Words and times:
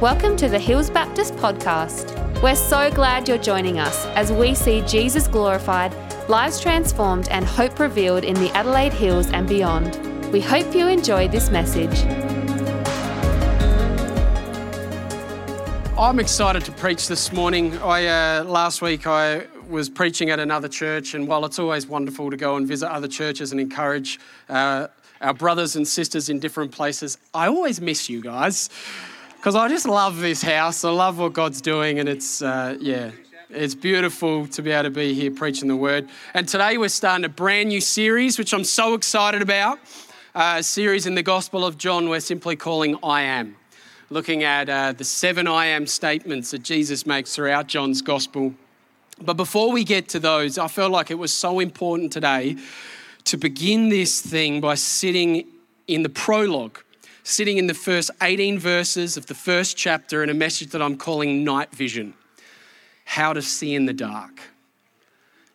Welcome 0.00 0.36
to 0.38 0.48
the 0.48 0.58
Hills 0.58 0.90
Baptist 0.90 1.34
Podcast. 1.36 2.42
We're 2.42 2.56
so 2.56 2.90
glad 2.90 3.28
you're 3.28 3.38
joining 3.38 3.78
us 3.78 4.06
as 4.16 4.32
we 4.32 4.52
see 4.52 4.80
Jesus 4.80 5.28
glorified, 5.28 5.94
lives 6.28 6.60
transformed, 6.60 7.28
and 7.28 7.44
hope 7.44 7.78
revealed 7.78 8.24
in 8.24 8.34
the 8.34 8.50
Adelaide 8.56 8.92
Hills 8.92 9.30
and 9.30 9.48
beyond. 9.48 9.94
We 10.32 10.40
hope 10.40 10.74
you 10.74 10.88
enjoy 10.88 11.28
this 11.28 11.48
message. 11.48 11.96
I'm 15.96 16.18
excited 16.18 16.64
to 16.64 16.72
preach 16.72 17.06
this 17.06 17.32
morning. 17.32 17.78
I 17.78 18.06
uh, 18.40 18.44
last 18.44 18.82
week 18.82 19.06
I 19.06 19.46
was 19.68 19.88
preaching 19.88 20.28
at 20.30 20.40
another 20.40 20.68
church, 20.68 21.14
and 21.14 21.28
while 21.28 21.44
it's 21.44 21.60
always 21.60 21.86
wonderful 21.86 22.32
to 22.32 22.36
go 22.36 22.56
and 22.56 22.66
visit 22.66 22.90
other 22.90 23.08
churches 23.08 23.52
and 23.52 23.60
encourage 23.60 24.18
uh, 24.48 24.88
our 25.20 25.34
brothers 25.34 25.76
and 25.76 25.86
sisters 25.86 26.28
in 26.28 26.40
different 26.40 26.72
places, 26.72 27.16
I 27.32 27.46
always 27.46 27.80
miss 27.80 28.10
you 28.10 28.20
guys 28.20 28.70
because 29.44 29.56
I 29.56 29.68
just 29.68 29.86
love 29.86 30.20
this 30.20 30.40
house. 30.40 30.86
I 30.86 30.90
love 30.90 31.18
what 31.18 31.34
God's 31.34 31.60
doing, 31.60 31.98
and 31.98 32.08
it's 32.08 32.40
uh, 32.40 32.78
yeah, 32.80 33.10
it's 33.50 33.74
beautiful 33.74 34.46
to 34.46 34.62
be 34.62 34.70
able 34.70 34.84
to 34.84 34.90
be 34.90 35.12
here 35.12 35.30
preaching 35.30 35.68
the 35.68 35.76
word. 35.76 36.08
And 36.32 36.48
today 36.48 36.78
we're 36.78 36.88
starting 36.88 37.26
a 37.26 37.28
brand 37.28 37.68
new 37.68 37.82
series, 37.82 38.38
which 38.38 38.54
I'm 38.54 38.64
so 38.64 38.94
excited 38.94 39.42
about. 39.42 39.80
Uh, 40.34 40.56
a 40.60 40.62
series 40.62 41.06
in 41.06 41.14
the 41.14 41.22
Gospel 41.22 41.62
of 41.62 41.76
John 41.76 42.08
we're 42.08 42.20
simply 42.20 42.56
calling 42.56 42.96
I 43.02 43.20
Am 43.20 43.54
looking 44.08 44.44
at 44.44 44.70
uh, 44.70 44.92
the 44.92 45.04
seven 45.04 45.46
I 45.46 45.66
am 45.66 45.86
statements 45.86 46.50
that 46.52 46.62
Jesus 46.62 47.04
makes 47.04 47.34
throughout 47.34 47.66
John's 47.66 48.00
gospel. 48.00 48.54
But 49.20 49.34
before 49.34 49.70
we 49.70 49.84
get 49.84 50.08
to 50.08 50.18
those, 50.18 50.56
I 50.56 50.68
felt 50.68 50.90
like 50.90 51.10
it 51.10 51.18
was 51.18 51.34
so 51.34 51.60
important 51.60 52.14
today 52.14 52.56
to 53.24 53.36
begin 53.36 53.90
this 53.90 54.22
thing 54.22 54.62
by 54.62 54.74
sitting 54.76 55.46
in 55.86 56.02
the 56.02 56.08
prologue, 56.08 56.78
sitting 57.24 57.56
in 57.56 57.66
the 57.66 57.74
first 57.74 58.10
18 58.22 58.58
verses 58.58 59.16
of 59.16 59.26
the 59.26 59.34
first 59.34 59.78
chapter 59.78 60.22
in 60.22 60.28
a 60.28 60.34
message 60.34 60.70
that 60.70 60.82
I'm 60.82 60.96
calling 60.96 61.42
Night 61.42 61.72
Vision 61.72 62.12
How 63.06 63.32
to 63.32 63.40
See 63.40 63.74
in 63.74 63.86
the 63.86 63.94
Dark. 63.94 64.40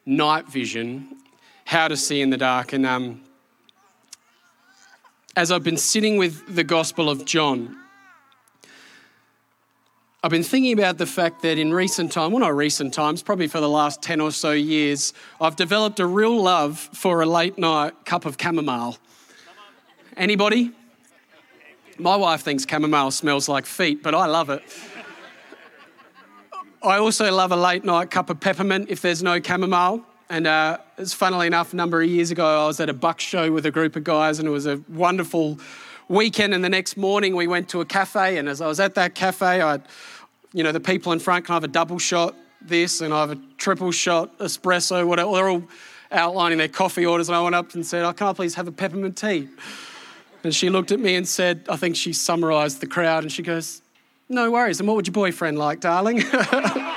Night 0.05 0.47
Vision, 0.47 1.15
How 1.65 1.87
to 1.87 1.95
See 1.95 2.21
in 2.21 2.31
the 2.31 2.37
Dark. 2.37 2.73
And 2.73 2.87
um, 2.87 3.21
as 5.35 5.51
I've 5.51 5.63
been 5.63 5.77
sitting 5.77 6.17
with 6.17 6.53
the 6.53 6.63
Gospel 6.63 7.07
of 7.07 7.23
John, 7.23 7.77
I've 10.23 10.31
been 10.31 10.43
thinking 10.43 10.73
about 10.73 10.97
the 10.97 11.05
fact 11.05 11.43
that 11.43 11.59
in 11.59 11.71
recent 11.71 12.11
time, 12.11 12.31
well, 12.31 12.39
not 12.39 12.55
recent 12.55 12.95
times, 12.95 13.21
probably 13.21 13.47
for 13.47 13.61
the 13.61 13.69
last 13.69 14.01
10 14.01 14.19
or 14.19 14.31
so 14.31 14.51
years, 14.51 15.13
I've 15.39 15.55
developed 15.55 15.99
a 15.99 16.07
real 16.07 16.41
love 16.41 16.79
for 16.79 17.21
a 17.21 17.27
late 17.27 17.59
night 17.59 17.93
cup 18.05 18.25
of 18.25 18.37
chamomile. 18.41 18.97
Anybody? 20.17 20.73
My 21.99 22.15
wife 22.15 22.41
thinks 22.41 22.65
chamomile 22.65 23.11
smells 23.11 23.49
like 23.49 23.65
feet, 23.65 24.01
but 24.01 24.15
I 24.15 24.25
love 24.25 24.49
it. 24.49 24.63
I 26.81 26.97
also 26.97 27.31
love 27.31 27.51
a 27.51 27.57
late 27.57 27.83
night 27.83 28.09
cup 28.09 28.29
of 28.29 28.39
peppermint 28.39 28.89
if 28.89 29.01
there's 29.01 29.21
no 29.21 29.41
chamomile. 29.41 30.01
And 30.29 30.47
uh, 30.47 30.77
it's 30.97 31.13
funnily 31.13 31.47
enough, 31.47 31.73
a 31.73 31.75
number 31.75 32.01
of 32.01 32.09
years 32.09 32.31
ago, 32.31 32.63
I 32.63 32.67
was 32.67 32.79
at 32.79 32.87
a 32.87 32.93
buck 32.93 33.19
show 33.19 33.51
with 33.51 33.65
a 33.65 33.71
group 33.71 33.95
of 33.95 34.03
guys, 34.03 34.39
and 34.39 34.47
it 34.47 34.51
was 34.51 34.65
a 34.65 34.81
wonderful 34.87 35.59
weekend 36.09 36.55
and 36.55 36.63
the 36.63 36.69
next 36.69 36.97
morning 36.97 37.35
we 37.35 37.45
went 37.45 37.69
to 37.69 37.81
a 37.81 37.85
cafe 37.85 38.37
and 38.37 38.49
as 38.49 38.61
I 38.61 38.67
was 38.67 38.79
at 38.79 38.95
that 38.95 39.13
cafe, 39.13 39.61
I, 39.61 39.79
you 40.53 40.63
know, 40.63 40.71
the 40.71 40.79
people 40.79 41.11
in 41.11 41.19
front 41.19 41.45
can 41.45 41.53
I 41.53 41.55
have 41.55 41.63
a 41.63 41.67
double 41.67 41.99
shot 41.99 42.35
this 42.61 42.99
and 43.01 43.13
I 43.13 43.21
have 43.21 43.31
a 43.31 43.39
triple 43.57 43.91
shot 43.91 44.35
espresso, 44.39 45.07
whatever. 45.07 45.31
They're 45.33 45.49
all 45.49 45.63
outlining 46.11 46.57
their 46.57 46.67
coffee 46.67 47.05
orders 47.05 47.29
and 47.29 47.35
I 47.35 47.41
went 47.41 47.53
up 47.53 47.75
and 47.75 47.85
said, 47.85 48.03
oh, 48.03 48.11
can 48.11 48.27
I 48.27 48.33
please 48.33 48.55
have 48.55 48.67
a 48.67 48.71
peppermint 48.71 49.17
tea? 49.17 49.47
And 50.43 50.55
she 50.55 50.69
looked 50.69 50.91
at 50.91 50.99
me 50.99 51.15
and 51.15 51.27
said, 51.27 51.65
I 51.69 51.75
think 51.75 51.95
she 51.95 52.13
summarised 52.13 52.79
the 52.81 52.87
crowd 52.87 53.23
and 53.23 53.31
she 53.31 53.43
goes, 53.43 53.81
no 54.29 54.51
worries. 54.51 54.79
And 54.79 54.87
what 54.87 54.95
would 54.95 55.07
your 55.07 55.13
boyfriend 55.13 55.57
like, 55.57 55.79
darling? 55.79 56.23
oh, 56.23 56.93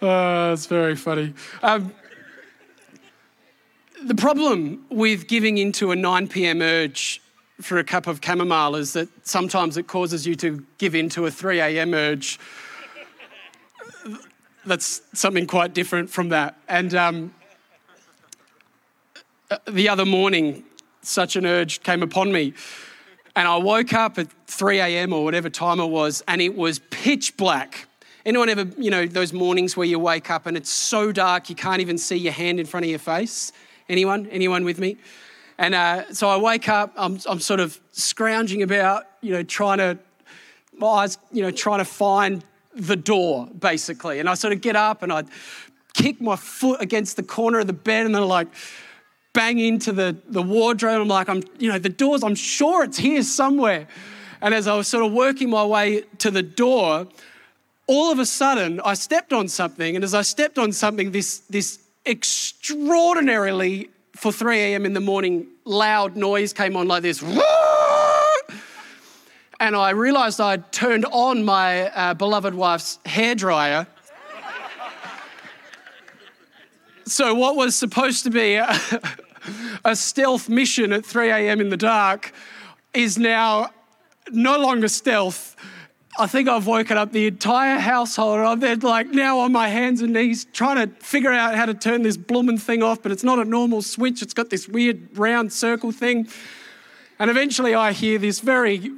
that's 0.00 0.66
very 0.66 0.96
funny. 0.96 1.34
Um, 1.62 1.92
the 4.02 4.14
problem 4.14 4.86
with 4.90 5.28
giving 5.28 5.58
into 5.58 5.90
a 5.90 5.96
9 5.96 6.28
p.m. 6.28 6.62
urge 6.62 7.20
for 7.60 7.78
a 7.78 7.84
cup 7.84 8.06
of 8.06 8.20
chamomile 8.24 8.76
is 8.76 8.92
that 8.94 9.08
sometimes 9.26 9.76
it 9.76 9.86
causes 9.86 10.26
you 10.26 10.34
to 10.36 10.64
give 10.78 10.94
into 10.94 11.26
a 11.26 11.30
3 11.30 11.60
a.m. 11.60 11.94
urge. 11.94 12.38
That's 14.64 15.02
something 15.12 15.46
quite 15.46 15.74
different 15.74 16.10
from 16.10 16.30
that. 16.30 16.58
And 16.68 16.94
um, 16.94 17.34
the 19.66 19.88
other 19.88 20.04
morning, 20.04 20.64
such 21.02 21.36
an 21.36 21.46
urge 21.46 21.82
came 21.82 22.02
upon 22.02 22.32
me. 22.32 22.54
And 23.34 23.46
I 23.46 23.56
woke 23.56 23.92
up 23.92 24.18
at 24.18 24.28
3 24.46 24.80
a.m. 24.80 25.12
or 25.12 25.22
whatever 25.22 25.50
time 25.50 25.78
it 25.78 25.86
was, 25.86 26.22
and 26.26 26.40
it 26.40 26.56
was 26.56 26.78
pitch 26.90 27.36
black. 27.36 27.86
Anyone 28.24 28.48
ever, 28.48 28.66
you 28.78 28.90
know, 28.90 29.06
those 29.06 29.32
mornings 29.32 29.76
where 29.76 29.86
you 29.86 29.98
wake 29.98 30.30
up 30.30 30.46
and 30.46 30.56
it's 30.56 30.70
so 30.70 31.12
dark 31.12 31.48
you 31.48 31.54
can't 31.54 31.80
even 31.80 31.96
see 31.96 32.16
your 32.16 32.32
hand 32.32 32.58
in 32.58 32.66
front 32.66 32.84
of 32.84 32.90
your 32.90 32.98
face? 32.98 33.52
Anyone? 33.88 34.26
Anyone 34.28 34.64
with 34.64 34.78
me? 34.78 34.96
And 35.58 35.74
uh, 35.74 36.12
so 36.12 36.28
I 36.28 36.36
wake 36.36 36.68
up, 36.68 36.92
I'm, 36.96 37.18
I'm 37.28 37.40
sort 37.40 37.60
of 37.60 37.78
scrounging 37.92 38.62
about, 38.62 39.04
you 39.20 39.32
know, 39.32 39.42
trying 39.42 39.78
to, 39.78 39.98
my 40.76 40.86
eyes, 40.86 41.18
you 41.30 41.42
know, 41.42 41.50
trying 41.50 41.78
to 41.78 41.84
find 41.84 42.44
the 42.74 42.96
door, 42.96 43.48
basically. 43.58 44.18
And 44.18 44.28
I 44.28 44.34
sort 44.34 44.52
of 44.52 44.60
get 44.60 44.76
up 44.76 45.02
and 45.02 45.12
I 45.12 45.24
kick 45.94 46.20
my 46.20 46.36
foot 46.36 46.80
against 46.82 47.16
the 47.16 47.22
corner 47.22 47.60
of 47.60 47.66
the 47.66 47.72
bed 47.72 48.06
and 48.06 48.14
then 48.14 48.22
I 48.22 48.26
like 48.26 48.48
bang 49.36 49.58
into 49.58 49.92
the, 49.92 50.16
the 50.28 50.40
wardrobe. 50.40 51.02
I'm 51.02 51.08
like, 51.08 51.28
I'm, 51.28 51.42
you 51.58 51.70
know, 51.70 51.78
the 51.78 51.90
doors, 51.90 52.24
I'm 52.24 52.34
sure 52.34 52.82
it's 52.84 52.96
here 52.96 53.22
somewhere. 53.22 53.86
And 54.40 54.54
as 54.54 54.66
I 54.66 54.74
was 54.74 54.88
sort 54.88 55.04
of 55.04 55.12
working 55.12 55.50
my 55.50 55.64
way 55.64 56.04
to 56.18 56.30
the 56.30 56.42
door, 56.42 57.06
all 57.86 58.10
of 58.10 58.18
a 58.18 58.24
sudden 58.24 58.80
I 58.82 58.94
stepped 58.94 59.34
on 59.34 59.46
something. 59.48 59.94
And 59.94 60.02
as 60.02 60.14
I 60.14 60.22
stepped 60.22 60.58
on 60.58 60.72
something, 60.72 61.10
this, 61.10 61.40
this 61.50 61.78
extraordinarily, 62.06 63.90
for 64.14 64.32
3 64.32 64.58
a.m. 64.58 64.86
in 64.86 64.94
the 64.94 65.00
morning, 65.00 65.46
loud 65.66 66.16
noise 66.16 66.54
came 66.54 66.74
on 66.74 66.88
like 66.88 67.02
this. 67.02 67.22
And 69.58 69.74
I 69.74 69.90
realized 69.90 70.38
I'd 70.38 70.70
turned 70.70 71.06
on 71.06 71.42
my 71.42 71.88
uh, 71.88 72.12
beloved 72.12 72.54
wife's 72.54 72.98
hairdryer. 73.06 73.86
so, 77.06 77.34
what 77.34 77.56
was 77.56 77.74
supposed 77.74 78.24
to 78.24 78.30
be 78.30 78.60
a 79.84 79.96
stealth 79.96 80.48
mission 80.48 80.92
at 80.92 81.04
3 81.04 81.30
a.m. 81.30 81.60
in 81.60 81.68
the 81.68 81.76
dark 81.76 82.32
is 82.94 83.18
now 83.18 83.70
no 84.30 84.58
longer 84.58 84.88
stealth 84.88 85.56
I 86.18 86.26
think 86.26 86.48
I've 86.48 86.66
woken 86.66 86.96
up 86.96 87.12
the 87.12 87.26
entire 87.26 87.78
household 87.78 88.40
I'm 88.40 88.60
there 88.60 88.76
like 88.76 89.08
now 89.08 89.38
on 89.40 89.52
my 89.52 89.68
hands 89.68 90.00
and 90.00 90.14
knees 90.14 90.46
trying 90.46 90.76
to 90.76 90.94
figure 91.04 91.32
out 91.32 91.54
how 91.54 91.66
to 91.66 91.74
turn 91.74 92.02
this 92.02 92.16
blooming 92.16 92.56
thing 92.56 92.82
off, 92.82 93.02
but 93.02 93.12
it's 93.12 93.24
not 93.24 93.38
a 93.38 93.44
normal 93.44 93.82
switch. 93.82 94.22
It's 94.22 94.32
got 94.32 94.48
this 94.48 94.66
weird 94.66 95.18
round 95.18 95.52
circle 95.52 95.92
thing. 95.92 96.28
And 97.18 97.30
eventually 97.30 97.74
I 97.74 97.92
hear 97.92 98.18
this 98.18 98.40
very 98.40 98.92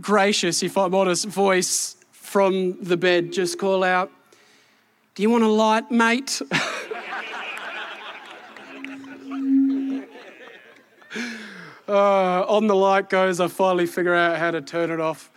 gracious, 0.00 0.62
if 0.62 0.78
I'm 0.78 0.94
honest, 0.94 1.26
voice 1.26 1.96
from 2.12 2.82
the 2.82 2.96
bed 2.96 3.32
just 3.32 3.58
call 3.58 3.84
out, 3.84 4.10
Do 5.14 5.22
you 5.22 5.30
want 5.30 5.44
a 5.44 5.48
light, 5.48 5.90
mate? 5.90 6.40
uh, 11.94 12.44
on 12.48 12.66
the 12.66 12.74
light 12.74 13.08
goes, 13.08 13.40
I 13.40 13.48
finally 13.48 13.86
figure 13.86 14.14
out 14.14 14.38
how 14.38 14.50
to 14.50 14.60
turn 14.60 14.90
it 14.90 15.00
off. 15.00 15.30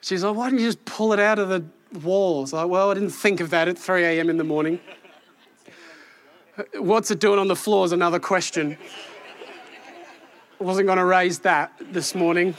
She's 0.00 0.24
like, 0.24 0.34
why 0.34 0.48
didn't 0.48 0.60
you 0.60 0.66
just 0.66 0.84
pull 0.84 1.12
it 1.12 1.20
out 1.20 1.38
of 1.38 1.48
the 1.48 1.64
walls? 2.02 2.52
Like, 2.52 2.68
well, 2.68 2.90
I 2.90 2.94
didn't 2.94 3.10
think 3.10 3.40
of 3.40 3.50
that 3.50 3.68
at 3.68 3.78
3 3.78 4.04
a.m. 4.04 4.30
in 4.30 4.36
the 4.36 4.44
morning. 4.44 4.80
What's 6.74 7.10
it 7.10 7.20
doing 7.20 7.38
on 7.38 7.48
the 7.48 7.56
floor 7.56 7.84
is 7.84 7.92
another 7.92 8.18
question. 8.18 8.78
I 10.60 10.64
wasn't 10.64 10.86
going 10.86 10.98
to 10.98 11.04
raise 11.04 11.40
that 11.40 11.72
this 11.80 12.14
morning. 12.14 12.54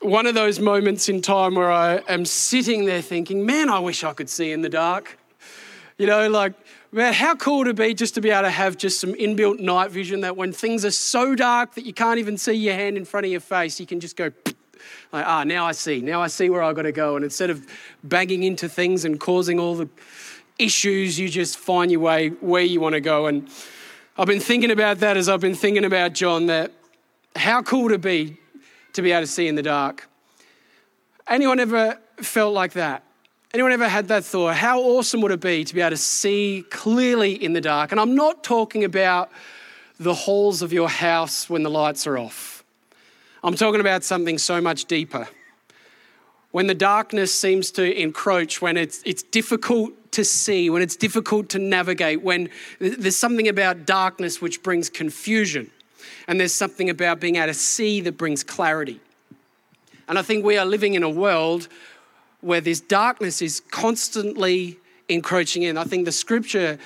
One 0.00 0.26
of 0.26 0.34
those 0.34 0.58
moments 0.58 1.08
in 1.08 1.22
time 1.22 1.54
where 1.54 1.70
I 1.70 1.96
am 2.08 2.24
sitting 2.24 2.84
there 2.84 3.02
thinking, 3.02 3.46
man, 3.46 3.68
I 3.68 3.78
wish 3.78 4.04
I 4.04 4.12
could 4.12 4.28
see 4.28 4.52
in 4.52 4.62
the 4.62 4.68
dark. 4.68 5.18
You 5.98 6.06
know, 6.06 6.28
like 6.28 6.54
Man, 6.94 7.14
how 7.14 7.34
cool 7.36 7.58
would 7.58 7.68
it 7.68 7.76
be 7.76 7.94
just 7.94 8.16
to 8.16 8.20
be 8.20 8.28
able 8.28 8.42
to 8.42 8.50
have 8.50 8.76
just 8.76 9.00
some 9.00 9.14
inbuilt 9.14 9.58
night 9.58 9.90
vision 9.90 10.20
that 10.20 10.36
when 10.36 10.52
things 10.52 10.84
are 10.84 10.90
so 10.90 11.34
dark 11.34 11.74
that 11.74 11.86
you 11.86 11.94
can't 11.94 12.18
even 12.18 12.36
see 12.36 12.52
your 12.52 12.74
hand 12.74 12.98
in 12.98 13.06
front 13.06 13.24
of 13.24 13.32
your 13.32 13.40
face, 13.40 13.80
you 13.80 13.86
can 13.86 13.98
just 13.98 14.14
go, 14.14 14.30
like, 15.10 15.26
ah, 15.26 15.42
now 15.42 15.64
I 15.64 15.72
see. 15.72 16.02
Now 16.02 16.20
I 16.20 16.26
see 16.26 16.50
where 16.50 16.62
I've 16.62 16.76
got 16.76 16.82
to 16.82 16.92
go. 16.92 17.16
And 17.16 17.24
instead 17.24 17.48
of 17.48 17.66
banging 18.04 18.42
into 18.42 18.68
things 18.68 19.06
and 19.06 19.18
causing 19.18 19.58
all 19.58 19.74
the 19.74 19.88
issues, 20.58 21.18
you 21.18 21.30
just 21.30 21.56
find 21.56 21.90
your 21.90 22.00
way 22.00 22.28
where 22.28 22.60
you 22.60 22.78
want 22.78 22.92
to 22.92 23.00
go. 23.00 23.24
And 23.24 23.48
I've 24.18 24.26
been 24.26 24.38
thinking 24.38 24.70
about 24.70 24.98
that 24.98 25.16
as 25.16 25.30
I've 25.30 25.40
been 25.40 25.54
thinking 25.54 25.86
about 25.86 26.12
John, 26.12 26.44
that 26.48 26.72
how 27.36 27.62
cool 27.62 27.90
it 27.90 28.02
be 28.02 28.36
to 28.92 29.00
be 29.00 29.12
able 29.12 29.22
to 29.22 29.26
see 29.26 29.48
in 29.48 29.54
the 29.54 29.62
dark? 29.62 30.10
Anyone 31.26 31.58
ever 31.58 31.98
felt 32.18 32.52
like 32.52 32.74
that? 32.74 33.02
Anyone 33.54 33.72
ever 33.72 33.86
had 33.86 34.08
that 34.08 34.24
thought? 34.24 34.56
How 34.56 34.80
awesome 34.80 35.20
would 35.20 35.30
it 35.30 35.40
be 35.40 35.62
to 35.62 35.74
be 35.74 35.82
able 35.82 35.90
to 35.90 35.96
see 35.98 36.64
clearly 36.70 37.34
in 37.34 37.52
the 37.52 37.60
dark? 37.60 37.92
And 37.92 38.00
I'm 38.00 38.14
not 38.14 38.42
talking 38.42 38.82
about 38.82 39.30
the 40.00 40.14
halls 40.14 40.62
of 40.62 40.72
your 40.72 40.88
house 40.88 41.50
when 41.50 41.62
the 41.62 41.68
lights 41.68 42.06
are 42.06 42.16
off. 42.16 42.64
I'm 43.44 43.54
talking 43.54 43.82
about 43.82 44.04
something 44.04 44.38
so 44.38 44.62
much 44.62 44.86
deeper. 44.86 45.28
When 46.52 46.66
the 46.66 46.74
darkness 46.74 47.34
seems 47.34 47.70
to 47.72 48.00
encroach, 48.00 48.62
when 48.62 48.78
it's, 48.78 49.02
it's 49.04 49.22
difficult 49.22 49.92
to 50.12 50.24
see, 50.24 50.70
when 50.70 50.80
it's 50.80 50.96
difficult 50.96 51.50
to 51.50 51.58
navigate, 51.58 52.22
when 52.22 52.48
there's 52.78 53.16
something 53.16 53.48
about 53.48 53.84
darkness 53.84 54.40
which 54.40 54.62
brings 54.62 54.88
confusion, 54.88 55.70
and 56.26 56.40
there's 56.40 56.54
something 56.54 56.88
about 56.88 57.20
being 57.20 57.36
able 57.36 57.48
to 57.48 57.54
see 57.54 58.00
that 58.00 58.16
brings 58.16 58.42
clarity. 58.42 58.98
And 60.08 60.18
I 60.18 60.22
think 60.22 60.42
we 60.42 60.56
are 60.56 60.66
living 60.66 60.94
in 60.94 61.02
a 61.02 61.10
world 61.10 61.68
where 62.42 62.60
this 62.60 62.80
darkness 62.80 63.40
is 63.40 63.60
constantly 63.70 64.78
encroaching 65.08 65.62
in. 65.62 65.78
I 65.78 65.84
think 65.84 66.04
the 66.04 66.12
scripture 66.12 66.78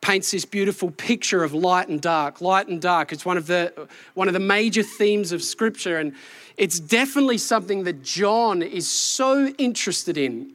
paints 0.00 0.32
this 0.32 0.44
beautiful 0.44 0.90
picture 0.90 1.44
of 1.44 1.54
light 1.54 1.88
and 1.88 2.00
dark. 2.00 2.40
Light 2.40 2.66
and 2.66 2.82
dark. 2.82 3.12
It's 3.12 3.24
one 3.24 3.36
of 3.36 3.46
the 3.46 3.88
one 4.14 4.26
of 4.26 4.34
the 4.34 4.40
major 4.40 4.82
themes 4.82 5.30
of 5.30 5.42
scripture 5.42 5.98
and 5.98 6.14
it's 6.56 6.78
definitely 6.78 7.38
something 7.38 7.84
that 7.84 8.02
John 8.02 8.62
is 8.62 8.88
so 8.88 9.46
interested 9.58 10.18
in 10.18 10.50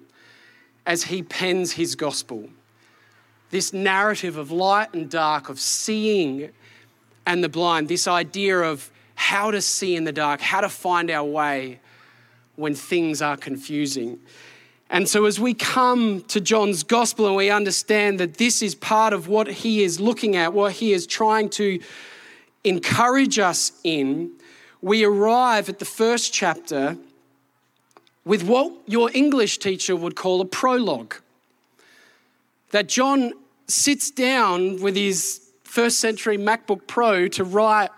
as 0.85 1.03
he 1.03 1.23
pens 1.23 1.73
his 1.73 1.95
gospel. 1.95 2.49
This 3.49 3.73
narrative 3.73 4.37
of 4.37 4.51
light 4.51 4.93
and 4.93 5.09
dark, 5.09 5.49
of 5.49 5.59
seeing 5.59 6.49
and 7.25 7.43
the 7.43 7.49
blind, 7.49 7.87
this 7.87 8.07
idea 8.07 8.59
of 8.59 8.91
how 9.15 9.51
to 9.51 9.61
see 9.61 9.95
in 9.95 10.03
the 10.03 10.11
dark, 10.11 10.39
how 10.39 10.61
to 10.61 10.69
find 10.69 11.09
our 11.09 11.25
way 11.25 11.79
when 12.57 12.75
things 12.75 13.21
are 13.21 13.37
confusing. 13.37 14.19
And 14.89 15.07
so, 15.07 15.25
as 15.25 15.39
we 15.39 15.53
come 15.53 16.21
to 16.29 16.41
John's 16.41 16.83
gospel 16.83 17.27
and 17.27 17.35
we 17.35 17.49
understand 17.49 18.19
that 18.19 18.35
this 18.35 18.61
is 18.61 18.73
part 18.75 19.13
of 19.13 19.27
what 19.27 19.47
he 19.47 19.83
is 19.83 19.99
looking 19.99 20.35
at, 20.35 20.53
what 20.53 20.73
he 20.73 20.91
is 20.91 21.07
trying 21.07 21.49
to 21.51 21.79
encourage 22.63 23.37
us 23.39 23.71
in, 23.83 24.31
we 24.81 25.03
arrive 25.03 25.69
at 25.69 25.79
the 25.79 25.85
first 25.85 26.33
chapter 26.33 26.97
with 28.23 28.43
what 28.43 28.73
your 28.85 29.09
English 29.13 29.57
teacher 29.59 29.95
would 29.95 30.15
call 30.15 30.41
a 30.41 30.45
prologue. 30.45 31.15
That 32.71 32.87
John 32.87 33.33
sits 33.67 34.11
down 34.11 34.81
with 34.81 34.95
his 34.95 35.41
first 35.63 35.99
century 35.99 36.37
MacBook 36.37 36.87
Pro 36.87 37.27
to 37.29 37.43
write 37.43 37.89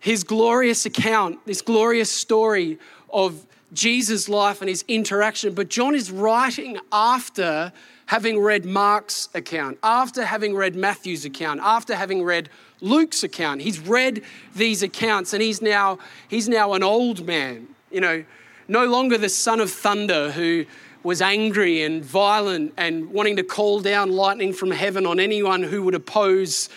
his 0.00 0.24
glorious 0.24 0.84
account, 0.84 1.38
this 1.46 1.62
glorious 1.62 2.10
story 2.10 2.78
of 3.10 3.46
Jesus' 3.74 4.28
life 4.28 4.60
and 4.60 4.68
his 4.68 4.84
interaction. 4.88 5.54
But 5.54 5.68
John 5.68 5.94
is 5.94 6.10
writing 6.10 6.78
after 6.92 7.72
having 8.06 8.40
read 8.40 8.64
Mark's 8.64 9.28
account, 9.34 9.78
after 9.82 10.24
having 10.24 10.54
read 10.54 10.76
Matthew's 10.76 11.24
account, 11.24 11.60
after 11.62 11.94
having 11.94 12.22
read 12.22 12.48
Luke's 12.80 13.22
account. 13.22 13.62
He's 13.62 13.78
read 13.78 14.22
these 14.54 14.82
accounts 14.82 15.32
and 15.32 15.42
he's 15.42 15.62
now, 15.62 15.98
he's 16.28 16.48
now 16.48 16.74
an 16.74 16.82
old 16.82 17.26
man, 17.26 17.68
you 17.90 18.00
know, 18.00 18.24
no 18.68 18.86
longer 18.86 19.18
the 19.18 19.28
son 19.28 19.60
of 19.60 19.70
thunder 19.70 20.30
who 20.30 20.64
was 21.02 21.20
angry 21.20 21.82
and 21.82 22.04
violent 22.04 22.72
and 22.76 23.10
wanting 23.10 23.36
to 23.36 23.42
call 23.42 23.80
down 23.80 24.10
lightning 24.10 24.52
from 24.52 24.70
heaven 24.70 25.04
on 25.04 25.20
anyone 25.20 25.62
who 25.62 25.82
would 25.82 25.94
oppose 25.94 26.68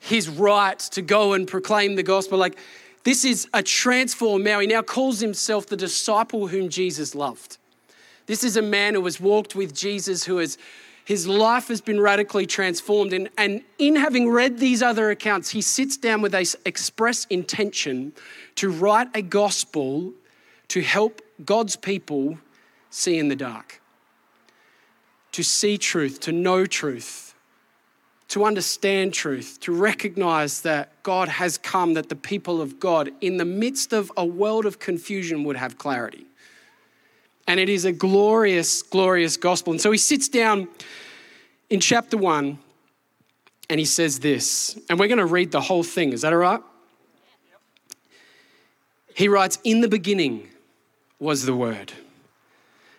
his 0.00 0.28
right 0.28 0.78
to 0.78 1.02
go 1.02 1.34
and 1.34 1.46
proclaim 1.46 1.94
the 1.94 2.02
gospel. 2.02 2.38
Like, 2.38 2.58
this 3.04 3.24
is 3.24 3.48
a 3.54 3.62
transformed 3.62 4.44
man. 4.44 4.60
He 4.60 4.66
now 4.66 4.82
calls 4.82 5.20
himself 5.20 5.66
the 5.66 5.76
disciple 5.76 6.48
whom 6.48 6.68
Jesus 6.68 7.14
loved. 7.14 7.56
This 8.26 8.44
is 8.44 8.56
a 8.56 8.62
man 8.62 8.94
who 8.94 9.04
has 9.04 9.20
walked 9.20 9.54
with 9.54 9.74
Jesus, 9.74 10.24
who 10.24 10.38
has 10.38 10.58
his 11.10 11.26
life 11.26 11.66
has 11.66 11.80
been 11.80 12.00
radically 12.00 12.46
transformed. 12.46 13.12
And, 13.12 13.30
and 13.36 13.62
in 13.78 13.96
having 13.96 14.28
read 14.30 14.58
these 14.58 14.80
other 14.80 15.10
accounts, 15.10 15.50
he 15.50 15.60
sits 15.60 15.96
down 15.96 16.22
with 16.22 16.34
a 16.34 16.56
express 16.64 17.24
intention 17.24 18.12
to 18.54 18.70
write 18.70 19.08
a 19.14 19.20
gospel 19.20 20.12
to 20.68 20.82
help 20.82 21.20
God's 21.44 21.74
people 21.74 22.38
see 22.90 23.18
in 23.18 23.26
the 23.26 23.34
dark, 23.34 23.80
to 25.32 25.42
see 25.42 25.78
truth, 25.78 26.20
to 26.20 26.32
know 26.32 26.64
truth, 26.64 27.29
to 28.30 28.44
understand 28.44 29.12
truth, 29.12 29.58
to 29.60 29.72
recognize 29.72 30.62
that 30.62 31.02
God 31.02 31.28
has 31.28 31.58
come, 31.58 31.94
that 31.94 32.08
the 32.08 32.16
people 32.16 32.62
of 32.62 32.78
God, 32.78 33.10
in 33.20 33.38
the 33.38 33.44
midst 33.44 33.92
of 33.92 34.10
a 34.16 34.24
world 34.24 34.66
of 34.66 34.78
confusion, 34.78 35.42
would 35.44 35.56
have 35.56 35.78
clarity. 35.78 36.26
And 37.48 37.58
it 37.58 37.68
is 37.68 37.84
a 37.84 37.90
glorious, 37.90 38.82
glorious 38.82 39.36
gospel. 39.36 39.72
And 39.72 39.80
so 39.80 39.90
he 39.90 39.98
sits 39.98 40.28
down 40.28 40.68
in 41.70 41.80
chapter 41.80 42.16
one 42.16 42.60
and 43.68 43.80
he 43.80 43.86
says 43.86 44.20
this, 44.20 44.78
and 44.88 44.98
we're 44.98 45.08
going 45.08 45.18
to 45.18 45.26
read 45.26 45.50
the 45.50 45.60
whole 45.60 45.82
thing. 45.82 46.12
Is 46.12 46.22
that 46.22 46.32
all 46.32 46.38
right? 46.38 46.62
He 49.14 49.26
writes, 49.28 49.58
In 49.64 49.80
the 49.80 49.88
beginning, 49.88 50.48
was 51.18 51.46
the 51.46 51.54
Word. 51.54 51.92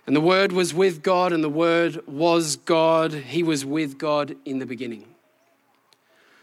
And 0.06 0.14
the 0.14 0.22
Word 0.22 0.52
was 0.52 0.74
with 0.74 1.02
God, 1.02 1.32
and 1.32 1.44
the 1.44 1.50
Word 1.50 2.06
was 2.06 2.58
God. 2.58 3.14
He 3.14 3.44
was 3.44 3.66
with 3.66 3.98
God 3.98 4.36
in 4.46 4.60
the 4.60 4.66
beginning. 4.66 5.06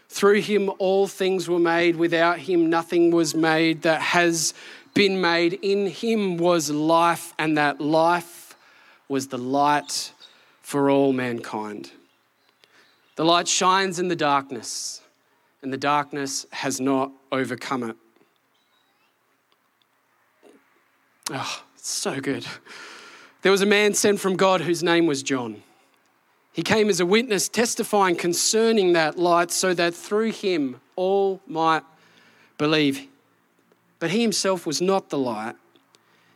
Through 0.09 0.41
him, 0.41 0.71
all 0.79 1.07
things 1.07 1.47
were 1.47 1.59
made. 1.59 1.95
Without 1.95 2.39
him, 2.39 2.69
nothing 2.69 3.11
was 3.11 3.35
made 3.35 3.83
that 3.83 4.01
has 4.01 4.55
been 4.95 5.21
made. 5.21 5.53
In 5.61 5.85
him 5.87 6.37
was 6.37 6.71
life, 6.71 7.33
and 7.37 7.57
that 7.57 7.79
life 7.79 8.55
was 9.07 9.27
the 9.27 9.37
light 9.37 10.11
for 10.61 10.89
all 10.89 11.13
mankind. 11.13 11.91
The 13.15 13.23
light 13.23 13.47
shines 13.47 13.99
in 13.99 14.07
the 14.07 14.15
darkness, 14.15 15.01
and 15.61 15.71
the 15.71 15.77
darkness 15.77 16.45
has 16.51 16.79
not 16.81 17.11
overcome 17.31 17.83
it. 17.83 17.95
Oh, 21.31 21.63
so 21.75 22.19
good. 22.19 22.47
There 23.43 23.51
was 23.51 23.61
a 23.61 23.67
man 23.67 23.93
sent 23.93 24.19
from 24.19 24.35
God 24.35 24.61
whose 24.61 24.81
name 24.81 25.05
was 25.05 25.21
John. 25.21 25.61
He 26.59 26.63
came 26.63 26.89
as 26.89 26.99
a 26.99 27.05
witness 27.05 27.47
testifying 27.47 28.17
concerning 28.17 28.91
that 28.91 29.17
light 29.17 29.49
so 29.49 29.73
that 29.75 29.95
through 29.95 30.33
him 30.33 30.81
all 30.97 31.39
might 31.47 31.83
believe. 32.57 33.07
But 33.99 34.09
he 34.09 34.21
himself 34.21 34.65
was 34.65 34.81
not 34.81 35.09
the 35.09 35.17
light, 35.17 35.55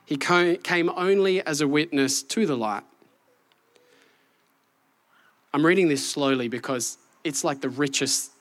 he 0.05 0.15
came 0.15 0.89
only 0.95 1.45
as 1.45 1.59
a 1.59 1.67
witness 1.67 2.23
to 2.23 2.45
the 2.45 2.55
light. 2.55 2.83
I'm 5.53 5.65
reading 5.65 5.89
this 5.89 6.09
slowly 6.09 6.47
because 6.47 6.97
it's 7.25 7.43
like 7.43 7.59
the 7.59 7.67
richest 7.67 8.31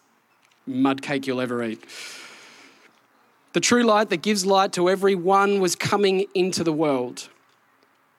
mud 0.69 1.03
cake 1.03 1.27
you'll 1.27 1.41
ever 1.41 1.65
eat. 1.65 1.83
The 3.55 3.61
true 3.61 3.83
light 3.83 4.09
that 4.11 4.23
gives 4.23 4.47
light 4.47 4.73
to 4.75 4.89
every 4.89 5.17
one 5.17 5.59
was 5.59 5.75
coming 5.75 6.27
into 6.33 6.63
the 6.63 6.73
world. 6.73 7.29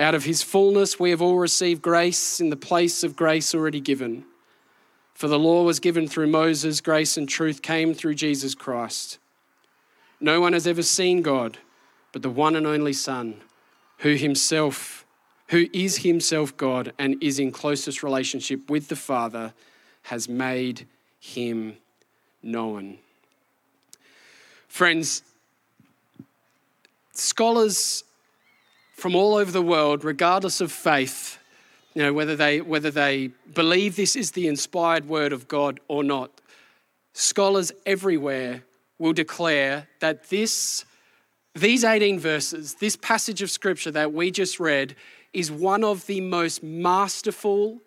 Out 0.00 0.14
of 0.14 0.24
his 0.24 0.42
fullness, 0.42 0.98
we 0.98 1.10
have 1.10 1.22
all 1.22 1.38
received 1.38 1.82
grace 1.82 2.40
in 2.40 2.50
the 2.50 2.56
place 2.56 3.04
of 3.04 3.14
grace 3.14 3.54
already 3.54 3.80
given. 3.80 4.24
For 5.14 5.28
the 5.28 5.38
law 5.38 5.62
was 5.62 5.78
given 5.78 6.08
through 6.08 6.28
Moses, 6.28 6.80
grace 6.80 7.16
and 7.16 7.28
truth 7.28 7.60
came 7.60 7.94
through 7.94 8.14
Jesus 8.14 8.54
Christ. 8.54 9.18
No 10.18 10.40
one 10.40 10.54
has 10.54 10.66
ever 10.66 10.82
seen 10.82 11.20
God 11.22 11.58
but 12.12 12.22
the 12.22 12.30
one 12.30 12.56
and 12.56 12.66
only 12.66 12.92
Son, 12.92 13.40
who 13.98 14.14
himself, 14.14 15.04
who 15.48 15.66
is 15.72 15.98
himself 15.98 16.56
God 16.56 16.92
and 16.98 17.22
is 17.22 17.38
in 17.38 17.52
closest 17.52 18.02
relationship 18.02 18.68
with 18.68 18.88
the 18.88 18.96
Father, 18.96 19.52
has 20.04 20.28
made 20.28 20.86
him 21.20 21.76
known. 22.42 22.98
Friends, 24.66 25.22
scholars 27.12 28.04
from 29.00 29.16
all 29.16 29.34
over 29.34 29.50
the 29.50 29.62
world, 29.62 30.04
regardless 30.04 30.60
of 30.60 30.70
faith, 30.70 31.38
you 31.94 32.02
know, 32.02 32.12
whether 32.12 32.36
they, 32.36 32.60
whether 32.60 32.90
they 32.90 33.28
believe 33.54 33.96
this 33.96 34.14
is 34.14 34.32
the 34.32 34.46
inspired 34.46 35.08
word 35.08 35.32
of 35.32 35.48
God 35.48 35.80
or 35.88 36.04
not, 36.04 36.40
scholars 37.14 37.72
everywhere 37.86 38.62
will 38.98 39.14
declare 39.14 39.88
that 40.00 40.28
this, 40.28 40.84
these 41.54 41.82
18 41.82 42.20
verses, 42.20 42.74
this 42.74 42.94
passage 42.96 43.40
of 43.40 43.50
scripture 43.50 43.90
that 43.90 44.12
we 44.12 44.30
just 44.30 44.60
read, 44.60 44.94
is 45.32 45.50
one 45.50 45.82
of 45.82 46.06
the 46.06 46.20
most 46.20 46.62
masterful, 46.62 47.80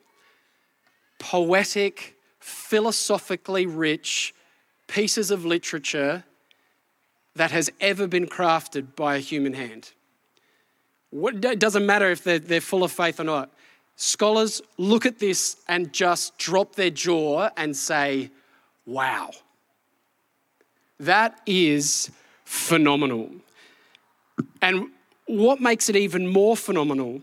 poetic, 1.19 2.15
philosophically 2.39 3.67
rich 3.67 4.33
pieces 4.87 5.29
of 5.29 5.45
literature 5.45 6.23
that 7.35 7.51
has 7.51 7.69
ever 7.79 8.07
been 8.07 8.25
crafted 8.25 8.95
by 8.95 9.15
a 9.15 9.19
human 9.19 9.53
hand. 9.53 9.91
It 11.13 11.59
doesn't 11.59 11.85
matter 11.85 12.09
if 12.09 12.23
they're, 12.23 12.39
they're 12.39 12.61
full 12.61 12.83
of 12.83 12.91
faith 12.91 13.19
or 13.19 13.23
not. 13.23 13.51
Scholars 13.95 14.61
look 14.77 15.05
at 15.05 15.19
this 15.19 15.57
and 15.67 15.93
just 15.93 16.37
drop 16.37 16.75
their 16.75 16.89
jaw 16.89 17.49
and 17.55 17.75
say, 17.75 18.31
wow. 18.85 19.31
That 20.99 21.39
is 21.45 22.11
phenomenal. 22.45 23.29
And 24.61 24.89
what 25.25 25.61
makes 25.61 25.89
it 25.89 25.95
even 25.95 26.27
more 26.27 26.57
phenomenal 26.57 27.21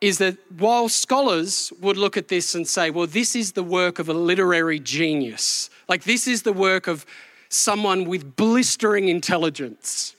is 0.00 0.18
that 0.18 0.36
while 0.58 0.88
scholars 0.88 1.72
would 1.80 1.96
look 1.96 2.16
at 2.16 2.28
this 2.28 2.54
and 2.54 2.66
say, 2.66 2.90
well, 2.90 3.06
this 3.06 3.36
is 3.36 3.52
the 3.52 3.62
work 3.62 3.98
of 3.98 4.08
a 4.08 4.12
literary 4.12 4.80
genius, 4.80 5.70
like 5.88 6.02
this 6.04 6.26
is 6.26 6.42
the 6.42 6.52
work 6.52 6.88
of 6.88 7.06
someone 7.48 8.04
with 8.04 8.34
blistering 8.34 9.08
intelligence, 9.08 10.16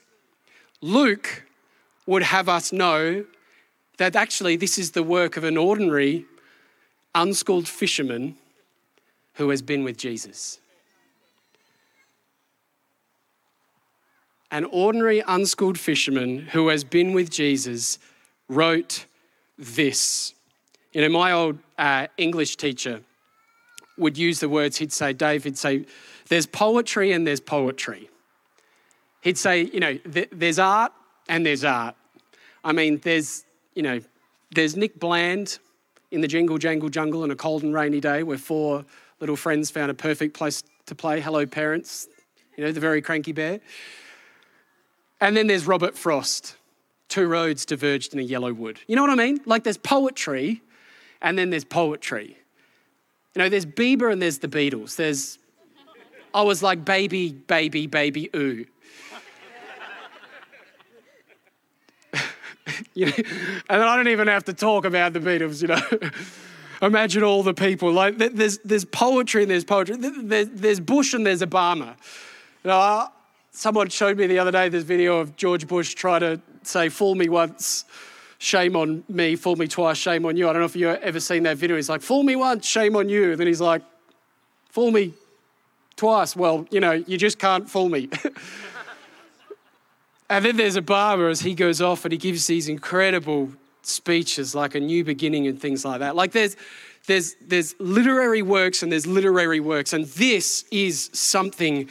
Luke 0.80 1.43
would 2.06 2.22
have 2.22 2.48
us 2.48 2.72
know 2.72 3.24
that 3.98 4.16
actually 4.16 4.56
this 4.56 4.78
is 4.78 4.90
the 4.92 5.02
work 5.02 5.36
of 5.36 5.44
an 5.44 5.56
ordinary, 5.56 6.26
unschooled 7.14 7.68
fisherman 7.68 8.36
who 9.34 9.50
has 9.50 9.62
been 9.62 9.84
with 9.84 9.96
Jesus. 9.96 10.58
An 14.50 14.64
ordinary, 14.66 15.22
unschooled 15.26 15.78
fisherman 15.78 16.46
who 16.52 16.68
has 16.68 16.84
been 16.84 17.12
with 17.12 17.30
Jesus 17.30 17.98
wrote 18.48 19.06
this. 19.58 20.34
You 20.92 21.00
know, 21.00 21.08
my 21.08 21.32
old 21.32 21.58
uh, 21.76 22.06
English 22.16 22.56
teacher 22.56 23.00
would 23.96 24.18
use 24.18 24.40
the 24.40 24.48
words, 24.48 24.76
he'd 24.76 24.92
say, 24.92 25.12
Dave, 25.12 25.44
he'd 25.44 25.58
say, 25.58 25.86
there's 26.28 26.46
poetry 26.46 27.12
and 27.12 27.26
there's 27.26 27.40
poetry. 27.40 28.08
He'd 29.20 29.38
say, 29.38 29.62
you 29.62 29.80
know, 29.80 29.98
there's 30.04 30.58
art 30.58 30.92
and 31.28 31.44
there's 31.44 31.64
art. 31.64 31.96
I 32.62 32.72
mean, 32.72 32.98
there's, 33.02 33.44
you 33.74 33.82
know, 33.82 34.00
there's 34.54 34.76
Nick 34.76 34.98
Bland 34.98 35.58
in 36.10 36.20
the 36.20 36.28
Jingle 36.28 36.58
Jangle 36.58 36.88
Jungle 36.88 37.22
on 37.22 37.30
a 37.30 37.36
cold 37.36 37.62
and 37.62 37.74
rainy 37.74 38.00
day 38.00 38.22
where 38.22 38.38
four 38.38 38.84
little 39.20 39.36
friends 39.36 39.70
found 39.70 39.90
a 39.90 39.94
perfect 39.94 40.34
place 40.34 40.62
to 40.86 40.94
play. 40.94 41.20
Hello, 41.20 41.46
parents. 41.46 42.08
You 42.56 42.64
know, 42.64 42.72
the 42.72 42.80
very 42.80 43.02
cranky 43.02 43.32
bear. 43.32 43.60
And 45.20 45.36
then 45.36 45.46
there's 45.46 45.66
Robert 45.66 45.96
Frost. 45.96 46.56
Two 47.08 47.26
roads 47.26 47.64
diverged 47.64 48.12
in 48.14 48.20
a 48.20 48.22
yellow 48.22 48.52
wood. 48.52 48.80
You 48.86 48.96
know 48.96 49.02
what 49.02 49.10
I 49.10 49.14
mean? 49.14 49.40
Like 49.44 49.64
there's 49.64 49.76
poetry 49.76 50.62
and 51.20 51.38
then 51.38 51.50
there's 51.50 51.64
poetry. 51.64 52.38
You 53.34 53.42
know, 53.42 53.48
there's 53.48 53.66
Bieber 53.66 54.12
and 54.12 54.22
there's 54.22 54.38
the 54.38 54.48
Beatles. 54.48 54.96
There's, 54.96 55.38
I 56.32 56.42
was 56.42 56.62
like, 56.62 56.84
baby, 56.84 57.32
baby, 57.32 57.86
baby, 57.86 58.30
ooh. 58.34 58.66
you 62.94 63.06
know, 63.06 63.12
and 63.68 63.82
I 63.82 63.96
don't 63.96 64.08
even 64.08 64.28
have 64.28 64.44
to 64.44 64.52
talk 64.52 64.84
about 64.84 65.12
the 65.12 65.20
Beatles, 65.20 65.62
you 65.62 65.68
know. 65.68 66.10
Imagine 66.86 67.22
all 67.22 67.42
the 67.42 67.54
people. 67.54 67.92
Like 67.92 68.18
there's, 68.18 68.58
there's 68.58 68.84
poetry 68.84 69.42
and 69.42 69.50
there's 69.50 69.64
poetry. 69.64 69.96
There's, 69.98 70.80
Bush 70.80 71.14
and 71.14 71.26
there's 71.26 71.40
Obama. 71.40 71.96
You 72.62 72.70
know, 72.70 73.08
someone 73.52 73.88
showed 73.88 74.18
me 74.18 74.26
the 74.26 74.38
other 74.38 74.50
day 74.50 74.68
this 74.68 74.84
video 74.84 75.18
of 75.18 75.36
George 75.36 75.66
Bush 75.66 75.94
trying 75.94 76.20
to 76.20 76.40
say, 76.62 76.88
fool 76.88 77.14
me 77.14 77.28
once, 77.28 77.84
shame 78.38 78.76
on 78.76 79.04
me, 79.08 79.36
fool 79.36 79.56
me 79.56 79.66
twice, 79.66 79.96
shame 79.96 80.26
on 80.26 80.36
you. 80.36 80.48
I 80.48 80.52
don't 80.52 80.60
know 80.60 80.66
if 80.66 80.76
you've 80.76 80.96
ever 80.96 81.20
seen 81.20 81.44
that 81.44 81.56
video. 81.56 81.76
He's 81.76 81.88
like, 81.88 82.02
fool 82.02 82.22
me 82.22 82.36
once, 82.36 82.66
shame 82.66 82.96
on 82.96 83.08
you. 83.08 83.36
Then 83.36 83.46
he's 83.46 83.60
like, 83.60 83.82
fool 84.68 84.90
me 84.90 85.14
twice. 85.96 86.36
Well, 86.36 86.66
you 86.70 86.80
know, 86.80 86.92
you 86.92 87.16
just 87.16 87.38
can't 87.38 87.70
fool 87.70 87.88
me. 87.88 88.10
And 90.30 90.44
then 90.44 90.56
there's 90.56 90.76
Obama 90.76 91.30
as 91.30 91.40
he 91.40 91.54
goes 91.54 91.82
off 91.82 92.04
and 92.04 92.12
he 92.12 92.18
gives 92.18 92.46
these 92.46 92.68
incredible 92.68 93.50
speeches 93.82 94.54
like 94.54 94.74
a 94.74 94.80
new 94.80 95.04
beginning 95.04 95.46
and 95.46 95.60
things 95.60 95.84
like 95.84 96.00
that. 96.00 96.16
Like 96.16 96.32
there's 96.32 96.56
there's 97.06 97.36
there's 97.46 97.74
literary 97.78 98.42
works 98.42 98.82
and 98.82 98.90
there's 98.90 99.06
literary 99.06 99.60
works 99.60 99.92
and 99.92 100.06
this 100.06 100.64
is 100.70 101.10
something 101.12 101.88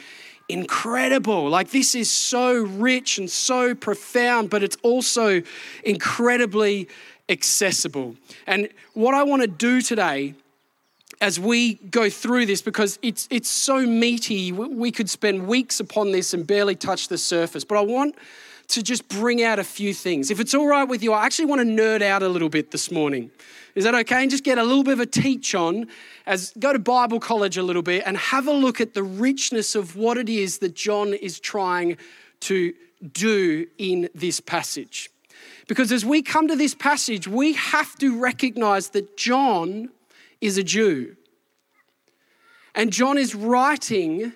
incredible. 0.48 1.48
Like 1.48 1.70
this 1.70 1.94
is 1.94 2.10
so 2.10 2.64
rich 2.64 3.18
and 3.18 3.30
so 3.30 3.74
profound, 3.74 4.50
but 4.50 4.62
it's 4.62 4.76
also 4.82 5.42
incredibly 5.84 6.88
accessible. 7.28 8.16
And 8.46 8.68
what 8.92 9.14
I 9.14 9.22
want 9.22 9.42
to 9.42 9.48
do 9.48 9.80
today 9.80 10.34
as 11.24 11.40
we 11.40 11.76
go 11.90 12.10
through 12.10 12.44
this 12.44 12.60
because 12.60 12.98
it's, 13.00 13.26
it's 13.30 13.48
so 13.48 13.86
meaty. 13.86 14.52
We 14.52 14.90
could 14.90 15.08
spend 15.08 15.48
weeks 15.48 15.80
upon 15.80 16.12
this 16.12 16.34
and 16.34 16.46
barely 16.46 16.74
touch 16.74 17.08
the 17.08 17.16
surface. 17.16 17.64
But 17.64 17.78
I 17.78 17.80
want 17.80 18.14
to 18.68 18.82
just 18.82 19.08
bring 19.08 19.42
out 19.42 19.58
a 19.58 19.64
few 19.64 19.94
things. 19.94 20.30
If 20.30 20.38
it's 20.38 20.52
all 20.52 20.66
right 20.66 20.84
with 20.84 21.02
you, 21.02 21.14
I 21.14 21.24
actually 21.24 21.46
want 21.46 21.62
to 21.62 21.66
nerd 21.66 22.02
out 22.02 22.22
a 22.22 22.28
little 22.28 22.50
bit 22.50 22.72
this 22.72 22.90
morning. 22.90 23.30
Is 23.74 23.84
that 23.84 23.94
okay? 23.94 24.20
And 24.20 24.30
just 24.30 24.44
get 24.44 24.58
a 24.58 24.62
little 24.62 24.84
bit 24.84 24.92
of 24.92 25.00
a 25.00 25.06
teach 25.06 25.54
on 25.54 25.86
as 26.26 26.52
go 26.58 26.74
to 26.74 26.78
Bible 26.78 27.20
college 27.20 27.56
a 27.56 27.62
little 27.62 27.80
bit 27.80 28.02
and 28.04 28.18
have 28.18 28.46
a 28.46 28.52
look 28.52 28.82
at 28.82 28.92
the 28.92 29.02
richness 29.02 29.74
of 29.74 29.96
what 29.96 30.18
it 30.18 30.28
is 30.28 30.58
that 30.58 30.74
John 30.74 31.14
is 31.14 31.40
trying 31.40 31.96
to 32.40 32.74
do 33.14 33.66
in 33.78 34.10
this 34.14 34.40
passage. 34.40 35.08
Because 35.68 35.90
as 35.90 36.04
we 36.04 36.20
come 36.20 36.48
to 36.48 36.54
this 36.54 36.74
passage, 36.74 37.26
we 37.26 37.54
have 37.54 37.96
to 37.96 38.20
recognize 38.20 38.90
that 38.90 39.16
John 39.16 39.88
is 40.44 40.58
a 40.58 40.62
Jew. 40.62 41.16
And 42.74 42.92
John 42.92 43.18
is 43.18 43.34
writing 43.34 44.32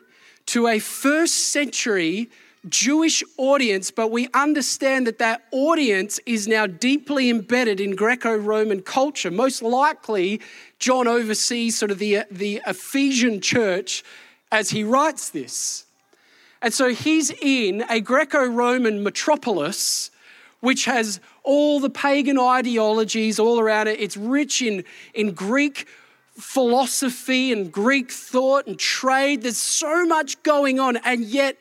to 0.46 0.68
a 0.68 0.78
first 0.78 1.52
century 1.52 2.30
Jewish 2.68 3.22
audience, 3.36 3.90
but 3.90 4.10
we 4.10 4.28
understand 4.34 5.06
that 5.06 5.18
that 5.18 5.42
audience 5.52 6.18
is 6.26 6.48
now 6.48 6.66
deeply 6.66 7.30
embedded 7.30 7.80
in 7.80 7.94
Greco 7.94 8.34
Roman 8.36 8.82
culture. 8.82 9.30
Most 9.30 9.62
likely, 9.62 10.40
John 10.78 11.06
oversees 11.06 11.78
sort 11.78 11.90
of 11.90 11.98
the, 11.98 12.24
the 12.30 12.60
Ephesian 12.66 13.40
church 13.40 14.02
as 14.50 14.70
he 14.70 14.84
writes 14.84 15.30
this. 15.30 15.84
And 16.62 16.74
so 16.74 16.92
he's 16.92 17.30
in 17.30 17.84
a 17.88 18.00
Greco 18.00 18.44
Roman 18.46 19.02
metropolis 19.02 20.10
which 20.60 20.84
has 20.86 21.20
all 21.44 21.80
the 21.80 21.90
pagan 21.90 22.38
ideologies 22.38 23.38
all 23.38 23.60
around 23.60 23.88
it. 23.88 24.00
It's 24.00 24.16
rich 24.16 24.62
in, 24.62 24.84
in 25.14 25.32
Greek 25.32 25.86
philosophy 26.32 27.52
and 27.52 27.72
Greek 27.72 28.10
thought 28.10 28.66
and 28.66 28.78
trade. 28.78 29.42
There's 29.42 29.58
so 29.58 30.06
much 30.06 30.42
going 30.42 30.78
on, 30.78 30.96
and 30.98 31.24
yet 31.24 31.56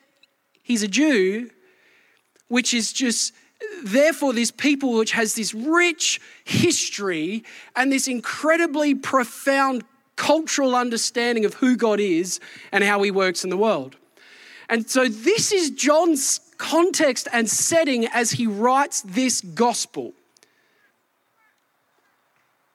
he's 0.61 0.83
a 0.83 0.87
Jew, 0.87 1.49
which 2.47 2.73
is 2.73 2.93
just 2.93 3.33
therefore 3.83 4.33
this 4.33 4.51
people 4.51 4.93
which 4.93 5.11
has 5.11 5.33
this 5.33 5.53
rich 5.53 6.21
history 6.45 7.43
and 7.75 7.91
this 7.91 8.07
incredibly 8.07 8.93
profound 8.93 9.83
cultural 10.15 10.75
understanding 10.75 11.45
of 11.45 11.55
who 11.55 11.75
God 11.75 11.99
is 11.99 12.39
and 12.71 12.83
how 12.83 13.01
he 13.01 13.11
works 13.11 13.43
in 13.43 13.49
the 13.49 13.57
world. 13.57 13.95
And 14.69 14.89
so 14.89 15.07
this 15.07 15.51
is 15.51 15.71
John's 15.71 16.39
context 16.57 17.27
and 17.31 17.49
setting 17.49 18.05
as 18.07 18.31
he 18.31 18.47
writes 18.47 19.01
this 19.01 19.41
gospel. 19.41 20.13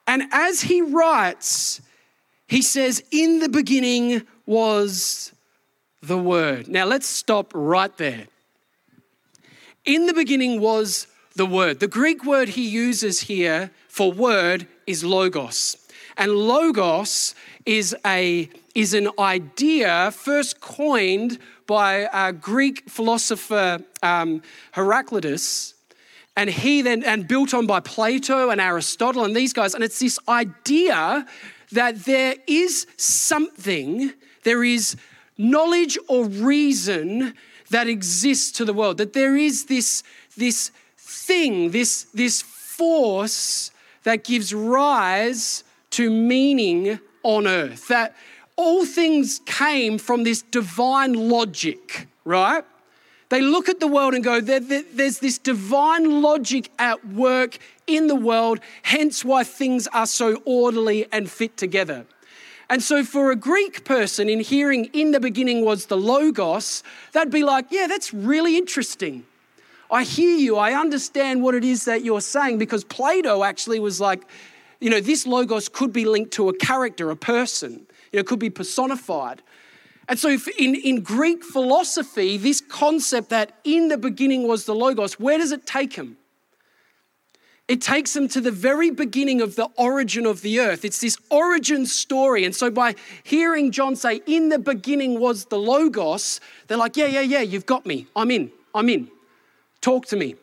And 0.07 0.23
as 0.31 0.61
he 0.61 0.81
writes, 0.81 1.81
he 2.47 2.61
says, 2.61 3.03
In 3.11 3.39
the 3.39 3.49
beginning 3.49 4.23
was 4.45 5.33
the 6.01 6.17
Word. 6.17 6.67
Now 6.67 6.85
let's 6.85 7.07
stop 7.07 7.51
right 7.55 7.95
there. 7.97 8.27
In 9.85 10.05
the 10.05 10.13
beginning 10.13 10.59
was 10.59 11.07
the 11.35 11.45
Word. 11.45 11.79
The 11.79 11.87
Greek 11.87 12.23
word 12.25 12.49
he 12.49 12.67
uses 12.67 13.21
here 13.21 13.71
for 13.87 14.11
word 14.11 14.67
is 14.87 15.03
logos. 15.03 15.77
And 16.17 16.31
logos 16.31 17.35
is, 17.65 17.95
a, 18.05 18.49
is 18.75 18.93
an 18.93 19.09
idea 19.17 20.11
first 20.11 20.61
coined 20.61 21.39
by 21.67 22.07
a 22.13 22.33
Greek 22.33 22.89
philosopher 22.89 23.83
um, 24.01 24.41
Heraclitus, 24.71 25.73
and 26.35 26.49
he 26.49 26.81
then 26.81 27.03
and 27.03 27.27
built 27.27 27.53
on 27.53 27.67
by 27.67 27.79
Plato 27.79 28.49
and 28.49 28.59
Aristotle 28.59 29.23
and 29.23 29.35
these 29.35 29.53
guys. 29.53 29.75
And 29.75 29.83
it's 29.83 29.99
this 29.99 30.17
idea 30.27 31.25
that 31.71 32.05
there 32.05 32.35
is 32.47 32.87
something, 32.97 34.13
there 34.43 34.63
is 34.63 34.95
knowledge 35.37 35.97
or 36.07 36.25
reason 36.25 37.33
that 37.69 37.87
exists 37.87 38.51
to 38.53 38.65
the 38.65 38.73
world, 38.73 38.97
that 38.97 39.13
there 39.13 39.35
is 39.35 39.65
this, 39.65 40.03
this 40.37 40.71
thing, 40.97 41.71
this, 41.71 42.03
this 42.13 42.41
force 42.41 43.71
that 44.03 44.23
gives 44.23 44.53
rise 44.53 45.63
to 45.91 46.09
meaning 46.09 46.99
on 47.23 47.47
earth, 47.47 47.87
that 47.87 48.15
all 48.55 48.85
things 48.85 49.41
came 49.45 49.97
from 49.97 50.23
this 50.23 50.41
divine 50.41 51.13
logic, 51.29 52.07
right? 52.25 52.63
They 53.29 53.41
look 53.41 53.67
at 53.67 53.79
the 53.79 53.87
world 53.87 54.13
and 54.13 54.23
go, 54.23 54.39
there, 54.41 54.59
there, 54.59 54.83
there's 54.93 55.19
this 55.19 55.39
divine 55.39 56.21
logic 56.21 56.69
at 56.77 57.03
work 57.07 57.57
in 57.87 58.07
the 58.07 58.15
world, 58.15 58.59
hence 58.83 59.25
why 59.25 59.43
things 59.43 59.87
are 59.87 60.05
so 60.05 60.41
orderly 60.45 61.07
and 61.11 61.29
fit 61.29 61.57
together. 61.57 62.05
And 62.69 62.81
so, 62.81 63.03
for 63.03 63.31
a 63.31 63.35
Greek 63.35 63.85
person, 63.85 64.29
in 64.29 64.39
hearing 64.39 64.85
in 64.93 65.11
the 65.11 65.19
beginning 65.19 65.65
was 65.65 65.87
the 65.87 65.97
Logos, 65.97 66.81
that'd 67.11 67.33
be 67.33 67.43
like, 67.43 67.65
yeah, 67.71 67.87
that's 67.87 68.13
really 68.13 68.57
interesting. 68.57 69.25
I 69.91 70.03
hear 70.03 70.37
you, 70.37 70.57
I 70.57 70.73
understand 70.73 71.43
what 71.43 71.55
it 71.55 71.63
is 71.63 71.85
that 71.85 72.03
you're 72.03 72.21
saying, 72.21 72.57
because 72.57 72.83
Plato 72.83 73.43
actually 73.43 73.79
was 73.79 73.99
like, 73.99 74.23
you 74.79 74.89
know, 74.89 74.99
this 74.99 75.27
Logos 75.27 75.69
could 75.69 75.93
be 75.93 76.05
linked 76.05 76.31
to 76.31 76.49
a 76.49 76.53
character, 76.57 77.11
a 77.11 77.15
person, 77.15 77.85
it 78.13 78.27
could 78.27 78.39
be 78.39 78.49
personified. 78.49 79.41
And 80.07 80.19
so, 80.19 80.29
in, 80.57 80.75
in 80.75 81.01
Greek 81.01 81.43
philosophy, 81.43 82.37
this 82.37 82.61
concept 82.61 83.29
that 83.29 83.57
in 83.63 83.87
the 83.87 83.97
beginning 83.97 84.47
was 84.47 84.65
the 84.65 84.75
Logos, 84.75 85.19
where 85.19 85.37
does 85.37 85.51
it 85.51 85.65
take 85.65 85.93
him? 85.93 86.17
It 87.69 87.81
takes 87.81 88.13
them 88.13 88.27
to 88.29 88.41
the 88.41 88.51
very 88.51 88.91
beginning 88.91 89.39
of 89.41 89.55
the 89.55 89.69
origin 89.77 90.25
of 90.25 90.41
the 90.41 90.59
earth. 90.59 90.83
It's 90.83 90.99
this 90.99 91.17
origin 91.31 91.85
story. 91.85 92.43
And 92.43 92.53
so, 92.53 92.69
by 92.69 92.95
hearing 93.23 93.71
John 93.71 93.95
say, 93.95 94.21
In 94.25 94.49
the 94.49 94.59
beginning 94.59 95.19
was 95.19 95.45
the 95.45 95.57
Logos, 95.57 96.41
they're 96.67 96.77
like, 96.77 96.97
Yeah, 96.97 97.07
yeah, 97.07 97.21
yeah, 97.21 97.41
you've 97.41 97.65
got 97.65 97.85
me. 97.85 98.07
I'm 98.15 98.29
in. 98.29 98.51
I'm 98.75 98.89
in. 98.89 99.09
Talk 99.79 100.05
to 100.07 100.17
me. 100.17 100.35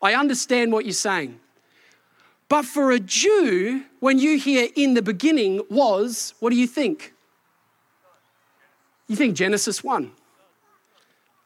I 0.00 0.14
understand 0.14 0.72
what 0.72 0.84
you're 0.84 0.92
saying. 0.92 1.38
But 2.48 2.64
for 2.64 2.92
a 2.92 3.00
Jew, 3.00 3.84
when 4.00 4.18
you 4.18 4.38
hear 4.38 4.68
in 4.76 4.94
the 4.94 5.02
beginning 5.02 5.62
was, 5.68 6.34
what 6.38 6.50
do 6.50 6.56
you 6.56 6.66
think? 6.66 7.12
You 9.08 9.16
think 9.16 9.36
Genesis 9.36 9.82
1. 9.82 10.12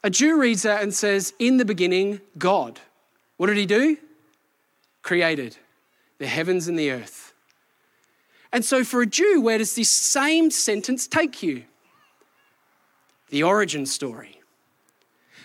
A 0.03 0.09
Jew 0.09 0.39
reads 0.39 0.63
that 0.63 0.81
and 0.81 0.93
says, 0.93 1.33
In 1.39 1.57
the 1.57 1.65
beginning, 1.65 2.21
God. 2.37 2.79
What 3.37 3.47
did 3.47 3.57
he 3.57 3.65
do? 3.65 3.97
Created 5.01 5.57
the 6.17 6.27
heavens 6.27 6.67
and 6.67 6.77
the 6.77 6.91
earth. 6.91 7.33
And 8.53 8.65
so, 8.65 8.83
for 8.83 9.01
a 9.01 9.05
Jew, 9.05 9.41
where 9.41 9.57
does 9.57 9.75
this 9.75 9.89
same 9.89 10.51
sentence 10.51 11.07
take 11.07 11.41
you? 11.41 11.63
The 13.29 13.43
origin 13.43 13.85
story. 13.85 14.41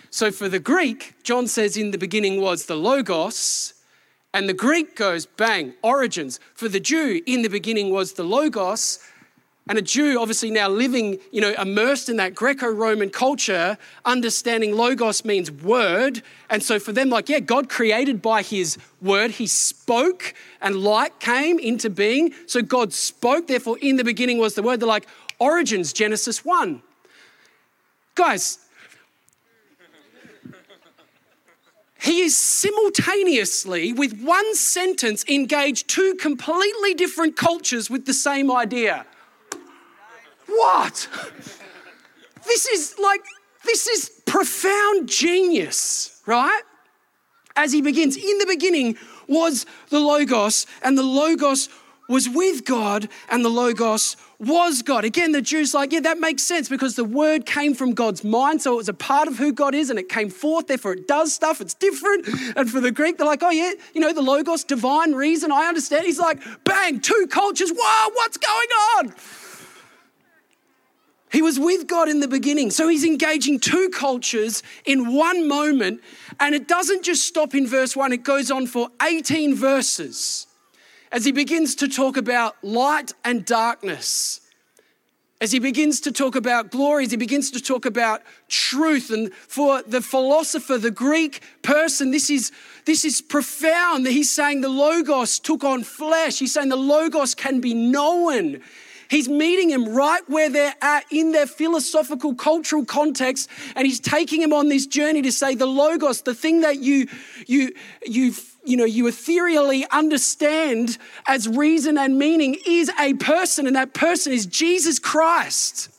So, 0.09 0.31
for 0.31 0.49
the 0.49 0.59
Greek, 0.59 1.15
John 1.23 1.47
says, 1.47 1.77
In 1.77 1.91
the 1.91 1.97
beginning 1.97 2.41
was 2.41 2.65
the 2.65 2.75
Logos. 2.75 3.73
And 4.37 4.47
the 4.47 4.53
Greek 4.53 4.95
goes, 4.95 5.25
bang, 5.25 5.73
origins. 5.81 6.39
For 6.53 6.69
the 6.69 6.79
Jew, 6.79 7.23
in 7.25 7.41
the 7.41 7.49
beginning 7.49 7.89
was 7.89 8.13
the 8.13 8.23
Logos. 8.23 8.99
And 9.67 9.79
a 9.79 9.81
Jew, 9.81 10.21
obviously 10.21 10.51
now 10.51 10.69
living, 10.69 11.17
you 11.31 11.41
know, 11.41 11.55
immersed 11.59 12.07
in 12.07 12.17
that 12.17 12.35
Greco 12.35 12.67
Roman 12.67 13.09
culture, 13.09 13.79
understanding 14.05 14.75
logos 14.75 15.25
means 15.25 15.49
word. 15.49 16.21
And 16.51 16.61
so 16.61 16.77
for 16.77 16.91
them, 16.91 17.09
like, 17.09 17.29
yeah, 17.29 17.39
God 17.39 17.67
created 17.67 18.21
by 18.21 18.43
his 18.43 18.77
word. 19.01 19.31
He 19.31 19.47
spoke 19.47 20.35
and 20.61 20.75
light 20.75 21.19
came 21.19 21.57
into 21.57 21.89
being. 21.89 22.31
So 22.45 22.61
God 22.61 22.93
spoke, 22.93 23.47
therefore, 23.47 23.79
in 23.81 23.95
the 23.95 24.03
beginning 24.03 24.37
was 24.37 24.53
the 24.53 24.61
word. 24.61 24.81
They're 24.81 24.87
like, 24.87 25.07
origins, 25.39 25.93
Genesis 25.93 26.45
1. 26.45 26.83
Guys, 28.13 28.59
he 31.99 32.21
is 32.21 32.37
simultaneously, 32.37 33.91
with 33.91 34.21
one 34.21 34.55
sentence, 34.55 35.25
engaged 35.27 35.87
two 35.87 36.15
completely 36.15 36.93
different 36.93 37.35
cultures 37.35 37.89
with 37.89 38.05
the 38.05 38.13
same 38.13 38.51
idea. 38.51 39.05
What? 40.47 41.07
This 42.45 42.67
is 42.67 42.95
like, 43.01 43.21
this 43.65 43.87
is 43.87 44.09
profound 44.25 45.09
genius, 45.09 46.21
right? 46.25 46.61
As 47.55 47.73
he 47.73 47.81
begins, 47.81 48.15
in 48.15 48.37
the 48.37 48.45
beginning 48.47 48.97
was 49.27 49.65
the 49.89 49.99
Logos, 49.99 50.67
and 50.83 50.97
the 50.97 51.03
Logos 51.03 51.69
was 52.07 52.29
with 52.29 52.63
God, 52.63 53.09
and 53.29 53.43
the 53.43 53.49
Logos 53.49 54.15
was 54.39 54.83
God. 54.83 55.03
Again, 55.03 55.31
the 55.31 55.41
Jews 55.41 55.73
like, 55.73 55.91
yeah, 55.91 55.99
that 56.01 56.19
makes 56.19 56.43
sense 56.43 56.69
because 56.69 56.95
the 56.95 57.03
word 57.03 57.45
came 57.45 57.73
from 57.73 57.93
God's 57.93 58.23
mind, 58.23 58.61
so 58.61 58.73
it 58.73 58.77
was 58.77 58.89
a 58.89 58.93
part 58.93 59.27
of 59.27 59.37
who 59.37 59.51
God 59.51 59.73
is, 59.73 59.89
and 59.89 59.97
it 59.97 60.09
came 60.09 60.29
forth, 60.29 60.67
therefore 60.67 60.93
it 60.93 61.07
does 61.07 61.33
stuff, 61.33 61.59
it's 61.59 61.73
different. 61.73 62.27
And 62.55 62.69
for 62.69 62.79
the 62.79 62.91
Greek, 62.91 63.17
they're 63.17 63.25
like, 63.25 63.41
oh 63.41 63.49
yeah, 63.49 63.73
you 63.93 64.01
know, 64.01 64.13
the 64.13 64.21
Logos, 64.21 64.63
divine 64.63 65.13
reason, 65.13 65.51
I 65.51 65.65
understand. 65.65 66.05
He's 66.05 66.19
like, 66.19 66.39
bang, 66.63 66.99
two 66.99 67.27
cultures, 67.31 67.71
whoa, 67.75 68.09
what's 68.13 68.37
going 68.37 68.69
on? 68.97 69.15
He 71.31 71.41
was 71.41 71.59
with 71.59 71.87
God 71.87 72.07
in 72.07 72.21
the 72.21 72.27
beginning. 72.27 72.71
So 72.71 72.87
he's 72.87 73.03
engaging 73.03 73.59
two 73.59 73.89
cultures 73.89 74.63
in 74.85 75.13
one 75.13 75.45
moment. 75.45 76.01
And 76.39 76.55
it 76.55 76.69
doesn't 76.69 77.03
just 77.03 77.27
stop 77.27 77.53
in 77.53 77.67
verse 77.67 77.97
one, 77.97 78.13
it 78.13 78.23
goes 78.23 78.49
on 78.49 78.65
for 78.65 78.89
18 79.01 79.53
verses 79.55 80.47
as 81.11 81.25
he 81.25 81.31
begins 81.31 81.75
to 81.75 81.87
talk 81.87 82.17
about 82.17 82.55
light 82.63 83.13
and 83.23 83.45
darkness. 83.45 84.41
As 85.39 85.51
he 85.51 85.59
begins 85.59 86.01
to 86.01 86.11
talk 86.11 86.35
about 86.35 86.71
glory, 86.71 87.05
as 87.05 87.11
he 87.11 87.17
begins 87.17 87.51
to 87.51 87.61
talk 87.61 87.85
about 87.85 88.23
truth. 88.47 89.11
And 89.11 89.31
for 89.33 89.83
the 89.83 90.01
philosopher, 90.01 90.79
the 90.79 90.89
Greek 90.89 91.43
person, 91.61 92.09
this 92.09 92.31
is, 92.31 92.51
this 92.85 93.05
is 93.05 93.21
profound. 93.21 94.07
He's 94.07 94.31
saying 94.31 94.61
the 94.61 94.69
Logos 94.69 95.37
took 95.37 95.63
on 95.63 95.83
flesh. 95.83 96.39
He's 96.39 96.53
saying 96.53 96.69
the 96.69 96.75
Logos 96.75 97.35
can 97.35 97.61
be 97.61 97.75
known. 97.75 98.63
He's 99.09 99.29
meeting 99.29 99.69
him 99.69 99.89
right 99.89 100.27
where 100.27 100.49
they're 100.49 100.75
at 100.81 101.05
in 101.11 101.31
their 101.31 101.47
philosophical, 101.47 102.35
cultural 102.35 102.85
context, 102.85 103.49
and 103.75 103.87
he's 103.87 103.99
taking 103.99 104.41
him 104.41 104.53
on 104.53 104.69
this 104.69 104.85
journey 104.85 105.21
to 105.21 105.31
say 105.31 105.55
the 105.55 105.65
logos, 105.65 106.21
the 106.21 106.35
thing 106.35 106.61
that 106.61 106.79
you 106.79 107.07
you 107.45 107.73
you 108.05 108.33
you 108.67 108.77
know 108.77 108.85
you 108.85 109.07
ethereally 109.07 109.85
understand 109.91 110.97
as 111.27 111.47
reason 111.47 111.97
and 111.97 112.19
meaning, 112.19 112.57
is 112.65 112.91
a 112.99 113.13
person, 113.15 113.67
and 113.67 113.75
that 113.75 113.93
person 113.93 114.33
is 114.33 114.45
Jesus 114.45 114.99
Christ. 114.99 115.89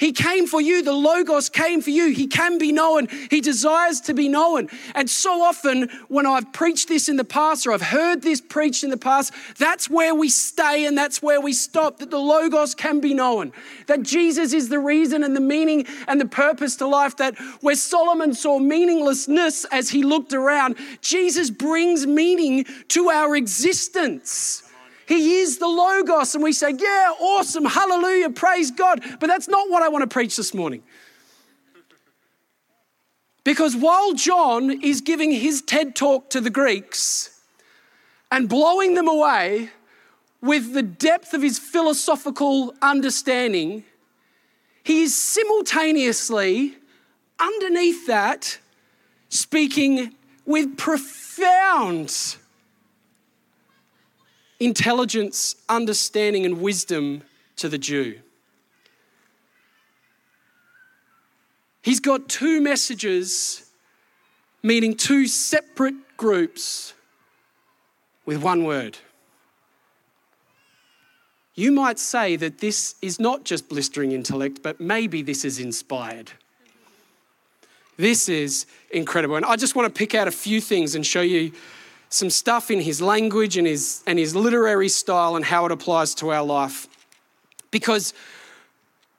He 0.00 0.12
came 0.12 0.46
for 0.46 0.62
you. 0.62 0.82
The 0.82 0.94
Logos 0.94 1.50
came 1.50 1.82
for 1.82 1.90
you. 1.90 2.08
He 2.08 2.26
can 2.26 2.56
be 2.56 2.72
known. 2.72 3.06
He 3.28 3.42
desires 3.42 4.00
to 4.02 4.14
be 4.14 4.30
known. 4.30 4.70
And 4.94 5.10
so 5.10 5.42
often, 5.42 5.90
when 6.08 6.24
I've 6.24 6.54
preached 6.54 6.88
this 6.88 7.10
in 7.10 7.16
the 7.16 7.24
past 7.24 7.66
or 7.66 7.72
I've 7.72 7.82
heard 7.82 8.22
this 8.22 8.40
preached 8.40 8.82
in 8.82 8.88
the 8.88 8.96
past, 8.96 9.34
that's 9.58 9.90
where 9.90 10.14
we 10.14 10.30
stay 10.30 10.86
and 10.86 10.96
that's 10.96 11.20
where 11.20 11.38
we 11.38 11.52
stop. 11.52 11.98
That 11.98 12.10
the 12.10 12.18
Logos 12.18 12.74
can 12.74 13.00
be 13.00 13.12
known. 13.12 13.52
That 13.88 14.02
Jesus 14.02 14.54
is 14.54 14.70
the 14.70 14.78
reason 14.78 15.22
and 15.22 15.36
the 15.36 15.40
meaning 15.40 15.86
and 16.08 16.18
the 16.18 16.24
purpose 16.24 16.76
to 16.76 16.86
life. 16.86 17.18
That 17.18 17.38
where 17.60 17.74
Solomon 17.74 18.32
saw 18.32 18.58
meaninglessness 18.58 19.66
as 19.66 19.90
he 19.90 20.02
looked 20.02 20.32
around, 20.32 20.76
Jesus 21.02 21.50
brings 21.50 22.06
meaning 22.06 22.64
to 22.88 23.10
our 23.10 23.36
existence. 23.36 24.62
He 25.10 25.40
is 25.40 25.58
the 25.58 25.66
Logos. 25.66 26.36
And 26.36 26.44
we 26.44 26.52
say, 26.52 26.72
yeah, 26.78 27.12
awesome, 27.18 27.64
hallelujah, 27.64 28.30
praise 28.30 28.70
God. 28.70 29.02
But 29.18 29.26
that's 29.26 29.48
not 29.48 29.68
what 29.68 29.82
I 29.82 29.88
want 29.88 30.02
to 30.02 30.06
preach 30.06 30.36
this 30.36 30.54
morning. 30.54 30.84
Because 33.42 33.74
while 33.74 34.12
John 34.12 34.70
is 34.70 35.00
giving 35.00 35.32
his 35.32 35.62
TED 35.62 35.96
talk 35.96 36.30
to 36.30 36.40
the 36.40 36.48
Greeks 36.48 37.40
and 38.30 38.48
blowing 38.48 38.94
them 38.94 39.08
away 39.08 39.70
with 40.40 40.74
the 40.74 40.82
depth 40.84 41.34
of 41.34 41.42
his 41.42 41.58
philosophical 41.58 42.72
understanding, 42.80 43.82
he 44.84 45.02
is 45.02 45.16
simultaneously, 45.16 46.76
underneath 47.40 48.06
that, 48.06 48.58
speaking 49.28 50.14
with 50.46 50.76
profound 50.76 52.36
intelligence, 54.60 55.56
understanding, 55.68 56.44
and 56.44 56.60
wisdom 56.60 57.22
to 57.56 57.68
the 57.68 57.78
Jew. 57.78 58.20
He's 61.82 61.98
got 62.00 62.28
two 62.28 62.60
messages 62.60 63.70
meaning 64.62 64.94
two 64.94 65.26
separate 65.26 65.94
groups 66.16 66.94
with 68.26 68.42
one 68.42 68.64
word. 68.64 68.98
You 71.54 71.72
might 71.72 71.98
say 71.98 72.36
that 72.36 72.58
this 72.58 72.94
is 73.02 73.18
not 73.18 73.44
just 73.44 73.68
blistering 73.68 74.12
intellect, 74.12 74.62
but 74.62 74.80
maybe 74.80 75.22
this 75.22 75.44
is 75.44 75.58
inspired. 75.58 76.30
This 77.96 78.28
is 78.28 78.66
incredible. 78.90 79.36
And 79.36 79.44
I 79.44 79.56
just 79.56 79.74
want 79.74 79.92
to 79.92 79.98
pick 79.98 80.14
out 80.14 80.28
a 80.28 80.30
few 80.30 80.60
things 80.60 80.94
and 80.94 81.04
show 81.04 81.20
you 81.20 81.52
some 82.10 82.28
stuff 82.28 82.70
in 82.70 82.80
his 82.80 83.00
language 83.00 83.56
and 83.56 83.66
his, 83.66 84.02
and 84.06 84.18
his 84.18 84.34
literary 84.34 84.88
style 84.88 85.36
and 85.36 85.44
how 85.44 85.64
it 85.64 85.72
applies 85.72 86.14
to 86.16 86.30
our 86.30 86.42
life. 86.42 86.88
Because 87.70 88.12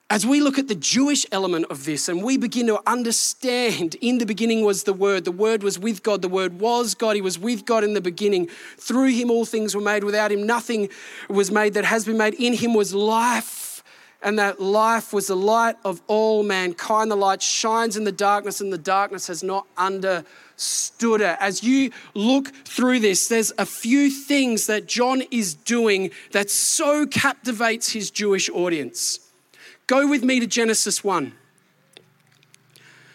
as 0.10 0.26
we 0.26 0.42
look 0.42 0.60
at 0.60 0.68
the 0.68 0.76
Jewish 0.76 1.26
element 1.32 1.68
of 1.70 1.86
this 1.86 2.10
and 2.10 2.22
we 2.22 2.36
begin 2.36 2.68
to 2.68 2.82
understand, 2.86 3.96
in 4.02 4.18
the 4.18 4.26
beginning 4.26 4.66
was 4.66 4.84
the 4.84 4.92
Word, 4.92 5.24
the 5.24 5.32
Word 5.32 5.64
was 5.64 5.80
with 5.80 6.04
God, 6.04 6.22
the 6.22 6.28
Word 6.28 6.60
was 6.60 6.96
God, 6.96 7.16
He 7.16 7.22
was 7.22 7.40
with 7.40 7.66
God 7.66 7.86
in 7.86 7.94
the 7.94 8.02
beginning. 8.02 8.50
Through 8.78 9.12
Him, 9.12 9.32
all 9.32 9.46
things 9.46 9.74
were 9.74 9.82
made. 9.82 10.04
Without 10.04 10.30
Him, 10.30 10.46
nothing 10.46 10.90
was 11.30 11.50
made 11.50 11.76
that 11.76 11.86
has 11.86 12.04
been 12.04 12.18
made. 12.18 12.34
In 12.34 12.52
Him 12.52 12.74
was 12.74 12.94
life, 12.94 13.61
and 14.24 14.38
that 14.38 14.60
life 14.62 15.14
was 15.14 15.28
the 15.28 15.36
light 15.36 15.76
of 15.84 16.02
all 16.08 16.44
mankind. 16.44 17.10
The 17.10 17.16
light 17.16 17.42
shines 17.42 17.98
in 17.98 18.04
the 18.04 18.12
darkness, 18.12 18.62
and 18.62 18.72
the 18.72 18.78
darkness 18.78 19.28
has 19.28 19.42
not 19.42 19.66
understood 19.78 21.22
it. 21.22 21.38
As 21.40 21.64
you 21.64 21.92
look 22.14 22.54
through 22.66 23.00
this, 23.00 23.28
there's 23.28 23.52
a 23.58 23.66
few 23.66 24.12
things 24.12 24.68
that 24.68 24.86
John 24.86 25.24
is 25.32 25.56
doing 25.56 26.12
that 26.32 26.50
so 26.52 27.08
captivates 27.08 27.94
his 27.94 28.12
Jewish 28.12 28.50
audience. 28.50 29.20
Go 29.88 30.08
with 30.08 30.24
me 30.24 30.40
to 30.40 30.48
Genesis 30.48 31.04
1. 31.04 31.34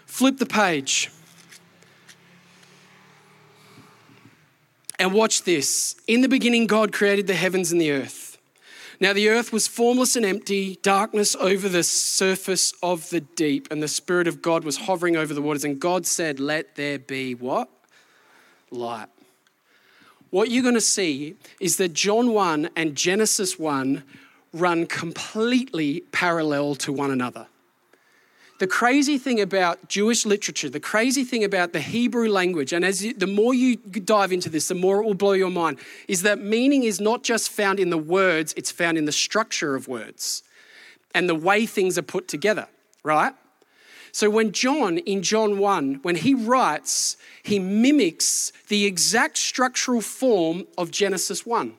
Flip 0.07 0.39
the 0.39 0.47
page. 0.47 1.11
And 4.99 5.13
watch 5.13 5.43
this. 5.45 5.95
In 6.07 6.23
the 6.23 6.29
beginning, 6.29 6.67
God 6.67 6.93
created 6.93 7.27
the 7.27 7.35
heavens 7.35 7.71
and 7.71 7.81
the 7.81 7.93
earth. 7.93 8.26
Now, 8.99 9.13
the 9.13 9.29
earth 9.29 9.53
was 9.53 9.67
formless 9.67 10.17
and 10.17 10.25
empty, 10.25 10.79
darkness 10.83 11.37
over 11.37 11.69
the 11.69 11.83
surface 11.83 12.73
of 12.83 13.11
the 13.11 13.21
deep, 13.21 13.69
and 13.71 13.83
the 13.83 13.89
Spirit 13.89 14.27
of 14.27 14.41
God 14.41 14.65
was 14.65 14.79
hovering 14.79 15.17
over 15.17 15.35
the 15.35 15.43
waters. 15.43 15.65
And 15.65 15.79
God 15.79 16.07
said, 16.07 16.41
Let 16.41 16.77
there 16.77 16.99
be 16.99 17.35
what? 17.35 17.69
Light. 18.71 19.09
What 20.31 20.51
you're 20.51 20.63
going 20.63 20.75
to 20.75 20.81
see 20.81 21.37
is 21.61 21.77
that 21.77 21.93
John 21.93 22.33
1 22.33 22.71
and 22.75 22.97
Genesis 22.97 23.59
1 23.59 24.03
run 24.53 24.87
completely 24.87 26.01
parallel 26.13 26.75
to 26.77 26.93
one 26.93 27.11
another. 27.11 27.47
The 28.59 28.67
crazy 28.67 29.19
thing 29.19 29.41
about 29.41 29.89
Jewish 29.89 30.25
literature, 30.25 30.71
the 30.71 30.81
crazy 30.81 31.25
thing 31.25 31.45
about 31.45 31.75
the 31.75 31.81
Hebrew 31.81 32.29
language, 32.29 32.73
and 32.73 32.87
as 32.87 33.05
you, 33.05 33.13
the 33.13 33.27
more 33.27 33.53
you 33.53 33.77
dive 33.77 34.33
into 34.33 34.49
this, 34.49 34.69
the 34.69 34.75
more 34.75 35.03
it 35.03 35.05
will 35.05 35.15
blow 35.15 35.33
your 35.33 35.51
mind, 35.51 35.79
is 36.09 36.23
that 36.23 36.41
meaning 36.41 36.85
is 36.85 36.99
not 36.99 37.23
just 37.23 37.51
found 37.51 37.79
in 37.79 37.91
the 37.91 37.99
words, 37.99 38.55
it's 38.57 38.71
found 38.71 38.97
in 38.97 39.05
the 39.05 39.13
structure 39.13 39.75
of 39.75 39.89
words 39.89 40.43
and 41.15 41.29
the 41.29 41.35
way 41.35 41.67
things 41.67 41.99
are 41.99 42.03
put 42.03 42.29
together, 42.29 42.67
right? 43.03 43.35
So 44.13 44.31
when 44.31 44.53
John, 44.53 44.97
in 44.99 45.23
John 45.23 45.59
1, 45.59 46.01
when 46.03 46.17
he 46.17 46.33
writes, 46.33 47.19
he 47.43 47.59
mimics 47.59 48.53
the 48.69 48.87
exact 48.87 49.37
structural 49.37 50.01
form 50.01 50.65
of 50.79 50.91
Genesis 50.91 51.45
1. 51.45 51.75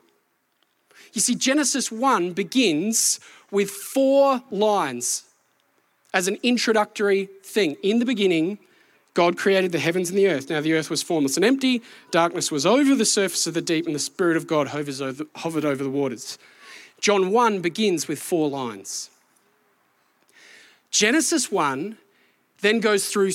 You 1.14 1.22
see, 1.22 1.34
Genesis 1.34 1.92
1 1.92 2.34
begins 2.34 3.20
with 3.50 3.72
four 3.72 4.44
lines 4.52 5.24
as 6.14 6.28
an 6.28 6.38
introductory 6.44 7.30
thing. 7.44 7.76
In 7.84 8.00
the 8.00 8.06
beginning, 8.06 8.60
God 9.14 9.38
created 9.38 9.72
the 9.72 9.80
heavens 9.80 10.10
and 10.10 10.18
the 10.18 10.28
earth. 10.28 10.50
Now, 10.50 10.62
the 10.62 10.74
earth 10.74 10.90
was 10.90 11.02
formless 11.02 11.38
and 11.38 11.46
empty, 11.46 11.82
darkness 12.12 12.52
was 12.52 12.66
over 12.66 12.96
the 12.96 13.06
surface 13.06 13.48
of 13.48 13.54
the 13.54 13.62
deep, 13.62 13.86
and 13.86 13.96
the 13.96 14.00
Spirit 14.00 14.38
of 14.38 14.48
God 14.48 14.68
hovered 14.68 15.66
over 15.66 15.84
the 15.84 15.90
waters. 15.90 16.38
John 17.00 17.32
1 17.32 17.62
begins 17.62 18.08
with 18.08 18.20
four 18.20 18.50
lines. 18.50 19.10
Genesis 20.92 21.52
1 21.52 21.98
then 22.62 22.80
goes 22.80 23.10
through 23.10 23.32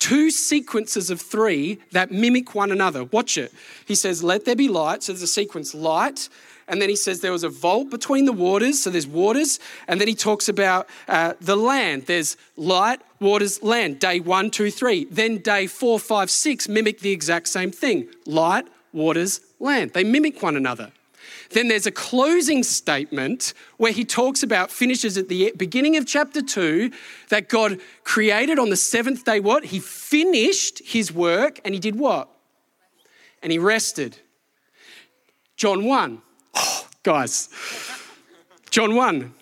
two 0.00 0.30
sequences 0.30 1.10
of 1.10 1.20
three 1.20 1.78
that 1.92 2.10
mimic 2.10 2.54
one 2.54 2.72
another. 2.72 3.04
Watch 3.04 3.38
it. 3.38 3.52
He 3.86 3.94
says, 3.94 4.24
Let 4.24 4.44
there 4.44 4.56
be 4.56 4.66
light. 4.66 5.04
So 5.04 5.12
there's 5.12 5.22
a 5.22 5.28
sequence 5.28 5.72
light, 5.72 6.28
and 6.66 6.80
then 6.80 6.88
he 6.88 6.96
says 6.96 7.20
there 7.20 7.32
was 7.32 7.44
a 7.44 7.48
vault 7.48 7.90
between 7.90 8.24
the 8.24 8.32
waters, 8.32 8.82
so 8.82 8.90
there's 8.90 9.06
waters. 9.06 9.58
And 9.88 10.00
then 10.00 10.08
he 10.08 10.14
talks 10.14 10.48
about 10.48 10.88
uh, 11.08 11.34
the 11.40 11.56
land. 11.56 12.06
There's 12.06 12.36
light, 12.56 13.00
waters, 13.20 13.62
land. 13.62 13.98
Day 13.98 14.20
one, 14.20 14.50
two, 14.50 14.70
three. 14.70 15.04
Then 15.04 15.38
day 15.38 15.66
four, 15.66 15.98
five, 15.98 16.30
six 16.30 16.68
mimic 16.68 17.00
the 17.00 17.10
exact 17.10 17.48
same 17.48 17.72
thing 17.72 18.08
light, 18.24 18.66
waters, 18.92 19.40
land. 19.58 19.92
They 19.92 20.04
mimic 20.04 20.42
one 20.42 20.56
another. 20.56 20.92
Then 21.50 21.68
there's 21.68 21.86
a 21.86 21.92
closing 21.92 22.62
statement 22.62 23.54
where 23.76 23.92
he 23.92 24.04
talks 24.04 24.42
about, 24.42 24.70
finishes 24.70 25.18
at 25.18 25.28
the 25.28 25.52
beginning 25.56 25.96
of 25.96 26.06
chapter 26.06 26.42
two, 26.42 26.92
that 27.28 27.48
God 27.48 27.80
created 28.04 28.58
on 28.58 28.70
the 28.70 28.76
seventh 28.76 29.24
day 29.24 29.40
what? 29.40 29.66
He 29.66 29.80
finished 29.80 30.80
his 30.84 31.12
work 31.12 31.60
and 31.64 31.74
he 31.74 31.80
did 31.80 31.98
what? 31.98 32.28
And 33.42 33.50
he 33.50 33.58
rested. 33.58 34.18
John 35.56 35.84
1. 35.84 36.22
Oh, 36.54 36.86
Guys, 37.02 37.48
John 38.70 38.94
1. 38.94 39.34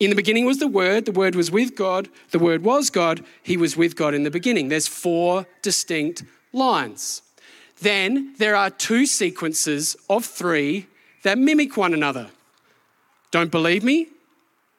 In 0.00 0.10
the 0.10 0.16
beginning 0.16 0.44
was 0.44 0.58
the 0.58 0.68
Word, 0.68 1.04
the 1.04 1.12
Word 1.12 1.34
was 1.36 1.50
with 1.50 1.76
God, 1.76 2.08
the 2.32 2.38
Word 2.38 2.64
was 2.64 2.90
God, 2.90 3.24
He 3.42 3.56
was 3.56 3.76
with 3.76 3.94
God 3.94 4.12
in 4.12 4.24
the 4.24 4.30
beginning. 4.30 4.68
There's 4.68 4.88
four 4.88 5.46
distinct 5.62 6.24
lines. 6.52 7.22
Then 7.80 8.34
there 8.38 8.56
are 8.56 8.70
two 8.70 9.06
sequences 9.06 9.96
of 10.10 10.24
three 10.24 10.88
that 11.24 11.38
mimic 11.38 11.76
one 11.76 11.92
another. 11.92 12.28
Don't 13.30 13.50
believe 13.50 13.82
me? 13.82 14.08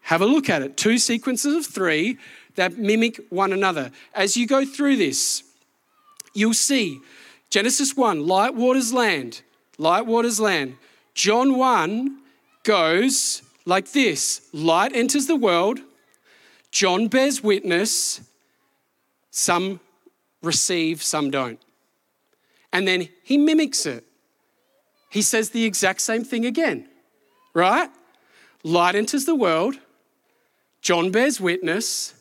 Have 0.04 0.22
a 0.22 0.26
look 0.26 0.50
at 0.50 0.62
it. 0.62 0.78
Two 0.78 0.98
sequences 0.98 1.54
of 1.56 1.72
three 1.72 2.18
that 2.56 2.78
mimic 2.78 3.20
one 3.30 3.52
another. 3.52 3.92
As 4.14 4.38
you 4.38 4.48
go 4.48 4.66
through 4.66 4.96
this, 4.96 5.44
you'll 6.34 6.54
see 6.54 7.02
Genesis 7.50 7.96
1, 7.96 8.26
light 8.26 8.56
waters 8.56 8.94
land, 8.94 9.42
light 9.78 10.06
waters 10.06 10.40
land. 10.40 10.78
John 11.14 11.58
1 11.58 12.18
goes 12.64 13.42
like 13.66 13.92
this 13.92 14.48
Light 14.54 14.96
enters 14.96 15.28
the 15.28 15.36
world, 15.36 15.80
John 16.72 17.08
bears 17.08 17.44
witness, 17.44 18.22
some 19.32 19.80
receive, 20.42 21.04
some 21.04 21.32
don't. 21.32 21.60
And 22.72 22.88
then 22.88 23.10
he 23.24 23.38
mimics 23.38 23.86
it. 23.86 24.04
He 25.16 25.22
says 25.22 25.52
the 25.52 25.64
exact 25.64 26.02
same 26.02 26.26
thing 26.26 26.46
again, 26.46 26.90
right? 27.54 27.90
Light 28.66 28.96
enters 28.96 29.24
the 29.24 29.34
world, 29.34 29.76
John 30.82 31.10
bears 31.10 31.40
witness, 31.40 32.14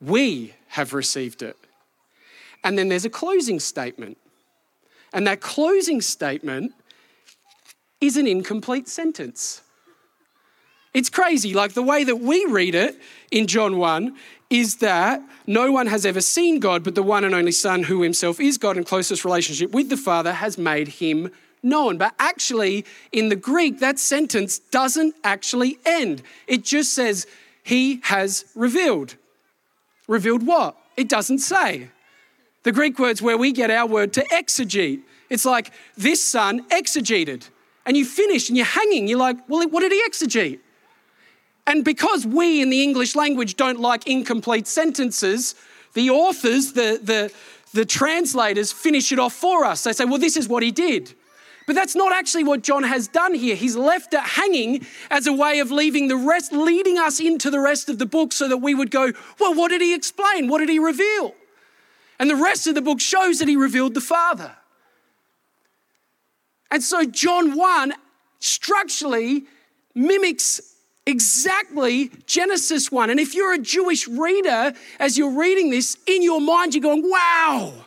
we 0.00 0.52
have 0.66 0.92
received 0.92 1.42
it. 1.42 1.56
And 2.64 2.76
then 2.76 2.88
there's 2.88 3.04
a 3.04 3.08
closing 3.08 3.60
statement. 3.60 4.18
And 5.12 5.28
that 5.28 5.40
closing 5.40 6.00
statement 6.00 6.72
is 8.00 8.16
an 8.16 8.26
incomplete 8.26 8.88
sentence. 8.88 9.62
It's 10.92 11.08
crazy. 11.08 11.54
Like 11.54 11.74
the 11.74 11.84
way 11.84 12.02
that 12.02 12.16
we 12.16 12.46
read 12.46 12.74
it 12.74 13.00
in 13.30 13.46
John 13.46 13.78
1 13.78 14.16
is 14.50 14.78
that 14.78 15.22
no 15.46 15.70
one 15.70 15.86
has 15.86 16.04
ever 16.04 16.20
seen 16.20 16.58
God, 16.58 16.82
but 16.82 16.96
the 16.96 17.04
one 17.04 17.22
and 17.22 17.32
only 17.32 17.52
Son, 17.52 17.84
who 17.84 18.02
himself 18.02 18.40
is 18.40 18.58
God 18.58 18.76
in 18.76 18.82
closest 18.82 19.24
relationship 19.24 19.70
with 19.70 19.88
the 19.88 19.96
Father, 19.96 20.32
has 20.32 20.58
made 20.58 20.88
him 20.88 21.30
known. 21.62 21.98
But 21.98 22.14
actually, 22.18 22.84
in 23.12 23.28
the 23.28 23.36
Greek, 23.36 23.80
that 23.80 23.98
sentence 23.98 24.58
doesn't 24.58 25.14
actually 25.24 25.78
end. 25.84 26.22
It 26.46 26.64
just 26.64 26.92
says, 26.92 27.26
He 27.62 28.00
has 28.04 28.44
revealed. 28.54 29.16
Revealed 30.08 30.46
what? 30.46 30.76
It 30.96 31.08
doesn't 31.08 31.38
say. 31.38 31.88
The 32.62 32.72
Greek 32.72 32.98
word's 32.98 33.22
where 33.22 33.38
we 33.38 33.52
get 33.52 33.70
our 33.70 33.86
word 33.86 34.12
to 34.14 34.24
exegete. 34.32 35.02
It's 35.28 35.44
like, 35.44 35.72
This 35.96 36.24
son 36.24 36.66
exegeted 36.68 37.48
and 37.86 37.96
you 37.96 38.04
finish 38.04 38.48
and 38.48 38.56
you're 38.56 38.66
hanging. 38.66 39.08
You're 39.08 39.18
like, 39.18 39.36
well, 39.48 39.66
what 39.68 39.80
did 39.80 39.92
he 39.92 40.02
exegete? 40.08 40.60
And 41.66 41.84
because 41.84 42.26
we 42.26 42.62
in 42.62 42.70
the 42.70 42.82
English 42.82 43.14
language 43.14 43.56
don't 43.56 43.80
like 43.80 44.06
incomplete 44.06 44.66
sentences, 44.66 45.54
the 45.94 46.10
authors, 46.10 46.72
the, 46.72 47.00
the, 47.02 47.32
the 47.72 47.84
translators 47.84 48.72
finish 48.72 49.12
it 49.12 49.18
off 49.18 49.32
for 49.32 49.64
us. 49.64 49.84
They 49.84 49.92
say, 49.92 50.04
well, 50.04 50.18
this 50.18 50.36
is 50.36 50.48
what 50.48 50.62
he 50.62 50.70
did. 50.70 51.14
But 51.70 51.76
that's 51.76 51.94
not 51.94 52.12
actually 52.12 52.42
what 52.42 52.62
John 52.62 52.82
has 52.82 53.06
done 53.06 53.32
here. 53.32 53.54
He's 53.54 53.76
left 53.76 54.12
it 54.12 54.18
hanging 54.18 54.84
as 55.08 55.28
a 55.28 55.32
way 55.32 55.60
of 55.60 55.70
leaving 55.70 56.08
the 56.08 56.16
rest, 56.16 56.52
leading 56.52 56.98
us 56.98 57.20
into 57.20 57.48
the 57.48 57.60
rest 57.60 57.88
of 57.88 58.00
the 58.00 58.06
book 58.06 58.32
so 58.32 58.48
that 58.48 58.56
we 58.56 58.74
would 58.74 58.90
go, 58.90 59.12
well, 59.38 59.54
what 59.54 59.68
did 59.68 59.80
he 59.80 59.94
explain? 59.94 60.48
What 60.48 60.58
did 60.58 60.68
he 60.68 60.80
reveal? 60.80 61.32
And 62.18 62.28
the 62.28 62.34
rest 62.34 62.66
of 62.66 62.74
the 62.74 62.82
book 62.82 62.98
shows 62.98 63.38
that 63.38 63.46
he 63.46 63.54
revealed 63.54 63.94
the 63.94 64.00
Father. 64.00 64.50
And 66.72 66.82
so 66.82 67.04
John 67.04 67.56
1 67.56 67.92
structurally 68.40 69.44
mimics 69.94 70.74
exactly 71.06 72.10
Genesis 72.26 72.90
1. 72.90 73.10
And 73.10 73.20
if 73.20 73.32
you're 73.32 73.54
a 73.54 73.58
Jewish 73.58 74.08
reader, 74.08 74.72
as 74.98 75.16
you're 75.16 75.38
reading 75.38 75.70
this, 75.70 75.96
in 76.08 76.24
your 76.24 76.40
mind, 76.40 76.74
you're 76.74 76.82
going, 76.82 77.08
wow. 77.08 77.86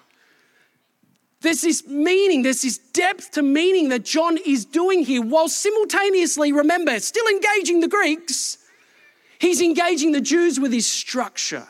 There's 1.43 1.61
this 1.61 1.85
meaning, 1.85 2.41
there's 2.41 2.61
this 2.61 2.77
depth 2.77 3.31
to 3.31 3.43
meaning 3.43 3.89
that 3.89 4.05
John 4.05 4.37
is 4.37 4.63
doing 4.63 5.03
here, 5.03 5.21
while 5.21 5.49
simultaneously, 5.49 6.53
remember, 6.53 6.97
still 7.01 7.27
engaging 7.27 7.81
the 7.81 7.89
Greeks, 7.89 8.57
he's 9.39 9.61
engaging 9.61 10.13
the 10.13 10.21
Jews 10.21 10.57
with 10.57 10.71
his 10.71 10.87
structure. 10.87 11.67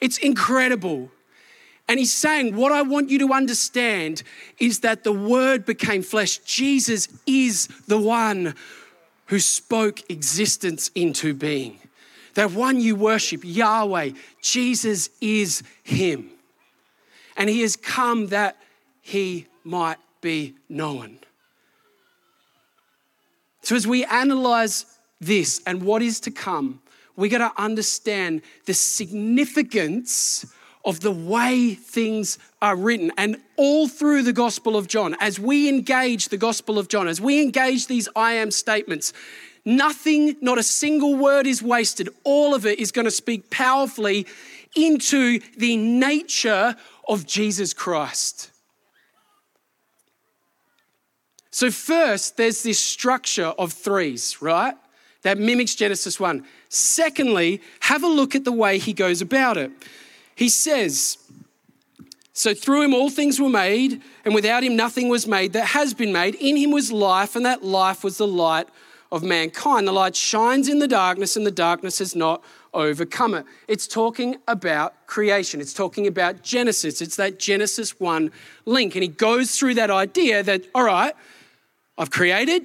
It's 0.00 0.16
incredible. 0.16 1.10
And 1.88 1.98
he's 1.98 2.14
saying, 2.14 2.56
What 2.56 2.72
I 2.72 2.80
want 2.80 3.10
you 3.10 3.18
to 3.18 3.34
understand 3.34 4.22
is 4.58 4.80
that 4.80 5.04
the 5.04 5.12
Word 5.12 5.66
became 5.66 6.02
flesh. 6.02 6.38
Jesus 6.38 7.06
is 7.26 7.66
the 7.86 7.98
one 7.98 8.54
who 9.26 9.38
spoke 9.38 10.10
existence 10.10 10.90
into 10.94 11.34
being. 11.34 11.78
That 12.32 12.52
one 12.52 12.80
you 12.80 12.96
worship, 12.96 13.42
Yahweh, 13.44 14.12
Jesus 14.40 15.10
is 15.20 15.62
Him. 15.82 16.30
And 17.36 17.48
He 17.48 17.62
has 17.62 17.76
come 17.76 18.28
that 18.28 18.56
He 19.00 19.46
might 19.64 19.98
be 20.20 20.54
known. 20.68 21.18
So, 23.62 23.76
as 23.76 23.86
we 23.86 24.04
analyze 24.04 24.86
this 25.20 25.62
and 25.66 25.82
what 25.82 26.02
is 26.02 26.20
to 26.20 26.30
come, 26.30 26.80
we 27.16 27.28
got 27.28 27.38
to 27.38 27.62
understand 27.62 28.42
the 28.66 28.74
significance 28.74 30.44
of 30.84 31.00
the 31.00 31.12
way 31.12 31.74
things 31.74 32.38
are 32.60 32.74
written. 32.74 33.12
And 33.16 33.36
all 33.56 33.86
through 33.86 34.22
the 34.22 34.32
Gospel 34.32 34.76
of 34.76 34.88
John, 34.88 35.14
as 35.20 35.38
we 35.38 35.68
engage 35.68 36.28
the 36.28 36.36
Gospel 36.36 36.78
of 36.78 36.88
John, 36.88 37.06
as 37.06 37.20
we 37.20 37.40
engage 37.40 37.86
these 37.86 38.08
I 38.16 38.32
am 38.34 38.50
statements, 38.50 39.12
nothing, 39.64 40.36
not 40.40 40.58
a 40.58 40.62
single 40.62 41.14
word 41.14 41.46
is 41.46 41.62
wasted. 41.62 42.08
All 42.24 42.54
of 42.54 42.66
it 42.66 42.80
is 42.80 42.90
going 42.90 43.04
to 43.04 43.12
speak 43.12 43.50
powerfully 43.50 44.26
into 44.74 45.38
the 45.56 45.76
nature 45.76 46.74
of 47.08 47.26
Jesus 47.26 47.72
Christ. 47.72 48.50
So, 51.50 51.70
first, 51.70 52.38
there's 52.38 52.62
this 52.62 52.78
structure 52.78 53.46
of 53.46 53.72
threes, 53.72 54.40
right? 54.40 54.74
That 55.22 55.38
mimics 55.38 55.74
Genesis 55.74 56.18
1. 56.18 56.44
Secondly, 56.70 57.60
have 57.80 58.02
a 58.02 58.08
look 58.08 58.34
at 58.34 58.44
the 58.44 58.52
way 58.52 58.78
he 58.78 58.94
goes 58.94 59.20
about 59.20 59.58
it. 59.58 59.70
He 60.34 60.48
says, 60.48 61.18
So 62.32 62.54
through 62.54 62.82
him 62.82 62.94
all 62.94 63.10
things 63.10 63.38
were 63.38 63.50
made, 63.50 64.00
and 64.24 64.34
without 64.34 64.64
him 64.64 64.76
nothing 64.76 65.08
was 65.08 65.26
made 65.26 65.52
that 65.52 65.66
has 65.66 65.92
been 65.92 66.12
made. 66.12 66.36
In 66.36 66.56
him 66.56 66.70
was 66.70 66.90
life, 66.90 67.36
and 67.36 67.44
that 67.44 67.62
life 67.62 68.02
was 68.02 68.16
the 68.16 68.26
light 68.26 68.68
of 69.12 69.22
mankind. 69.22 69.86
The 69.86 69.92
light 69.92 70.16
shines 70.16 70.68
in 70.68 70.78
the 70.78 70.88
darkness, 70.88 71.36
and 71.36 71.46
the 71.46 71.50
darkness 71.50 71.98
has 71.98 72.16
not 72.16 72.42
overcome 72.74 73.34
it. 73.34 73.44
It's 73.68 73.86
talking 73.86 74.36
about 74.48 75.06
creation, 75.06 75.60
it's 75.60 75.74
talking 75.74 76.06
about 76.06 76.42
Genesis. 76.42 77.00
It's 77.00 77.16
that 77.16 77.38
Genesis 77.38 78.00
1 78.00 78.30
link. 78.64 78.94
And 78.94 79.02
he 79.02 79.08
goes 79.08 79.56
through 79.58 79.74
that 79.74 79.90
idea 79.90 80.42
that, 80.42 80.62
all 80.74 80.84
right, 80.84 81.14
I've 81.98 82.10
created, 82.10 82.64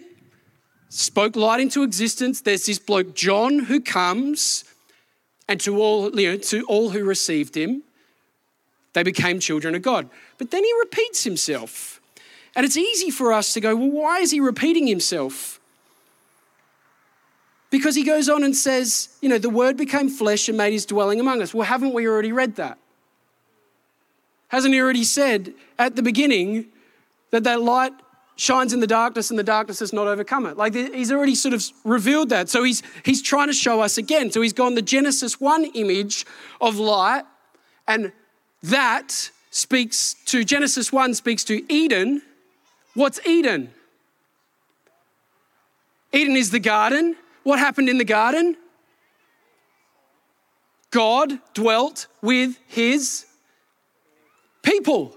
spoke 0.90 1.36
light 1.36 1.60
into 1.60 1.84
existence. 1.84 2.42
There's 2.42 2.66
this 2.66 2.80
bloke, 2.80 3.16
John, 3.16 3.60
who 3.60 3.82
comes, 3.82 4.64
and 5.48 5.60
to 5.62 5.82
all, 5.82 6.18
you 6.20 6.32
know, 6.32 6.38
to 6.38 6.64
all 6.66 6.90
who 6.92 7.04
received 7.04 7.56
him, 7.56 7.84
they 8.94 9.04
became 9.04 9.40
children 9.40 9.76
of 9.76 9.82
God. 9.82 10.10
But 10.38 10.52
then 10.52 10.64
he 10.64 10.74
repeats 10.80 11.24
himself. 11.24 12.02
And 12.56 12.66
it's 12.66 12.78
easy 12.78 13.12
for 13.12 13.32
us 13.32 13.54
to 13.54 13.62
go, 13.62 13.76
well, 13.76 13.92
why 13.92 14.20
is 14.20 14.32
he 14.32 14.40
repeating 14.40 14.88
himself? 14.88 15.57
Because 17.70 17.96
he 17.96 18.04
goes 18.04 18.30
on 18.30 18.44
and 18.44 18.56
says, 18.56 19.10
you 19.22 19.28
know, 19.28 19.38
the 19.38 19.50
word 19.50 19.76
became 19.76 20.10
flesh 20.10 20.48
and 20.48 20.58
made 20.58 20.72
his 20.72 20.86
dwelling 20.86 21.20
among 21.20 21.42
us. 21.42 21.54
Well, 21.54 21.68
haven't 21.68 21.94
we 21.94 22.08
already 22.08 22.32
read 22.32 22.56
that? 22.56 22.78
Hasn't 24.50 24.74
he 24.74 24.80
already 24.80 25.04
said 25.04 25.54
at 25.78 25.96
the 25.96 26.02
beginning 26.02 26.68
that 27.32 27.44
that 27.44 27.62
light 27.62 27.92
shines 28.38 28.72
in 28.72 28.80
the 28.80 28.88
darkness 28.88 29.30
and 29.30 29.38
the 29.38 29.44
darkness 29.44 29.80
has 29.80 29.92
not 29.92 30.08
overcome 30.08 30.46
it. 30.46 30.56
Like 30.56 30.76
he's 30.76 31.12
already 31.12 31.36
sort 31.36 31.54
of 31.54 31.66
revealed 31.84 32.30
that. 32.30 32.50
So 32.50 32.64
he's 32.64 32.84
he's 33.04 33.22
trying 33.22 33.48
to 33.48 33.54
show 33.54 33.82
us 33.82 33.98
again. 33.98 34.32
So 34.32 34.42
he's 34.42 34.54
gone 34.54 34.76
the 34.76 34.82
Genesis 34.82 35.42
1 35.42 35.66
image 35.74 36.26
of 36.62 36.78
light 36.78 37.24
and 37.88 38.12
that 38.64 39.32
speaks 39.50 40.16
to 40.26 40.44
Genesis 40.44 40.94
1 40.94 41.16
speaks 41.16 41.44
to 41.46 41.72
Eden. 41.72 42.22
What's 42.94 43.20
Eden? 43.26 43.72
Eden 46.14 46.36
is 46.36 46.52
the 46.52 46.60
garden. 46.60 47.16
What 47.48 47.60
happened 47.60 47.88
in 47.88 47.98
the 47.98 48.04
garden? 48.04 48.58
God 50.92 51.40
dwelt 51.54 52.08
with 52.22 52.60
his 52.68 53.26
people. 54.64 55.16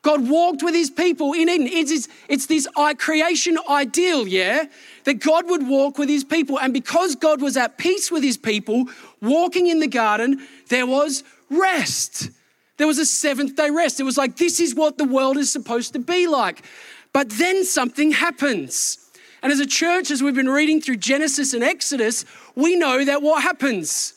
God 0.00 0.26
walked 0.26 0.62
with 0.62 0.74
his 0.74 0.88
people 0.88 1.34
in 1.34 1.50
Eden. 1.50 1.66
It's, 1.66 2.08
it's 2.30 2.46
this 2.46 2.66
creation 2.96 3.58
ideal, 3.68 4.26
yeah, 4.26 4.64
that 5.04 5.20
God 5.20 5.50
would 5.50 5.68
walk 5.68 5.98
with 5.98 6.08
his 6.08 6.24
people. 6.24 6.58
And 6.58 6.72
because 6.72 7.14
God 7.14 7.42
was 7.42 7.58
at 7.58 7.76
peace 7.76 8.10
with 8.10 8.22
his 8.22 8.38
people, 8.38 8.86
walking 9.20 9.66
in 9.66 9.80
the 9.80 9.86
garden, 9.86 10.40
there 10.70 10.86
was 10.86 11.24
rest. 11.50 12.30
There 12.78 12.86
was 12.86 12.98
a 12.98 13.04
seventh 13.04 13.54
day 13.54 13.68
rest. 13.68 14.00
It 14.00 14.04
was 14.04 14.16
like, 14.16 14.38
this 14.38 14.60
is 14.60 14.74
what 14.74 14.96
the 14.96 15.04
world 15.04 15.36
is 15.36 15.52
supposed 15.52 15.92
to 15.92 15.98
be 15.98 16.26
like. 16.26 16.64
But 17.12 17.28
then 17.28 17.66
something 17.66 18.12
happens. 18.12 18.99
And 19.42 19.52
as 19.52 19.60
a 19.60 19.66
church, 19.66 20.10
as 20.10 20.22
we've 20.22 20.34
been 20.34 20.48
reading 20.48 20.80
through 20.80 20.96
Genesis 20.96 21.54
and 21.54 21.64
Exodus, 21.64 22.24
we 22.54 22.76
know 22.76 23.04
that 23.04 23.22
what 23.22 23.42
happens? 23.42 24.14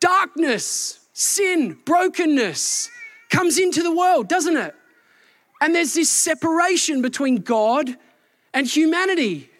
Darkness, 0.00 1.00
sin, 1.12 1.78
brokenness 1.84 2.90
comes 3.30 3.58
into 3.58 3.82
the 3.82 3.94
world, 3.94 4.28
doesn't 4.28 4.56
it? 4.56 4.74
And 5.60 5.74
there's 5.74 5.94
this 5.94 6.10
separation 6.10 7.02
between 7.02 7.36
God 7.36 7.96
and 8.52 8.66
humanity. 8.66 9.50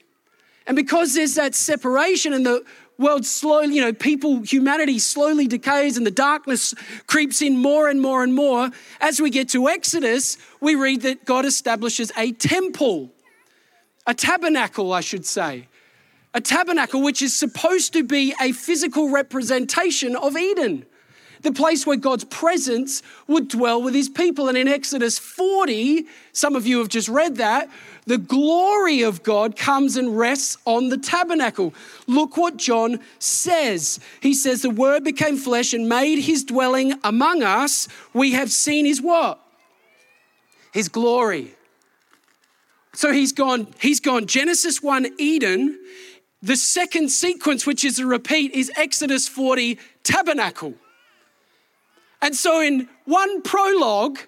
And 0.66 0.76
because 0.76 1.14
there's 1.14 1.34
that 1.34 1.54
separation 1.54 2.32
and 2.32 2.44
the 2.44 2.64
world 2.98 3.24
slowly, 3.24 3.74
you 3.74 3.80
know, 3.80 3.92
people, 3.92 4.42
humanity 4.42 4.98
slowly 4.98 5.46
decays 5.46 5.96
and 5.96 6.06
the 6.06 6.10
darkness 6.10 6.74
creeps 7.06 7.40
in 7.42 7.56
more 7.56 7.88
and 7.88 8.00
more 8.00 8.22
and 8.22 8.34
more, 8.34 8.70
as 9.00 9.20
we 9.20 9.30
get 9.30 9.48
to 9.50 9.68
Exodus, 9.68 10.36
we 10.60 10.74
read 10.74 11.02
that 11.02 11.24
God 11.24 11.44
establishes 11.44 12.12
a 12.16 12.32
temple, 12.32 13.10
a 14.10 14.14
tabernacle, 14.14 14.92
I 14.92 15.02
should 15.02 15.24
say. 15.24 15.68
A 16.34 16.40
tabernacle, 16.40 17.00
which 17.00 17.22
is 17.22 17.34
supposed 17.34 17.92
to 17.92 18.02
be 18.02 18.34
a 18.40 18.50
physical 18.50 19.08
representation 19.10 20.16
of 20.16 20.36
Eden 20.36 20.84
the 21.42 21.52
place 21.52 21.86
where 21.86 21.96
God's 21.96 22.24
presence 22.24 23.02
would 23.26 23.48
dwell 23.48 23.80
with 23.82 23.94
his 23.94 24.10
people. 24.10 24.48
And 24.48 24.58
in 24.58 24.68
Exodus 24.68 25.18
40, 25.18 26.04
some 26.32 26.54
of 26.54 26.66
you 26.66 26.80
have 26.80 26.88
just 26.88 27.08
read 27.08 27.36
that, 27.36 27.70
the 28.04 28.18
glory 28.18 29.00
of 29.00 29.22
God 29.22 29.56
comes 29.56 29.96
and 29.96 30.18
rests 30.18 30.58
on 30.66 30.90
the 30.90 30.98
tabernacle. 30.98 31.72
Look 32.06 32.36
what 32.36 32.58
John 32.58 33.00
says. 33.18 34.00
He 34.20 34.34
says, 34.34 34.60
The 34.60 34.68
word 34.68 35.02
became 35.02 35.38
flesh 35.38 35.72
and 35.72 35.88
made 35.88 36.18
his 36.18 36.44
dwelling 36.44 36.92
among 37.04 37.42
us. 37.42 37.88
We 38.12 38.32
have 38.32 38.50
seen 38.50 38.84
his 38.84 39.00
what? 39.00 39.40
His 40.72 40.90
glory. 40.90 41.54
So 43.00 43.14
he's 43.14 43.32
gone, 43.32 43.66
he's 43.80 43.98
gone 43.98 44.26
Genesis 44.26 44.82
1 44.82 45.14
Eden. 45.16 45.78
The 46.42 46.54
second 46.54 47.08
sequence, 47.08 47.66
which 47.66 47.82
is 47.82 47.98
a 47.98 48.04
repeat, 48.04 48.52
is 48.52 48.70
Exodus 48.76 49.26
40 49.26 49.78
tabernacle. 50.02 50.74
And 52.20 52.36
so, 52.36 52.60
in 52.60 52.90
one 53.06 53.40
prologue, 53.40 54.18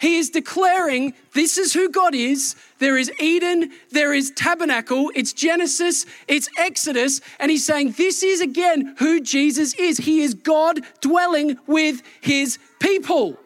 he 0.00 0.16
is 0.16 0.30
declaring 0.30 1.12
this 1.34 1.58
is 1.58 1.74
who 1.74 1.90
God 1.90 2.14
is. 2.14 2.56
There 2.78 2.96
is 2.96 3.12
Eden, 3.20 3.70
there 3.90 4.14
is 4.14 4.30
tabernacle, 4.30 5.12
it's 5.14 5.34
Genesis, 5.34 6.06
it's 6.28 6.48
Exodus. 6.56 7.20
And 7.38 7.50
he's 7.50 7.66
saying 7.66 7.92
this 7.98 8.22
is 8.22 8.40
again 8.40 8.94
who 8.98 9.20
Jesus 9.20 9.74
is. 9.74 9.98
He 9.98 10.22
is 10.22 10.32
God 10.32 10.80
dwelling 11.02 11.58
with 11.66 12.00
his 12.22 12.58
people. 12.80 13.38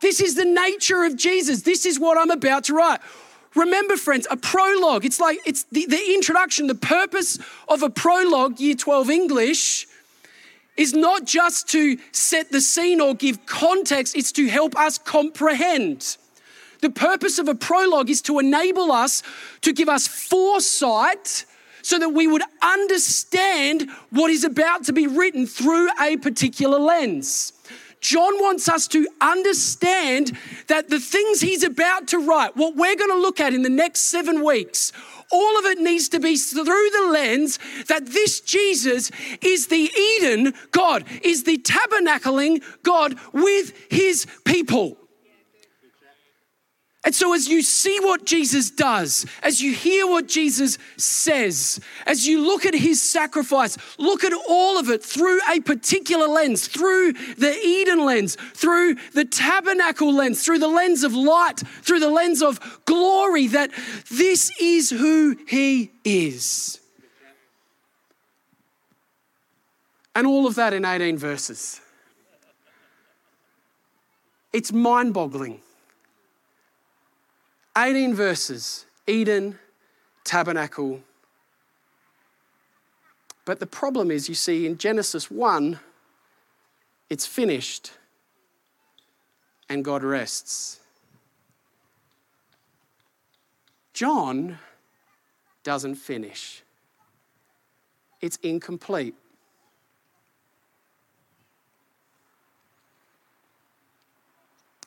This 0.00 0.20
is 0.20 0.34
the 0.34 0.44
nature 0.44 1.04
of 1.04 1.16
Jesus. 1.16 1.62
This 1.62 1.84
is 1.84 2.00
what 2.00 2.18
I'm 2.18 2.30
about 2.30 2.64
to 2.64 2.74
write. 2.74 3.00
Remember, 3.54 3.96
friends, 3.96 4.26
a 4.30 4.36
prologue, 4.36 5.04
it's 5.04 5.18
like 5.18 5.38
it's 5.44 5.64
the, 5.64 5.84
the 5.86 6.14
introduction, 6.14 6.68
the 6.68 6.74
purpose 6.74 7.38
of 7.68 7.82
a 7.82 7.90
prologue, 7.90 8.60
year 8.60 8.76
12 8.76 9.10
English 9.10 9.86
is 10.76 10.94
not 10.94 11.24
just 11.24 11.68
to 11.68 11.98
set 12.12 12.50
the 12.52 12.60
scene 12.60 13.00
or 13.00 13.14
give 13.14 13.44
context, 13.44 14.16
it's 14.16 14.32
to 14.32 14.48
help 14.48 14.76
us 14.76 14.98
comprehend. 14.98 16.16
The 16.80 16.90
purpose 16.90 17.38
of 17.38 17.48
a 17.48 17.54
prologue 17.54 18.08
is 18.08 18.22
to 18.22 18.38
enable 18.38 18.90
us, 18.90 19.22
to 19.60 19.72
give 19.72 19.88
us 19.88 20.06
foresight 20.06 21.44
so 21.82 21.98
that 21.98 22.10
we 22.10 22.26
would 22.26 22.42
understand 22.62 23.90
what 24.10 24.30
is 24.30 24.44
about 24.44 24.84
to 24.84 24.92
be 24.92 25.06
written 25.06 25.46
through 25.46 25.90
a 26.00 26.16
particular 26.16 26.78
lens. 26.78 27.52
John 28.00 28.40
wants 28.40 28.68
us 28.68 28.88
to 28.88 29.06
understand 29.20 30.36
that 30.68 30.88
the 30.88 31.00
things 31.00 31.40
he's 31.40 31.62
about 31.62 32.08
to 32.08 32.18
write, 32.18 32.56
what 32.56 32.74
we're 32.74 32.96
going 32.96 33.10
to 33.10 33.20
look 33.20 33.40
at 33.40 33.52
in 33.52 33.62
the 33.62 33.68
next 33.68 34.02
seven 34.02 34.42
weeks, 34.42 34.92
all 35.30 35.58
of 35.58 35.64
it 35.66 35.78
needs 35.78 36.08
to 36.10 36.20
be 36.20 36.36
through 36.36 36.64
the 36.64 37.08
lens 37.12 37.58
that 37.88 38.06
this 38.06 38.40
Jesus 38.40 39.10
is 39.40 39.68
the 39.68 39.90
Eden 39.96 40.54
God, 40.72 41.04
is 41.22 41.44
the 41.44 41.58
tabernacling 41.58 42.62
God 42.82 43.16
with 43.32 43.72
his 43.90 44.26
people. 44.44 44.99
And 47.02 47.14
so, 47.14 47.32
as 47.32 47.48
you 47.48 47.62
see 47.62 47.98
what 48.00 48.26
Jesus 48.26 48.70
does, 48.70 49.24
as 49.42 49.62
you 49.62 49.72
hear 49.72 50.06
what 50.06 50.28
Jesus 50.28 50.76
says, 50.98 51.80
as 52.06 52.26
you 52.26 52.44
look 52.44 52.66
at 52.66 52.74
his 52.74 53.00
sacrifice, 53.00 53.78
look 53.98 54.22
at 54.22 54.34
all 54.46 54.78
of 54.78 54.90
it 54.90 55.02
through 55.02 55.40
a 55.50 55.60
particular 55.60 56.28
lens, 56.28 56.68
through 56.68 57.14
the 57.14 57.58
Eden 57.64 58.04
lens, 58.04 58.36
through 58.36 58.96
the 59.14 59.24
tabernacle 59.24 60.12
lens, 60.12 60.44
through 60.44 60.58
the 60.58 60.68
lens 60.68 61.02
of 61.02 61.14
light, 61.14 61.60
through 61.60 62.00
the 62.00 62.10
lens 62.10 62.42
of 62.42 62.60
glory, 62.84 63.46
that 63.46 63.70
this 64.10 64.52
is 64.60 64.90
who 64.90 65.38
he 65.48 65.90
is. 66.04 66.80
And 70.14 70.26
all 70.26 70.46
of 70.46 70.54
that 70.56 70.74
in 70.74 70.84
18 70.84 71.16
verses. 71.16 71.80
It's 74.52 74.70
mind 74.70 75.14
boggling. 75.14 75.62
18 77.80 78.14
verses 78.14 78.84
Eden, 79.06 79.58
tabernacle. 80.22 81.00
But 83.44 83.58
the 83.58 83.66
problem 83.66 84.10
is, 84.10 84.28
you 84.28 84.34
see, 84.34 84.66
in 84.66 84.78
Genesis 84.78 85.30
1, 85.30 85.80
it's 87.08 87.26
finished 87.26 87.92
and 89.68 89.84
God 89.84 90.02
rests. 90.04 90.80
John 93.92 94.58
doesn't 95.64 95.96
finish, 95.96 96.62
it's 98.20 98.36
incomplete. 98.42 99.14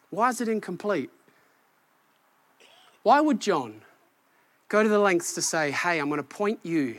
Why 0.10 0.29
is 0.29 0.41
it 0.41 0.47
incomplete? 0.47 1.10
Why 3.04 3.20
would 3.22 3.39
John 3.39 3.82
go 4.70 4.82
to 4.82 4.89
the 4.89 5.00
lengths 5.00 5.34
to 5.36 5.42
say, 5.42 5.72
hey, 5.72 6.00
I'm 6.00 6.08
going 6.08 6.18
to 6.18 6.24
point 6.24 6.60
you 6.63 6.98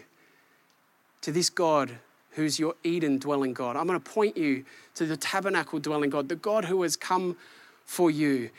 to 1.23 1.33
this 1.33 1.51
God 1.51 1.99
who's 2.35 2.59
your 2.59 2.75
Eden 2.85 3.19
dwelling 3.19 3.53
God? 3.55 3.77
I'm 3.77 3.87
going 3.87 4.01
to 4.01 4.11
point 4.11 4.37
you 4.37 4.65
to 4.95 5.07
the 5.07 5.17
tabernacle 5.17 5.79
dwelling 5.79 6.11
God, 6.11 6.29
the 6.29 6.37
God 6.37 6.67
who 6.67 6.83
has 6.83 6.97
come 6.97 7.37
for 7.85 8.11
you. 8.11 8.51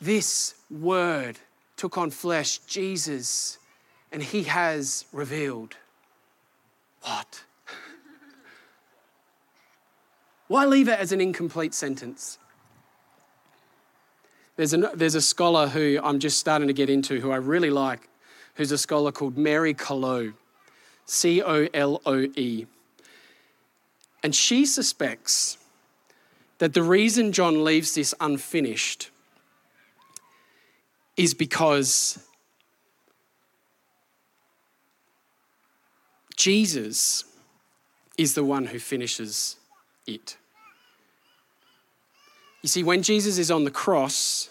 This 0.00 0.54
word 0.70 1.38
took 1.76 1.96
on 1.96 2.10
flesh, 2.10 2.58
Jesus, 2.58 3.58
and 4.10 4.22
he 4.22 4.44
has 4.44 5.04
revealed. 5.12 5.76
What? 7.02 7.44
Why 10.48 10.64
leave 10.64 10.88
it 10.88 10.98
as 10.98 11.12
an 11.12 11.20
incomplete 11.20 11.74
sentence? 11.74 12.38
There's 14.56 14.74
a, 14.74 14.90
there's 14.94 15.14
a 15.14 15.20
scholar 15.20 15.66
who 15.68 15.98
I'm 16.02 16.18
just 16.18 16.38
starting 16.38 16.68
to 16.68 16.74
get 16.74 16.90
into 16.90 17.20
who 17.20 17.30
I 17.30 17.36
really 17.36 17.70
like, 17.70 18.08
who's 18.54 18.70
a 18.70 18.78
scholar 18.78 19.10
called 19.10 19.36
Mary 19.36 19.74
Coloe, 19.74 20.34
C 21.06 21.42
O 21.42 21.68
L 21.72 22.00
O 22.04 22.20
E. 22.36 22.66
And 24.22 24.34
she 24.34 24.66
suspects 24.66 25.58
that 26.58 26.74
the 26.74 26.82
reason 26.82 27.32
John 27.32 27.64
leaves 27.64 27.94
this 27.94 28.14
unfinished 28.20 29.10
is 31.16 31.34
because 31.34 32.24
Jesus 36.36 37.24
is 38.18 38.34
the 38.34 38.44
one 38.44 38.66
who 38.66 38.78
finishes 38.78 39.56
it. 40.06 40.36
You 42.62 42.68
see, 42.68 42.82
when 42.82 43.02
Jesus 43.02 43.38
is 43.38 43.50
on 43.50 43.64
the 43.64 43.70
cross 43.70 44.48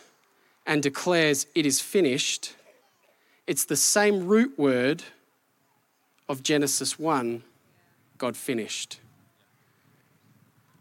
and 0.66 0.84
declares, 0.84 1.48
It 1.56 1.66
is 1.66 1.80
finished, 1.80 2.54
it's 3.48 3.66
the 3.66 3.76
same 3.76 4.28
root 4.28 4.58
word 4.60 5.04
of 6.30 6.44
Genesis 6.44 7.00
1 7.00 7.44
God 8.18 8.38
finished. 8.38 9.00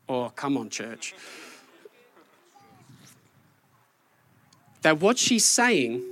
Oh, 0.09 0.31
come 0.35 0.57
on, 0.57 0.69
church. 0.71 1.15
That 4.83 5.01
what 5.01 5.19
she's 5.19 5.45
saying 5.45 6.03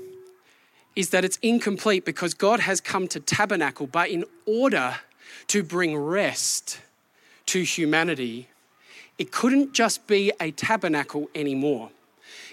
is 0.95 1.11
that 1.11 1.25
it's 1.25 1.39
incomplete 1.43 2.05
because 2.05 2.35
God 2.35 2.61
has 2.61 2.81
come 2.81 3.09
to 3.09 3.21
tabernacle, 3.21 3.87
but 3.87 4.09
in 4.09 4.25
order 4.47 4.97
to 5.49 5.63
bring 5.63 5.97
rest 5.97 6.81
to 7.47 7.63
humanity, 7.63 8.49
it 9.19 9.33
couldn't 9.33 9.73
just 9.73 10.07
be 10.07 10.33
a 10.41 10.51
tabernacle 10.53 11.29
anymore. 11.35 11.91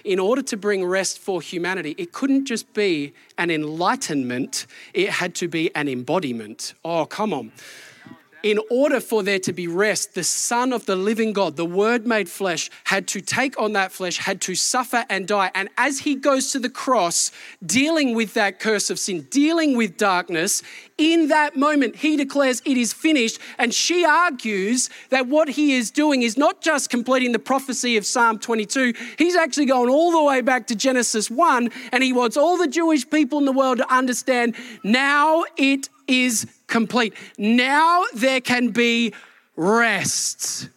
In 0.03 0.19
order 0.19 0.41
to 0.43 0.57
bring 0.57 0.85
rest 0.85 1.19
for 1.19 1.41
humanity, 1.41 1.95
it 1.97 2.11
couldn't 2.11 2.45
just 2.45 2.73
be 2.73 3.13
an 3.37 3.49
enlightenment, 3.49 4.67
it 4.93 5.09
had 5.09 5.33
to 5.35 5.47
be 5.47 5.73
an 5.75 5.87
embodiment. 5.87 6.73
Oh, 6.83 7.05
come 7.05 7.33
on 7.33 7.51
in 8.45 8.59
order 8.69 8.99
for 8.99 9.23
there 9.23 9.39
to 9.39 9.51
be 9.51 9.67
rest, 9.67 10.13
the 10.13 10.23
Son 10.23 10.71
of 10.71 10.85
the 10.85 10.95
living 10.95 11.33
God, 11.33 11.55
the 11.55 11.65
Word 11.65 12.05
made 12.05 12.29
flesh, 12.29 12.69
had 12.83 13.07
to 13.07 13.19
take 13.19 13.59
on 13.59 13.73
that 13.73 13.91
flesh, 13.91 14.19
had 14.19 14.39
to 14.41 14.53
suffer 14.53 15.03
and 15.09 15.27
die. 15.27 15.49
And 15.55 15.67
as 15.79 15.97
he 15.97 16.13
goes 16.13 16.51
to 16.51 16.59
the 16.59 16.69
cross, 16.69 17.31
dealing 17.65 18.13
with 18.13 18.35
that 18.35 18.59
curse 18.59 18.91
of 18.91 18.99
sin, 18.99 19.21
dealing 19.31 19.75
with 19.75 19.97
darkness, 19.97 20.61
in 20.99 21.29
that 21.29 21.55
moment, 21.55 21.95
he 21.95 22.15
declares 22.15 22.61
it 22.65 22.77
is 22.77 22.93
finished. 22.93 23.39
And 23.57 23.73
she 23.73 24.05
argues 24.05 24.91
that 25.09 25.25
what 25.25 25.49
he 25.49 25.73
is 25.73 25.89
doing 25.89 26.21
is 26.21 26.37
not 26.37 26.61
just 26.61 26.91
completing 26.91 27.31
the 27.31 27.39
prophecy 27.39 27.97
of 27.97 28.05
Psalm 28.05 28.37
22, 28.37 28.93
he's 29.17 29.35
actually 29.35 29.65
going 29.65 29.89
all 29.89 30.11
the 30.11 30.23
way 30.23 30.41
back 30.41 30.67
to 30.67 30.75
Genesis 30.75 31.31
1. 31.31 31.71
And 31.91 32.03
he 32.03 32.13
wants 32.13 32.37
all 32.37 32.57
the 32.57 32.67
Jewish 32.67 33.09
people 33.09 33.39
in 33.39 33.45
the 33.45 33.51
world 33.51 33.79
to 33.79 33.91
understand 33.91 34.55
now 34.83 35.45
it 35.57 35.89
is 36.07 36.45
complete. 36.67 37.13
Now 37.37 38.03
there 38.13 38.41
can 38.41 38.69
be 38.69 39.13
rest. 39.55 40.69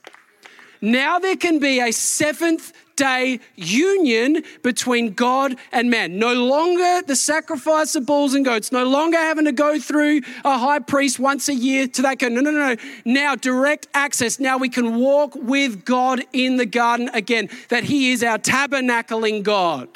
Now 0.80 1.18
there 1.18 1.36
can 1.36 1.58
be 1.58 1.80
a 1.80 1.92
seventh 1.92 2.72
day 2.98 3.38
union 3.54 4.42
between 4.62 5.12
God 5.14 5.56
and 5.72 5.88
man. 5.88 6.18
No 6.18 6.34
longer 6.34 7.02
the 7.06 7.16
sacrifice 7.16 7.94
of 7.94 8.04
bulls 8.04 8.34
and 8.34 8.44
goats, 8.44 8.70
no 8.72 8.84
longer 8.84 9.16
having 9.16 9.44
to 9.46 9.52
go 9.52 9.78
through 9.78 10.20
a 10.44 10.58
high 10.58 10.80
priest 10.80 11.18
once 11.18 11.48
a 11.48 11.54
year 11.54 11.86
to 11.88 12.02
that. 12.02 12.20
No, 12.20 12.40
no, 12.40 12.50
no. 12.50 12.76
Now 13.04 13.34
direct 13.36 13.86
access. 13.94 14.38
Now 14.38 14.58
we 14.58 14.68
can 14.68 14.96
walk 14.96 15.34
with 15.34 15.84
God 15.84 16.22
in 16.32 16.56
the 16.56 16.66
garden 16.66 17.08
again, 17.14 17.48
that 17.68 17.84
He 17.84 18.10
is 18.10 18.22
our 18.22 18.38
tabernacling 18.38 19.44
God. 19.44 19.88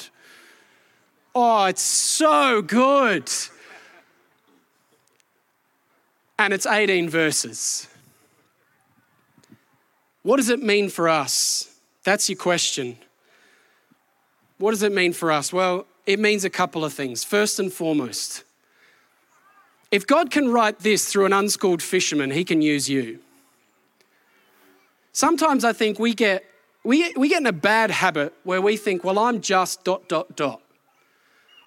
Oh, 1.35 1.65
it's 1.65 1.81
so 1.81 2.61
good 2.61 3.29
and 6.37 6.53
it's 6.53 6.65
18 6.65 7.09
verses. 7.09 7.87
What 10.23 10.37
does 10.37 10.49
it 10.49 10.61
mean 10.61 10.89
for 10.89 11.09
us? 11.09 11.69
That's 12.03 12.29
your 12.29 12.37
question. 12.37 12.97
What 14.57 14.71
does 14.71 14.83
it 14.83 14.93
mean 14.93 15.13
for 15.13 15.31
us? 15.31 15.51
Well, 15.51 15.85
it 16.05 16.19
means 16.19 16.45
a 16.45 16.49
couple 16.49 16.83
of 16.85 16.93
things. 16.93 17.23
First 17.23 17.59
and 17.59 17.71
foremost, 17.71 18.43
if 19.91 20.07
God 20.07 20.31
can 20.31 20.49
write 20.49 20.79
this 20.79 21.05
through 21.05 21.25
an 21.25 21.33
unschooled 21.33 21.81
fisherman, 21.81 22.31
he 22.31 22.43
can 22.43 22.61
use 22.61 22.89
you. 22.89 23.19
Sometimes 25.11 25.63
I 25.63 25.73
think 25.73 25.99
we 25.99 26.13
get, 26.13 26.43
we, 26.83 27.13
we 27.15 27.29
get 27.29 27.41
in 27.41 27.45
a 27.45 27.53
bad 27.53 27.91
habit 27.91 28.33
where 28.43 28.61
we 28.61 28.77
think, 28.77 29.03
well, 29.03 29.19
I'm 29.19 29.41
just 29.41 29.83
dot, 29.83 30.09
dot, 30.09 30.35
dot. 30.35 30.61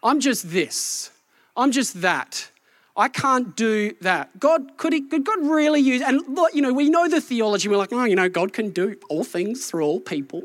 I'm 0.02 0.20
just 0.20 0.50
this. 0.50 1.10
I'm 1.56 1.70
just 1.70 2.00
that. 2.00 2.50
I 2.96 3.08
can't 3.08 3.54
do 3.56 3.94
that. 4.00 4.38
God, 4.40 4.78
could, 4.78 4.92
he, 4.92 5.02
could 5.02 5.24
God 5.24 5.46
really 5.46 5.80
use, 5.80 6.00
and 6.00 6.22
you 6.54 6.62
know, 6.62 6.72
we 6.72 6.88
know 6.88 7.08
the 7.08 7.20
theology. 7.20 7.68
We're 7.68 7.76
like, 7.76 7.92
oh, 7.92 8.04
you 8.04 8.16
know, 8.16 8.28
God 8.28 8.52
can 8.52 8.70
do 8.70 8.96
all 9.10 9.22
things 9.22 9.66
through 9.66 9.84
all 9.84 10.00
people. 10.00 10.44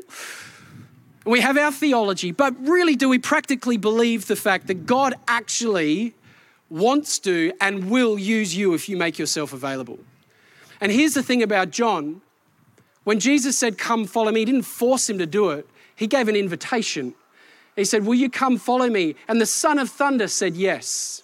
We 1.24 1.40
have 1.40 1.56
our 1.56 1.72
theology, 1.72 2.32
but 2.32 2.54
really, 2.66 2.96
do 2.96 3.08
we 3.08 3.18
practically 3.18 3.76
believe 3.76 4.26
the 4.26 4.36
fact 4.36 4.66
that 4.66 4.86
God 4.86 5.14
actually 5.28 6.14
wants 6.68 7.18
to 7.20 7.52
and 7.60 7.90
will 7.90 8.18
use 8.18 8.56
you 8.56 8.74
if 8.74 8.88
you 8.88 8.96
make 8.96 9.18
yourself 9.18 9.52
available? 9.52 9.98
And 10.80 10.90
here's 10.90 11.14
the 11.14 11.22
thing 11.22 11.42
about 11.42 11.70
John 11.70 12.20
when 13.04 13.18
Jesus 13.18 13.58
said, 13.58 13.78
Come 13.78 14.04
follow 14.04 14.30
me, 14.30 14.40
he 14.40 14.44
didn't 14.44 14.62
force 14.62 15.08
him 15.08 15.18
to 15.18 15.26
do 15.26 15.50
it, 15.50 15.66
he 15.94 16.06
gave 16.06 16.28
an 16.28 16.36
invitation. 16.36 17.14
He 17.76 17.84
said, 17.84 18.04
Will 18.04 18.14
you 18.14 18.28
come 18.28 18.58
follow 18.58 18.90
me? 18.90 19.14
And 19.28 19.40
the 19.40 19.46
son 19.46 19.78
of 19.78 19.88
thunder 19.88 20.28
said, 20.28 20.54
Yes. 20.54 21.22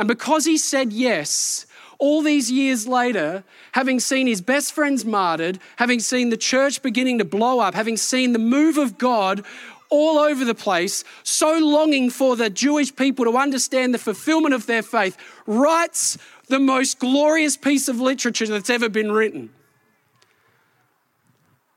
And 0.00 0.08
because 0.08 0.46
he 0.46 0.56
said 0.56 0.94
yes, 0.94 1.66
all 1.98 2.22
these 2.22 2.50
years 2.50 2.88
later, 2.88 3.44
having 3.72 4.00
seen 4.00 4.26
his 4.26 4.40
best 4.40 4.72
friends 4.72 5.04
martyred, 5.04 5.58
having 5.76 6.00
seen 6.00 6.30
the 6.30 6.38
church 6.38 6.80
beginning 6.80 7.18
to 7.18 7.24
blow 7.26 7.60
up, 7.60 7.74
having 7.74 7.98
seen 7.98 8.32
the 8.32 8.38
move 8.38 8.78
of 8.78 8.96
God 8.96 9.44
all 9.90 10.18
over 10.18 10.42
the 10.42 10.54
place, 10.54 11.04
so 11.22 11.58
longing 11.58 12.08
for 12.08 12.34
the 12.34 12.48
Jewish 12.48 12.96
people 12.96 13.26
to 13.26 13.36
understand 13.36 13.92
the 13.92 13.98
fulfillment 13.98 14.54
of 14.54 14.64
their 14.64 14.80
faith, 14.80 15.18
writes 15.46 16.16
the 16.48 16.58
most 16.58 16.98
glorious 16.98 17.58
piece 17.58 17.86
of 17.86 18.00
literature 18.00 18.46
that's 18.46 18.70
ever 18.70 18.88
been 18.88 19.12
written. 19.12 19.50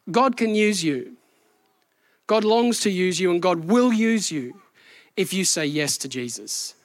God 0.10 0.38
can 0.38 0.56
use 0.56 0.82
you. 0.82 1.18
God 2.28 2.46
longs 2.46 2.80
to 2.80 2.90
use 2.90 3.20
you, 3.20 3.32
and 3.32 3.42
God 3.42 3.66
will 3.66 3.92
use 3.92 4.32
you 4.32 4.62
if 5.18 5.34
you 5.34 5.44
say 5.44 5.66
yes 5.66 5.98
to 5.98 6.08
Jesus. 6.08 6.76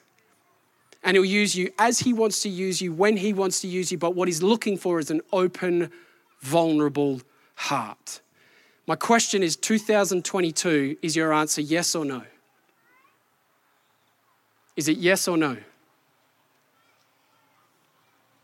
And 1.03 1.15
he'll 1.15 1.25
use 1.25 1.55
you 1.55 1.71
as 1.79 1.99
he 1.99 2.13
wants 2.13 2.41
to 2.43 2.49
use 2.49 2.81
you, 2.81 2.91
when 2.91 3.17
he 3.17 3.33
wants 3.33 3.61
to 3.61 3.67
use 3.67 3.91
you. 3.91 3.97
But 3.97 4.15
what 4.15 4.27
he's 4.27 4.43
looking 4.43 4.77
for 4.77 4.99
is 4.99 5.09
an 5.09 5.21
open, 5.31 5.91
vulnerable 6.41 7.21
heart. 7.55 8.21
My 8.85 8.95
question 8.95 9.43
is 9.43 9.55
2022, 9.55 10.97
is 11.01 11.15
your 11.15 11.31
answer 11.31 11.61
yes 11.61 11.95
or 11.95 12.03
no? 12.03 12.23
Is 14.75 14.87
it 14.87 14.97
yes 14.97 15.27
or 15.27 15.37
no? 15.37 15.57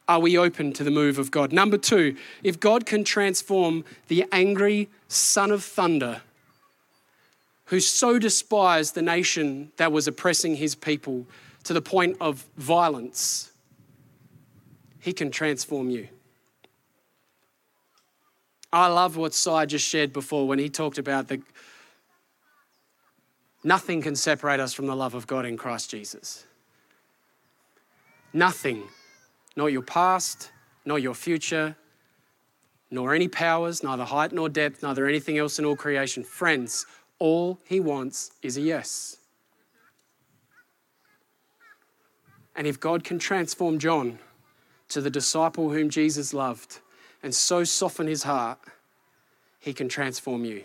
Are 0.08 0.20
we 0.20 0.38
open 0.38 0.72
to 0.74 0.84
the 0.84 0.92
move 0.92 1.18
of 1.18 1.32
God? 1.32 1.52
Number 1.52 1.78
two, 1.78 2.16
if 2.44 2.60
God 2.60 2.86
can 2.86 3.04
transform 3.04 3.84
the 4.08 4.26
angry 4.32 4.88
son 5.08 5.50
of 5.50 5.64
thunder 5.64 6.22
who 7.66 7.80
so 7.80 8.20
despised 8.20 8.94
the 8.94 9.02
nation 9.02 9.72
that 9.78 9.92
was 9.92 10.08
oppressing 10.08 10.58
his 10.58 10.76
people 10.76 11.26
to 11.66 11.74
the 11.74 11.82
point 11.82 12.16
of 12.22 12.46
violence, 12.58 13.52
he 15.00 15.14
can 15.14 15.30
transform 15.30 15.90
you. 15.90 16.08
I 18.72 18.88
love 18.88 19.18
what 19.18 19.34
Sai 19.34 19.66
just 19.66 19.88
shared 19.88 20.14
before 20.14 20.48
when 20.48 20.60
he 20.60 20.70
talked 20.70 20.98
about 20.98 21.28
the 21.28 21.42
nothing 23.64 24.02
can 24.02 24.16
separate 24.16 24.60
us 24.60 24.74
from 24.74 24.86
the 24.86 24.96
love 24.96 25.14
of 25.16 25.28
God 25.28 25.46
in 25.46 25.58
Christ 25.58 25.90
Jesus. 25.90 26.46
Nothing, 28.32 28.84
not 29.56 29.68
your 29.68 29.82
past, 29.82 30.52
nor 30.86 31.00
your 31.00 31.16
future, 31.16 31.76
nor 32.92 33.16
any 33.16 33.28
powers, 33.28 33.82
neither 33.82 34.04
height 34.04 34.34
nor 34.34 34.50
depth, 34.50 34.84
neither 34.84 35.08
anything 35.08 35.38
else 35.38 35.58
in 35.58 35.66
all 35.66 35.76
creation. 35.76 36.24
Friends, 36.24 36.86
all 37.18 37.60
he 37.66 37.80
wants 37.80 38.32
is 38.42 38.58
a 38.58 38.62
yes. 38.62 39.18
And 42.56 42.68
if 42.68 42.80
God 42.80 43.04
can 43.04 43.20
transform 43.20 43.80
John 43.80 44.20
to 44.90 45.02
the 45.02 45.10
disciple 45.10 45.72
whom 45.72 45.90
Jesus 45.90 46.34
loved 46.34 46.80
and 47.22 47.34
so 47.34 47.64
soften 47.64 48.08
his 48.08 48.24
heart, 48.24 48.60
he 49.60 49.74
can 49.74 49.90
transform 49.90 50.46
you. 50.46 50.64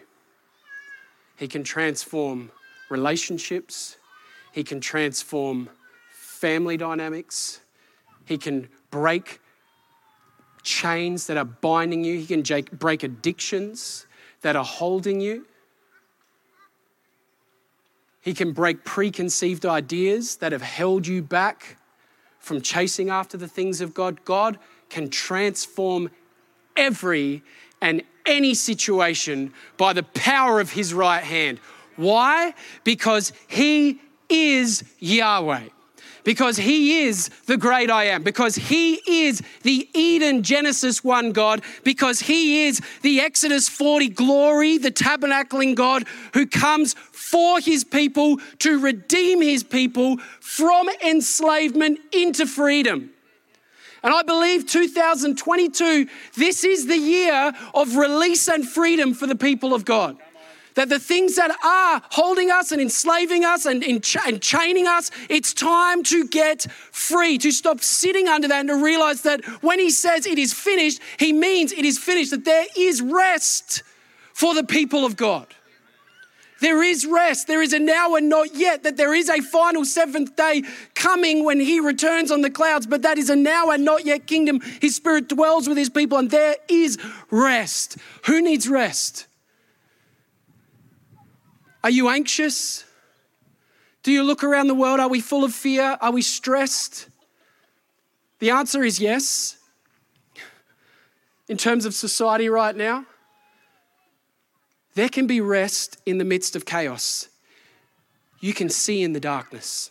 He 1.36 1.48
can 1.48 1.64
transform 1.64 2.50
relationships, 2.90 3.96
he 4.52 4.62
can 4.62 4.80
transform 4.80 5.70
family 6.12 6.76
dynamics, 6.76 7.60
he 8.26 8.36
can 8.36 8.68
break 8.90 9.40
chains 10.62 11.26
that 11.26 11.38
are 11.38 11.44
binding 11.44 12.04
you, 12.04 12.18
he 12.18 12.26
can 12.26 12.42
break 12.72 13.02
addictions 13.02 14.06
that 14.42 14.54
are 14.54 14.64
holding 14.64 15.20
you. 15.20 15.46
He 18.22 18.34
can 18.34 18.52
break 18.52 18.84
preconceived 18.84 19.64
ideas 19.64 20.36
that 20.36 20.52
have 20.52 20.60
held 20.60 21.06
you 21.06 21.22
back 21.22 21.78
from 22.40 22.60
chasing 22.60 23.10
after 23.10 23.36
the 23.36 23.46
things 23.46 23.80
of 23.80 23.94
God. 23.94 24.24
God 24.24 24.58
can 24.88 25.08
transform 25.08 26.10
every 26.76 27.42
and 27.80 28.02
any 28.26 28.54
situation 28.54 29.52
by 29.76 29.92
the 29.92 30.02
power 30.02 30.60
of 30.60 30.72
his 30.72 30.92
right 30.92 31.22
hand. 31.22 31.60
Why? 31.96 32.54
Because 32.82 33.32
he 33.46 34.00
is 34.28 34.84
Yahweh. 34.98 35.68
Because 36.24 36.56
he 36.56 37.02
is 37.02 37.28
the 37.46 37.56
great 37.56 37.90
I 37.90 38.04
am. 38.04 38.22
Because 38.22 38.54
he 38.54 39.00
is 39.24 39.42
the 39.62 39.88
Eden 39.94 40.42
Genesis 40.42 41.02
1 41.02 41.32
God. 41.32 41.62
Because 41.82 42.20
he 42.20 42.66
is 42.66 42.80
the 43.02 43.20
Exodus 43.20 43.68
40 43.68 44.08
glory, 44.10 44.78
the 44.78 44.90
tabernacling 44.90 45.74
God 45.74 46.04
who 46.34 46.46
comes 46.46 46.94
for 46.94 47.60
his 47.60 47.84
people 47.84 48.38
to 48.58 48.78
redeem 48.78 49.40
his 49.40 49.62
people 49.62 50.18
from 50.40 50.88
enslavement 51.04 52.00
into 52.12 52.46
freedom. 52.46 53.10
And 54.02 54.14
I 54.14 54.22
believe 54.22 54.66
2022, 54.66 56.08
this 56.36 56.64
is 56.64 56.86
the 56.86 56.96
year 56.96 57.52
of 57.74 57.96
release 57.96 58.48
and 58.48 58.66
freedom 58.66 59.12
for 59.12 59.26
the 59.26 59.34
people 59.34 59.74
of 59.74 59.84
God. 59.84 60.16
That 60.74 60.88
the 60.88 60.98
things 60.98 61.36
that 61.36 61.50
are 61.64 62.02
holding 62.10 62.50
us 62.50 62.72
and 62.72 62.80
enslaving 62.80 63.44
us 63.44 63.66
and, 63.66 63.82
and 63.82 64.02
chaining 64.02 64.86
us, 64.86 65.10
it's 65.28 65.52
time 65.52 66.02
to 66.04 66.26
get 66.26 66.66
free, 66.92 67.38
to 67.38 67.50
stop 67.50 67.80
sitting 67.80 68.28
under 68.28 68.48
that 68.48 68.60
and 68.60 68.68
to 68.68 68.76
realize 68.76 69.22
that 69.22 69.44
when 69.62 69.78
He 69.78 69.90
says 69.90 70.26
it 70.26 70.38
is 70.38 70.52
finished, 70.52 71.00
He 71.18 71.32
means 71.32 71.72
it 71.72 71.84
is 71.84 71.98
finished, 71.98 72.30
that 72.30 72.44
there 72.44 72.66
is 72.76 73.02
rest 73.02 73.82
for 74.32 74.54
the 74.54 74.64
people 74.64 75.04
of 75.04 75.16
God. 75.16 75.46
There 76.60 76.82
is 76.82 77.06
rest. 77.06 77.46
There 77.46 77.62
is 77.62 77.72
a 77.72 77.78
now 77.78 78.14
and 78.14 78.28
not 78.28 78.54
yet, 78.54 78.82
that 78.82 78.96
there 78.96 79.14
is 79.14 79.28
a 79.30 79.40
final 79.40 79.84
seventh 79.84 80.36
day 80.36 80.62
coming 80.94 81.44
when 81.44 81.58
he 81.58 81.80
returns 81.80 82.30
on 82.30 82.42
the 82.42 82.50
clouds, 82.50 82.86
but 82.86 83.02
that 83.02 83.18
is 83.18 83.30
a 83.30 83.36
now 83.36 83.70
and 83.70 83.84
not 83.84 84.04
yet 84.04 84.26
kingdom. 84.26 84.60
His 84.80 84.94
spirit 84.94 85.28
dwells 85.28 85.68
with 85.68 85.78
his 85.78 85.88
people, 85.88 86.18
and 86.18 86.30
there 86.30 86.56
is 86.68 86.98
rest. 87.30 87.96
Who 88.26 88.42
needs 88.42 88.68
rest? 88.68 89.26
Are 91.82 91.90
you 91.90 92.08
anxious? 92.08 92.84
Do 94.02 94.12
you 94.12 94.22
look 94.22 94.44
around 94.44 94.68
the 94.68 94.74
world? 94.74 95.00
Are 95.00 95.08
we 95.08 95.20
full 95.20 95.44
of 95.44 95.54
fear? 95.54 95.96
Are 96.00 96.12
we 96.12 96.22
stressed? 96.22 97.08
The 98.38 98.50
answer 98.50 98.82
is 98.82 99.00
yes. 99.00 99.56
In 101.48 101.56
terms 101.56 101.84
of 101.84 101.94
society 101.94 102.48
right 102.48 102.76
now, 102.76 103.06
there 104.94 105.08
can 105.08 105.26
be 105.26 105.40
rest 105.40 105.98
in 106.06 106.18
the 106.18 106.24
midst 106.24 106.56
of 106.56 106.64
chaos. 106.64 107.28
You 108.40 108.54
can 108.54 108.68
see 108.68 109.02
in 109.02 109.12
the 109.12 109.20
darkness. 109.20 109.90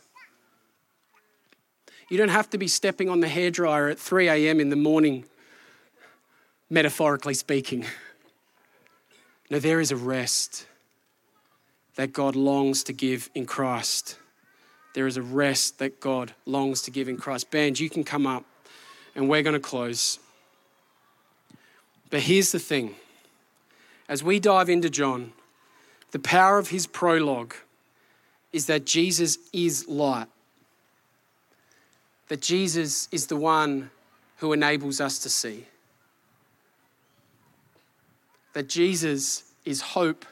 You 2.10 2.18
don't 2.18 2.30
have 2.30 2.50
to 2.52 2.58
be 2.58 2.68
stepping 2.68 3.10
on 3.10 3.20
the 3.20 3.28
hairdryer 3.28 3.92
at 3.92 4.00
3 4.00 4.28
a.m. 4.30 4.60
in 4.60 4.70
the 4.70 4.76
morning, 4.76 5.26
metaphorically 6.70 7.36
speaking. 7.36 7.86
No, 9.52 9.60
there 9.60 9.80
is 9.80 9.92
a 9.92 9.96
rest 9.96 10.66
that 12.00 12.14
God 12.14 12.34
longs 12.34 12.82
to 12.86 12.94
give 12.94 13.30
in 13.36 13.46
Christ. 13.46 14.18
There 14.94 15.06
is 15.06 15.18
a 15.18 15.22
rest 15.22 15.80
that 15.80 16.00
God 16.00 16.32
longs 16.46 16.82
to 16.84 16.92
give 16.92 17.10
in 17.10 17.18
Christ. 17.18 17.52
Band, 17.52 17.78
you 17.78 17.90
can 17.90 18.06
come 18.06 18.26
up 18.26 18.46
and 19.16 19.28
we're 19.28 19.44
going 19.44 19.52
to 19.54 19.60
close. 19.60 20.18
But 22.10 22.22
here's 22.22 22.54
the 22.54 22.60
thing 22.60 22.96
as 24.08 24.24
we 24.24 24.40
dive 24.40 24.70
into 24.70 24.90
John, 24.90 25.34
the 26.12 26.20
power 26.20 26.58
of 26.58 26.70
his 26.70 26.88
prologue 26.88 27.54
is 28.54 28.68
that 28.68 28.86
Jesus 28.86 29.38
is 29.52 29.86
light, 29.90 30.28
that 32.30 32.42
Jesus 32.42 33.10
is 33.12 33.28
the 33.28 33.36
one 33.36 33.92
who 34.38 34.54
enables 34.54 35.02
us 35.02 35.20
to 35.20 35.30
see, 35.30 35.66
that 38.54 38.70
Jesus 38.70 39.52
is 39.66 39.82
hope, 39.82 40.26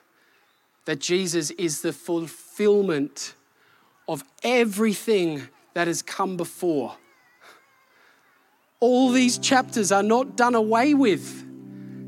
that 0.87 1.01
Jesus 1.01 1.51
is 1.51 1.81
the 1.81 1.91
fulfillment 1.91 3.35
of 4.07 4.23
everything 4.41 5.41
that 5.73 5.85
has 5.85 6.01
come 6.01 6.37
before. 6.37 6.95
All 8.79 9.11
these 9.11 9.37
chapters 9.37 9.91
are 9.91 10.01
not 10.01 10.37
done 10.37 10.55
away 10.55 10.93
with. 10.93 11.43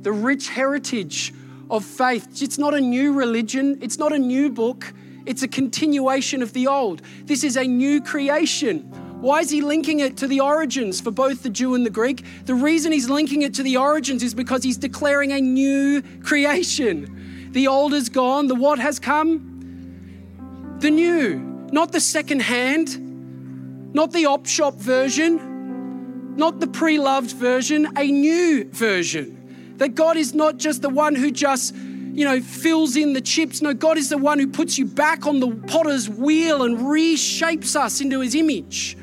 The 0.01 0.13
rich 0.13 0.47
heritage 0.47 1.33
of 1.69 1.83
faith. 1.83 2.41
It's 2.41 2.57
not 2.57 2.73
a 2.73 2.79
new 2.79 3.11
religion, 3.11 3.77
it's 3.81 3.97
not 3.97 4.13
a 4.13 4.17
new 4.17 4.49
book, 4.49 4.93
it's 5.25 5.43
a 5.43 5.47
continuation 5.49 6.41
of 6.41 6.53
the 6.53 6.67
old. 6.67 7.01
This 7.25 7.43
is 7.43 7.57
a 7.57 7.65
new 7.65 8.01
creation. 8.01 8.89
Why 9.19 9.41
is 9.41 9.49
he 9.49 9.59
linking 9.59 9.99
it 9.99 10.15
to 10.17 10.27
the 10.27 10.39
origins 10.39 11.01
for 11.01 11.11
both 11.11 11.43
the 11.43 11.49
Jew 11.49 11.75
and 11.75 11.85
the 11.85 11.89
Greek? 11.89 12.23
The 12.45 12.55
reason 12.55 12.93
he's 12.93 13.09
linking 13.09 13.41
it 13.41 13.53
to 13.55 13.63
the 13.63 13.75
origins 13.75 14.23
is 14.23 14.33
because 14.33 14.63
he's 14.63 14.77
declaring 14.77 15.33
a 15.33 15.41
new 15.41 16.01
creation. 16.23 17.18
The 17.51 17.67
old 17.67 17.93
is 17.93 18.09
gone, 18.09 18.47
the 18.47 18.55
what 18.55 18.79
has 18.79 18.99
come? 18.99 20.77
The 20.79 20.91
new, 20.91 21.39
not 21.71 21.91
the 21.91 21.99
second 21.99 22.41
hand, 22.41 23.93
not 23.93 24.11
the 24.11 24.27
op 24.27 24.45
shop 24.45 24.75
version, 24.75 26.35
not 26.35 26.59
the 26.59 26.67
pre 26.67 26.99
loved 26.99 27.31
version, 27.31 27.87
a 27.97 28.05
new 28.05 28.65
version. 28.65 29.75
That 29.77 29.95
God 29.95 30.15
is 30.15 30.33
not 30.33 30.57
just 30.57 30.81
the 30.81 30.89
one 30.89 31.15
who 31.15 31.31
just, 31.31 31.73
you 31.75 32.23
know, 32.23 32.39
fills 32.39 32.95
in 32.95 33.13
the 33.13 33.21
chips. 33.21 33.61
No, 33.61 33.73
God 33.73 33.97
is 33.97 34.09
the 34.09 34.17
one 34.17 34.37
who 34.37 34.47
puts 34.47 34.77
you 34.77 34.85
back 34.85 35.25
on 35.25 35.39
the 35.39 35.49
potter's 35.67 36.09
wheel 36.09 36.63
and 36.63 36.77
reshapes 36.77 37.75
us 37.75 37.99
into 37.99 38.19
his 38.19 38.35
image. 38.35 38.97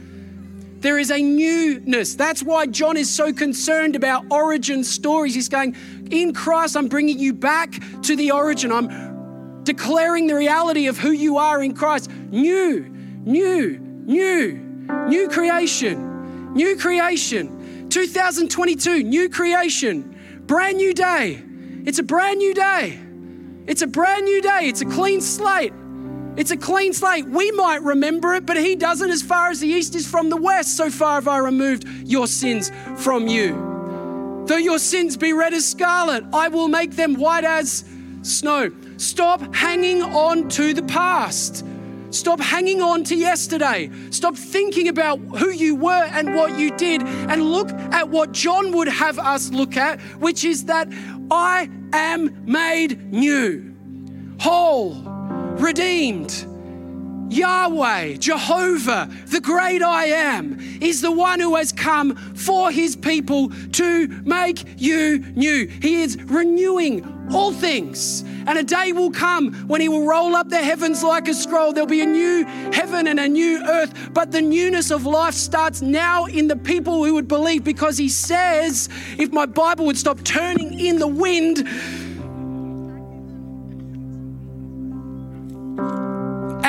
There 0.81 0.99
is 0.99 1.11
a 1.11 1.22
newness. 1.22 2.14
That's 2.14 2.43
why 2.43 2.66
John 2.66 2.97
is 2.97 3.12
so 3.12 3.33
concerned 3.33 3.97
about 3.97 4.24
origin 4.31 4.85
stories. 4.85 5.35
He's 5.35 5.49
going, 5.49 5.74
In 6.11 6.35
Christ, 6.35 6.77
I'm 6.77 6.89
bringing 6.89 7.18
you 7.18 7.33
back 7.33 7.81
to 8.03 8.16
the 8.16 8.31
origin. 8.31 8.72
I'm 8.72 9.64
declaring 9.64 10.27
the 10.27 10.35
reality 10.35 10.87
of 10.87 10.99
who 10.99 11.11
you 11.11 11.39
are 11.39 11.62
in 11.62 11.74
Christ. 11.74 12.11
New, 12.31 12.81
new, 13.24 13.79
new, 13.79 14.53
new 15.09 15.29
creation, 15.29 16.53
new 16.53 16.77
creation. 16.77 17.89
2022, 17.89 19.03
new 19.03 19.29
creation. 19.29 20.43
Brand 20.47 20.77
new 20.77 20.93
day. 20.93 21.43
It's 21.87 21.99
a 21.99 22.03
brand 22.03 22.39
new 22.39 22.55
day. 22.55 22.99
It's 23.66 23.83
a 23.83 23.87
brand 23.87 24.24
new 24.24 24.43
day. 24.43 24.61
It's 24.62 24.83
a 24.83 24.87
clean 24.87 25.20
slate. 25.20 25.72
It's 26.37 26.51
a 26.51 26.57
clean 26.57 26.93
slate. 26.93 27.26
We 27.26 27.51
might 27.53 27.82
remember 27.82 28.34
it, 28.34 28.45
but 28.45 28.57
He 28.57 28.76
doesn't. 28.76 29.11
As 29.11 29.22
far 29.22 29.51
as 29.51 29.61
the 29.61 29.68
east 29.68 29.95
is 29.95 30.07
from 30.07 30.28
the 30.28 30.37
west, 30.37 30.76
so 30.76 30.91
far 30.91 31.14
have 31.14 31.28
I 31.28 31.39
removed 31.39 31.87
your 32.05 32.26
sins 32.26 32.70
from 32.97 33.26
you. 33.26 34.45
Though 34.47 34.57
your 34.57 34.78
sins 34.78 35.16
be 35.16 35.32
red 35.32 35.55
as 35.55 35.68
scarlet, 35.68 36.24
I 36.32 36.49
will 36.49 36.68
make 36.68 36.93
them 36.93 37.14
white 37.14 37.45
as 37.45 37.84
snow. 38.22 38.70
Stop 38.97 39.55
hanging 39.55 40.03
on 40.03 40.49
to 40.51 40.72
the 40.72 40.82
past. 40.84 41.64
Stop 42.11 42.41
hanging 42.41 42.80
on 42.80 43.03
to 43.05 43.16
yesterday. 43.16 43.91
Stop 44.11 44.37
thinking 44.37 44.89
about 44.89 45.18
who 45.18 45.51
you 45.51 45.74
were 45.74 46.05
and 46.12 46.34
what 46.34 46.59
you 46.59 46.70
did, 46.76 47.03
and 47.03 47.51
look 47.51 47.70
at 47.70 48.09
what 48.09 48.32
John 48.32 48.72
would 48.76 48.89
have 48.89 49.18
us 49.18 49.51
look 49.51 49.76
at, 49.76 50.01
which 50.20 50.45
is 50.45 50.66
that 50.66 50.89
I 51.30 51.68
am 51.93 52.45
made 52.47 53.12
new, 53.12 53.74
whole, 54.39 54.93
redeemed. 55.61 56.46
Yahweh, 57.28 58.14
Jehovah, 58.14 59.11
the 59.26 59.40
great 59.40 59.82
I 59.82 60.04
am, 60.07 60.59
is 60.80 61.00
the 61.00 61.11
one 61.11 61.40
who 61.40 61.57
has 61.57 61.72
come 61.72 62.14
for 62.34 62.70
his 62.70 62.94
people 62.94 63.50
to 63.72 64.09
make 64.24 64.64
you 64.80 65.18
new. 65.34 65.66
He 65.66 66.02
is 66.02 66.16
renewing 66.22 67.28
all 67.32 67.52
things. 67.52 68.22
And 68.46 68.57
a 68.57 68.62
day 68.62 68.92
will 68.92 69.11
come 69.11 69.52
when 69.66 69.80
he 69.80 69.88
will 69.88 70.07
roll 70.07 70.36
up 70.36 70.48
the 70.48 70.62
heavens 70.62 71.02
like 71.02 71.26
a 71.26 71.34
scroll. 71.34 71.72
There'll 71.72 71.88
be 71.88 72.00
a 72.00 72.07
new 72.07 72.44
heaven 72.72 73.09
and 73.09 73.18
a 73.18 73.28
new 73.28 73.61
earth. 73.66 74.11
But 74.12 74.30
the 74.30 74.40
newness 74.40 74.92
of 74.92 75.04
life 75.04 75.34
starts 75.34 75.82
now 75.82 76.26
in 76.26 76.46
the 76.46 76.57
people 76.57 77.04
who 77.04 77.14
would 77.14 77.26
believe 77.26 77.64
because 77.64 77.98
he 77.98 78.09
says, 78.09 78.88
if 79.18 79.32
my 79.32 79.46
Bible 79.46 79.86
would 79.86 79.98
stop 79.98 80.22
turning 80.22 80.78
in 80.78 81.00
the 81.00 81.09
wind, 81.09 81.68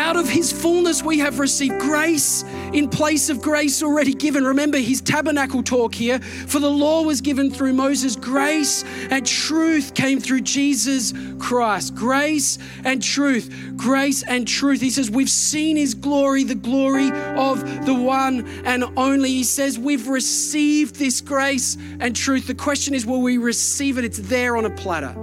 Out 0.07 0.15
of 0.15 0.29
his 0.29 0.53
fullness, 0.53 1.03
we 1.03 1.19
have 1.19 1.37
received 1.37 1.81
grace 1.81 2.43
in 2.71 2.87
place 2.87 3.29
of 3.29 3.41
grace 3.41 3.83
already 3.83 4.13
given. 4.13 4.45
Remember 4.45 4.77
his 4.77 5.01
tabernacle 5.01 5.61
talk 5.61 5.93
here. 5.93 6.19
For 6.19 6.61
the 6.61 6.71
law 6.71 7.01
was 7.01 7.19
given 7.19 7.51
through 7.51 7.73
Moses, 7.73 8.15
grace 8.15 8.85
and 9.11 9.27
truth 9.27 9.95
came 9.95 10.21
through 10.21 10.41
Jesus 10.41 11.13
Christ. 11.39 11.93
Grace 11.93 12.57
and 12.85 13.03
truth, 13.03 13.73
grace 13.75 14.23
and 14.23 14.47
truth. 14.47 14.79
He 14.79 14.91
says, 14.91 15.11
We've 15.11 15.29
seen 15.29 15.75
his 15.75 15.93
glory, 15.93 16.45
the 16.45 16.55
glory 16.55 17.11
of 17.35 17.85
the 17.85 17.93
one 17.93 18.47
and 18.63 18.85
only. 18.95 19.31
He 19.31 19.43
says, 19.43 19.77
We've 19.77 20.07
received 20.07 20.95
this 20.95 21.19
grace 21.19 21.75
and 21.99 22.15
truth. 22.15 22.47
The 22.47 22.55
question 22.55 22.93
is, 22.93 23.05
will 23.05 23.21
we 23.21 23.37
receive 23.37 23.97
it? 23.97 24.05
It's 24.05 24.19
there 24.19 24.55
on 24.55 24.63
a 24.63 24.69
platter. 24.69 25.13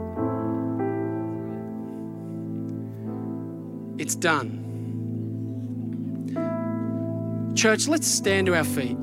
It's 3.96 4.14
done. 4.14 4.63
Church, 7.54 7.86
let's 7.86 8.06
stand 8.06 8.46
to 8.48 8.56
our 8.56 8.64
feet. 8.64 8.96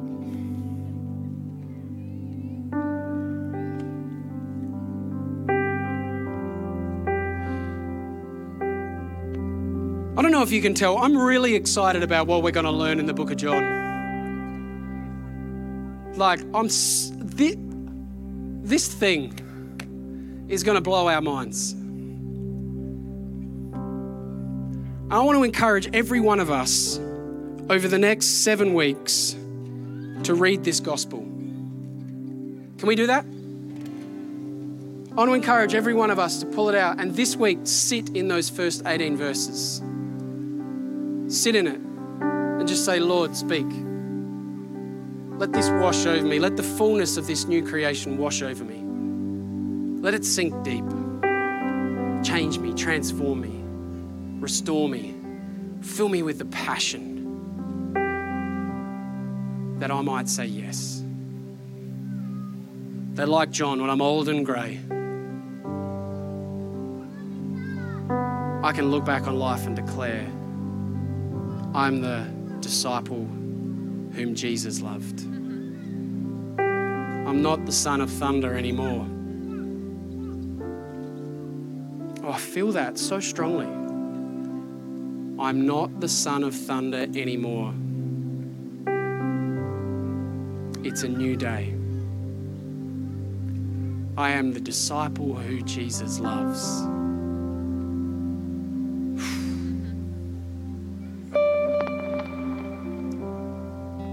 I 10.17 10.21
don't 10.21 10.31
know 10.31 10.43
if 10.43 10.51
you 10.51 10.61
can 10.61 10.73
tell, 10.73 10.97
I'm 10.97 11.17
really 11.17 11.55
excited 11.55 12.03
about 12.03 12.27
what 12.27 12.43
we're 12.43 12.51
going 12.51 12.65
to 12.65 12.71
learn 12.71 12.99
in 12.99 13.05
the 13.05 13.13
book 13.13 13.31
of 13.31 13.37
John. 13.37 13.79
Like, 16.15 16.41
I'm. 16.53 16.67
This, 16.67 17.55
this 18.63 18.93
thing 18.93 20.45
is 20.49 20.61
going 20.63 20.75
to 20.75 20.81
blow 20.81 21.07
our 21.07 21.21
minds. 21.21 21.73
I 25.09 25.19
want 25.21 25.37
to 25.37 25.43
encourage 25.43 25.89
every 25.95 26.19
one 26.19 26.39
of 26.39 26.51
us 26.51 26.99
over 27.71 27.87
the 27.87 27.97
next 27.97 28.43
seven 28.43 28.73
weeks 28.73 29.31
to 30.23 30.33
read 30.33 30.61
this 30.61 30.81
gospel. 30.81 31.19
Can 31.19 32.83
we 32.83 32.97
do 32.97 33.07
that? 33.07 33.23
I 35.11 35.15
want 35.15 35.29
to 35.29 35.33
encourage 35.33 35.73
every 35.73 35.93
one 35.93 36.11
of 36.11 36.19
us 36.19 36.41
to 36.41 36.45
pull 36.47 36.67
it 36.67 36.75
out 36.75 36.99
and 36.99 37.15
this 37.15 37.37
week 37.37 37.59
sit 37.63 38.09
in 38.09 38.27
those 38.27 38.49
first 38.49 38.85
18 38.85 39.15
verses. 39.15 39.81
Sit 41.33 41.55
in 41.55 41.65
it 41.65 41.79
and 41.79 42.67
just 42.67 42.83
say, 42.83 42.99
Lord, 42.99 43.37
speak. 43.37 43.67
Let 45.39 45.53
this 45.53 45.69
wash 45.69 46.05
over 46.05 46.27
me. 46.27 46.39
Let 46.39 46.57
the 46.57 46.63
fullness 46.63 47.15
of 47.15 47.25
this 47.25 47.45
new 47.45 47.65
creation 47.65 48.17
wash 48.17 48.41
over 48.41 48.65
me. 48.65 48.83
Let 50.01 50.13
it 50.13 50.25
sink 50.25 50.61
deep. 50.65 50.83
Change 52.21 52.59
me, 52.59 52.73
transform 52.73 53.39
me, 53.39 53.63
restore 54.41 54.89
me, 54.89 55.15
fill 55.81 56.09
me 56.09 56.21
with 56.21 56.37
the 56.37 56.45
passion 56.45 57.10
that 59.81 59.89
I 59.89 59.99
might 60.01 60.29
say 60.29 60.45
yes. 60.45 61.03
That, 63.15 63.27
like 63.27 63.49
John, 63.49 63.81
when 63.81 63.89
I'm 63.89 63.99
old 63.99 64.29
and 64.29 64.45
grey, 64.45 64.79
I 68.63 68.71
can 68.73 68.91
look 68.91 69.03
back 69.03 69.25
on 69.25 69.39
life 69.39 69.65
and 69.65 69.75
declare, 69.75 70.27
I'm 71.73 71.99
the 71.99 72.27
disciple 72.59 73.25
whom 74.13 74.35
Jesus 74.35 74.81
loved. 74.81 75.21
I'm 76.59 77.41
not 77.41 77.65
the 77.65 77.71
son 77.71 78.01
of 78.01 78.11
thunder 78.11 78.55
anymore. 78.55 79.07
Oh, 82.23 82.33
I 82.33 82.37
feel 82.37 82.71
that 82.73 82.99
so 82.99 83.19
strongly. 83.19 83.65
I'm 85.43 85.65
not 85.65 85.99
the 85.99 86.07
son 86.07 86.43
of 86.43 86.53
thunder 86.53 87.07
anymore. 87.15 87.73
It's 90.91 91.03
a 91.03 91.07
new 91.07 91.37
day. 91.37 91.73
I 94.17 94.31
am 94.31 94.51
the 94.51 94.59
disciple 94.59 95.35
who 95.35 95.61
Jesus 95.61 96.19
loves. 96.19 96.81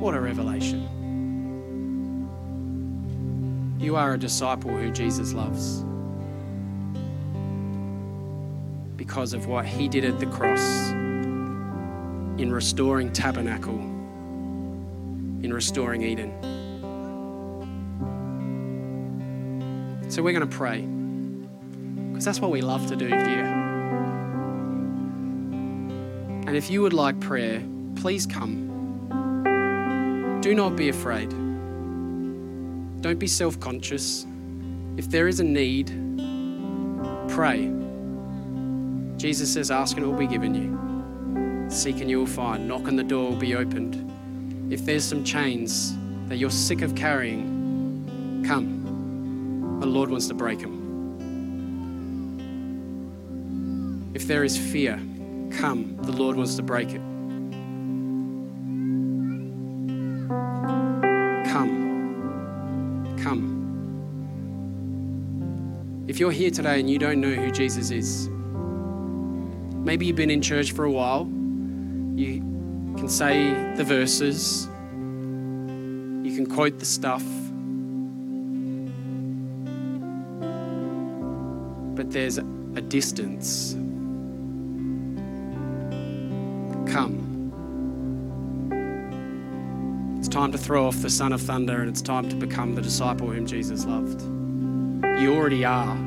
What 0.01 0.15
a 0.15 0.21
revelation. 0.21 0.83
You 3.81 3.97
are 3.97 4.15
a 4.15 4.19
disciple 4.19 4.71
who 4.71 4.93
Jesus 4.93 5.33
loves 5.33 5.83
because 8.97 9.33
of 9.33 9.49
what 9.49 9.67
he 9.67 9.89
did 9.89 10.05
at 10.05 10.21
the 10.21 10.27
cross 10.27 10.91
in 10.91 12.53
restoring 12.53 13.13
tabernacle, 13.13 13.81
in 15.43 15.51
restoring 15.53 16.03
Eden. 16.03 16.58
So 20.19 20.25
we're 20.25 20.33
going 20.33 20.51
to 20.51 20.57
pray 20.57 20.81
because 20.81 22.25
that's 22.25 22.41
what 22.41 22.51
we 22.51 22.61
love 22.61 22.89
to 22.89 22.97
do 22.97 23.07
here. 23.07 23.45
And 26.45 26.57
if 26.57 26.69
you 26.73 26.83
would 26.83 26.93
like 26.93 27.21
prayer, 27.21 27.63
please 27.95 28.27
come. 28.27 28.67
Do 30.43 30.57
not 30.57 30.75
be 30.75 30.89
afraid. 30.89 31.31
Don't 33.01 33.21
be 33.21 33.29
self 33.29 33.61
conscious. 33.61 34.27
If 34.97 35.09
there 35.09 35.29
is 35.29 35.39
a 35.39 35.45
need, 35.45 35.87
pray. 37.29 37.73
Jesus 39.19 39.53
says, 39.53 39.71
Ask 39.71 39.99
and 39.99 40.05
it 40.05 40.09
will 40.09 40.19
be 40.19 40.27
given 40.27 40.53
you. 40.53 41.71
Seek 41.71 42.01
and 42.01 42.11
you 42.11 42.19
will 42.19 42.27
find. 42.27 42.67
Knock 42.67 42.89
and 42.89 42.99
the 42.99 43.05
door 43.05 43.31
will 43.31 43.37
be 43.37 43.55
opened. 43.55 44.73
If 44.73 44.85
there's 44.85 45.05
some 45.05 45.23
chains 45.23 45.97
that 46.27 46.39
you're 46.39 46.51
sick 46.51 46.83
of 46.83 46.97
carrying, 46.97 48.43
come. 48.45 48.78
The 49.81 49.87
Lord 49.87 50.11
wants 50.11 50.27
to 50.29 50.35
break 50.35 50.59
them. 50.59 50.87
If 54.15 54.27
there 54.27 54.43
is 54.43 54.59
fear, 54.59 55.01
come. 55.53 55.97
The 56.03 56.13
Lord 56.13 56.37
wants 56.37 56.57
to 56.57 56.63
break 56.63 56.91
it. 56.91 57.01
Come. 61.51 63.17
Come. 63.23 63.55
If 66.09 66.19
you're 66.19 66.33
here 66.33 66.51
today 66.51 66.81
and 66.81 66.91
you 66.91 66.99
don't 66.99 67.21
know 67.21 67.31
who 67.31 67.51
Jesus 67.53 67.91
is, 67.93 68.29
maybe 68.29 70.07
you've 70.07 70.17
been 70.17 70.31
in 70.31 70.43
church 70.43 70.73
for 70.73 70.85
a 70.85 70.91
while, 70.91 71.27
you 72.17 72.41
can 72.97 73.09
say 73.09 73.53
the 73.77 73.85
verses, 73.85 74.67
you 74.67 76.35
can 76.35 76.47
quote 76.47 76.81
the 76.81 76.85
stuff. 76.85 77.23
But 82.09 82.15
there's 82.15 82.39
a 82.39 82.81
distance. 82.81 83.75
Come. 86.91 87.27
It's 90.19 90.29
time 90.29 90.51
to 90.53 90.59
throw 90.59 90.87
off 90.87 91.03
the 91.03 91.11
son 91.11 91.35
of 91.35 91.43
thunder 91.43 91.83
and 91.83 91.91
it's 91.91 92.01
time 92.01 92.27
to 92.31 92.37
become 92.37 92.75
the 92.75 92.81
disciple 92.81 93.29
whom 93.29 93.47
Jesus 93.47 93.85
loved. 93.85 94.23
You 95.21 95.35
already 95.35 95.67
are. 95.67 95.99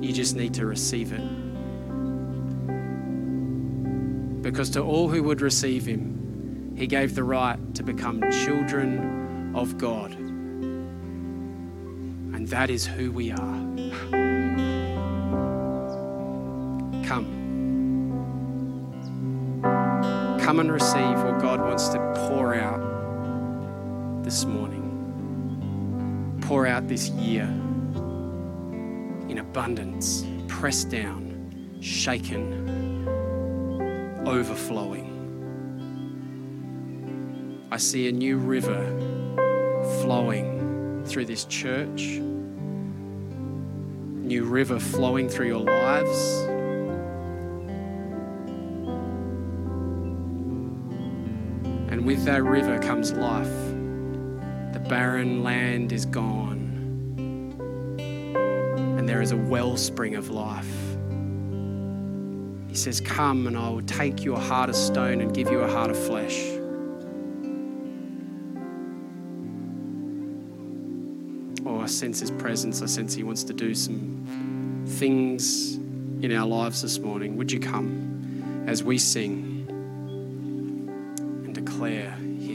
You 0.00 0.14
just 0.14 0.34
need 0.34 0.54
to 0.54 0.64
receive 0.64 1.12
it. 1.12 1.20
because 4.40 4.68
to 4.70 4.82
all 4.82 5.08
who 5.08 5.22
would 5.22 5.40
receive 5.40 5.86
him, 5.86 6.74
he 6.76 6.86
gave 6.86 7.14
the 7.14 7.24
right 7.24 7.58
to 7.74 7.82
become 7.82 8.22
children 8.44 9.52
of 9.54 9.78
God. 9.78 10.12
And 12.34 12.46
that 12.48 12.68
is 12.68 12.86
who 12.86 13.10
we 13.10 13.32
are. 13.32 13.63
Come 20.54 20.60
and 20.60 20.72
receive 20.72 21.20
what 21.24 21.40
God 21.40 21.58
wants 21.58 21.88
to 21.88 21.98
pour 22.28 22.54
out 22.54 22.78
this 24.22 24.44
morning. 24.44 26.38
Pour 26.42 26.64
out 26.64 26.86
this 26.86 27.08
year 27.08 27.42
in 29.28 29.38
abundance, 29.40 30.24
pressed 30.46 30.90
down, 30.90 31.76
shaken, 31.80 33.08
overflowing. 34.28 35.10
I 37.72 37.76
see 37.76 38.06
a 38.08 38.12
new 38.12 38.38
river 38.38 38.80
flowing 40.02 41.02
through 41.04 41.24
this 41.24 41.46
church, 41.46 42.20
new 44.22 44.44
river 44.44 44.78
flowing 44.78 45.28
through 45.28 45.48
your 45.48 45.64
lives. 45.64 46.53
With 52.14 52.24
that 52.26 52.44
river 52.44 52.78
comes 52.78 53.12
life. 53.12 53.50
The 54.72 54.80
barren 54.88 55.42
land 55.42 55.92
is 55.92 56.06
gone, 56.06 56.70
and 57.98 59.08
there 59.08 59.20
is 59.20 59.32
a 59.32 59.36
wellspring 59.36 60.14
of 60.14 60.30
life. 60.30 60.72
He 62.68 62.76
says, 62.76 63.00
Come, 63.00 63.48
and 63.48 63.58
I 63.58 63.68
will 63.68 63.82
take 63.82 64.22
you 64.24 64.36
a 64.36 64.38
heart 64.38 64.70
of 64.70 64.76
stone 64.76 65.20
and 65.22 65.34
give 65.34 65.50
you 65.50 65.58
a 65.58 65.68
heart 65.68 65.90
of 65.90 65.98
flesh. 65.98 66.38
Oh, 71.66 71.80
I 71.80 71.86
sense 71.86 72.20
His 72.20 72.30
presence. 72.30 72.80
I 72.80 72.86
sense 72.86 73.12
He 73.12 73.24
wants 73.24 73.42
to 73.42 73.52
do 73.52 73.74
some 73.74 74.84
things 74.86 75.74
in 76.22 76.30
our 76.30 76.46
lives 76.46 76.80
this 76.80 77.00
morning. 77.00 77.36
Would 77.38 77.50
you 77.50 77.58
come 77.58 78.64
as 78.68 78.84
we 78.84 78.98
sing 78.98 79.53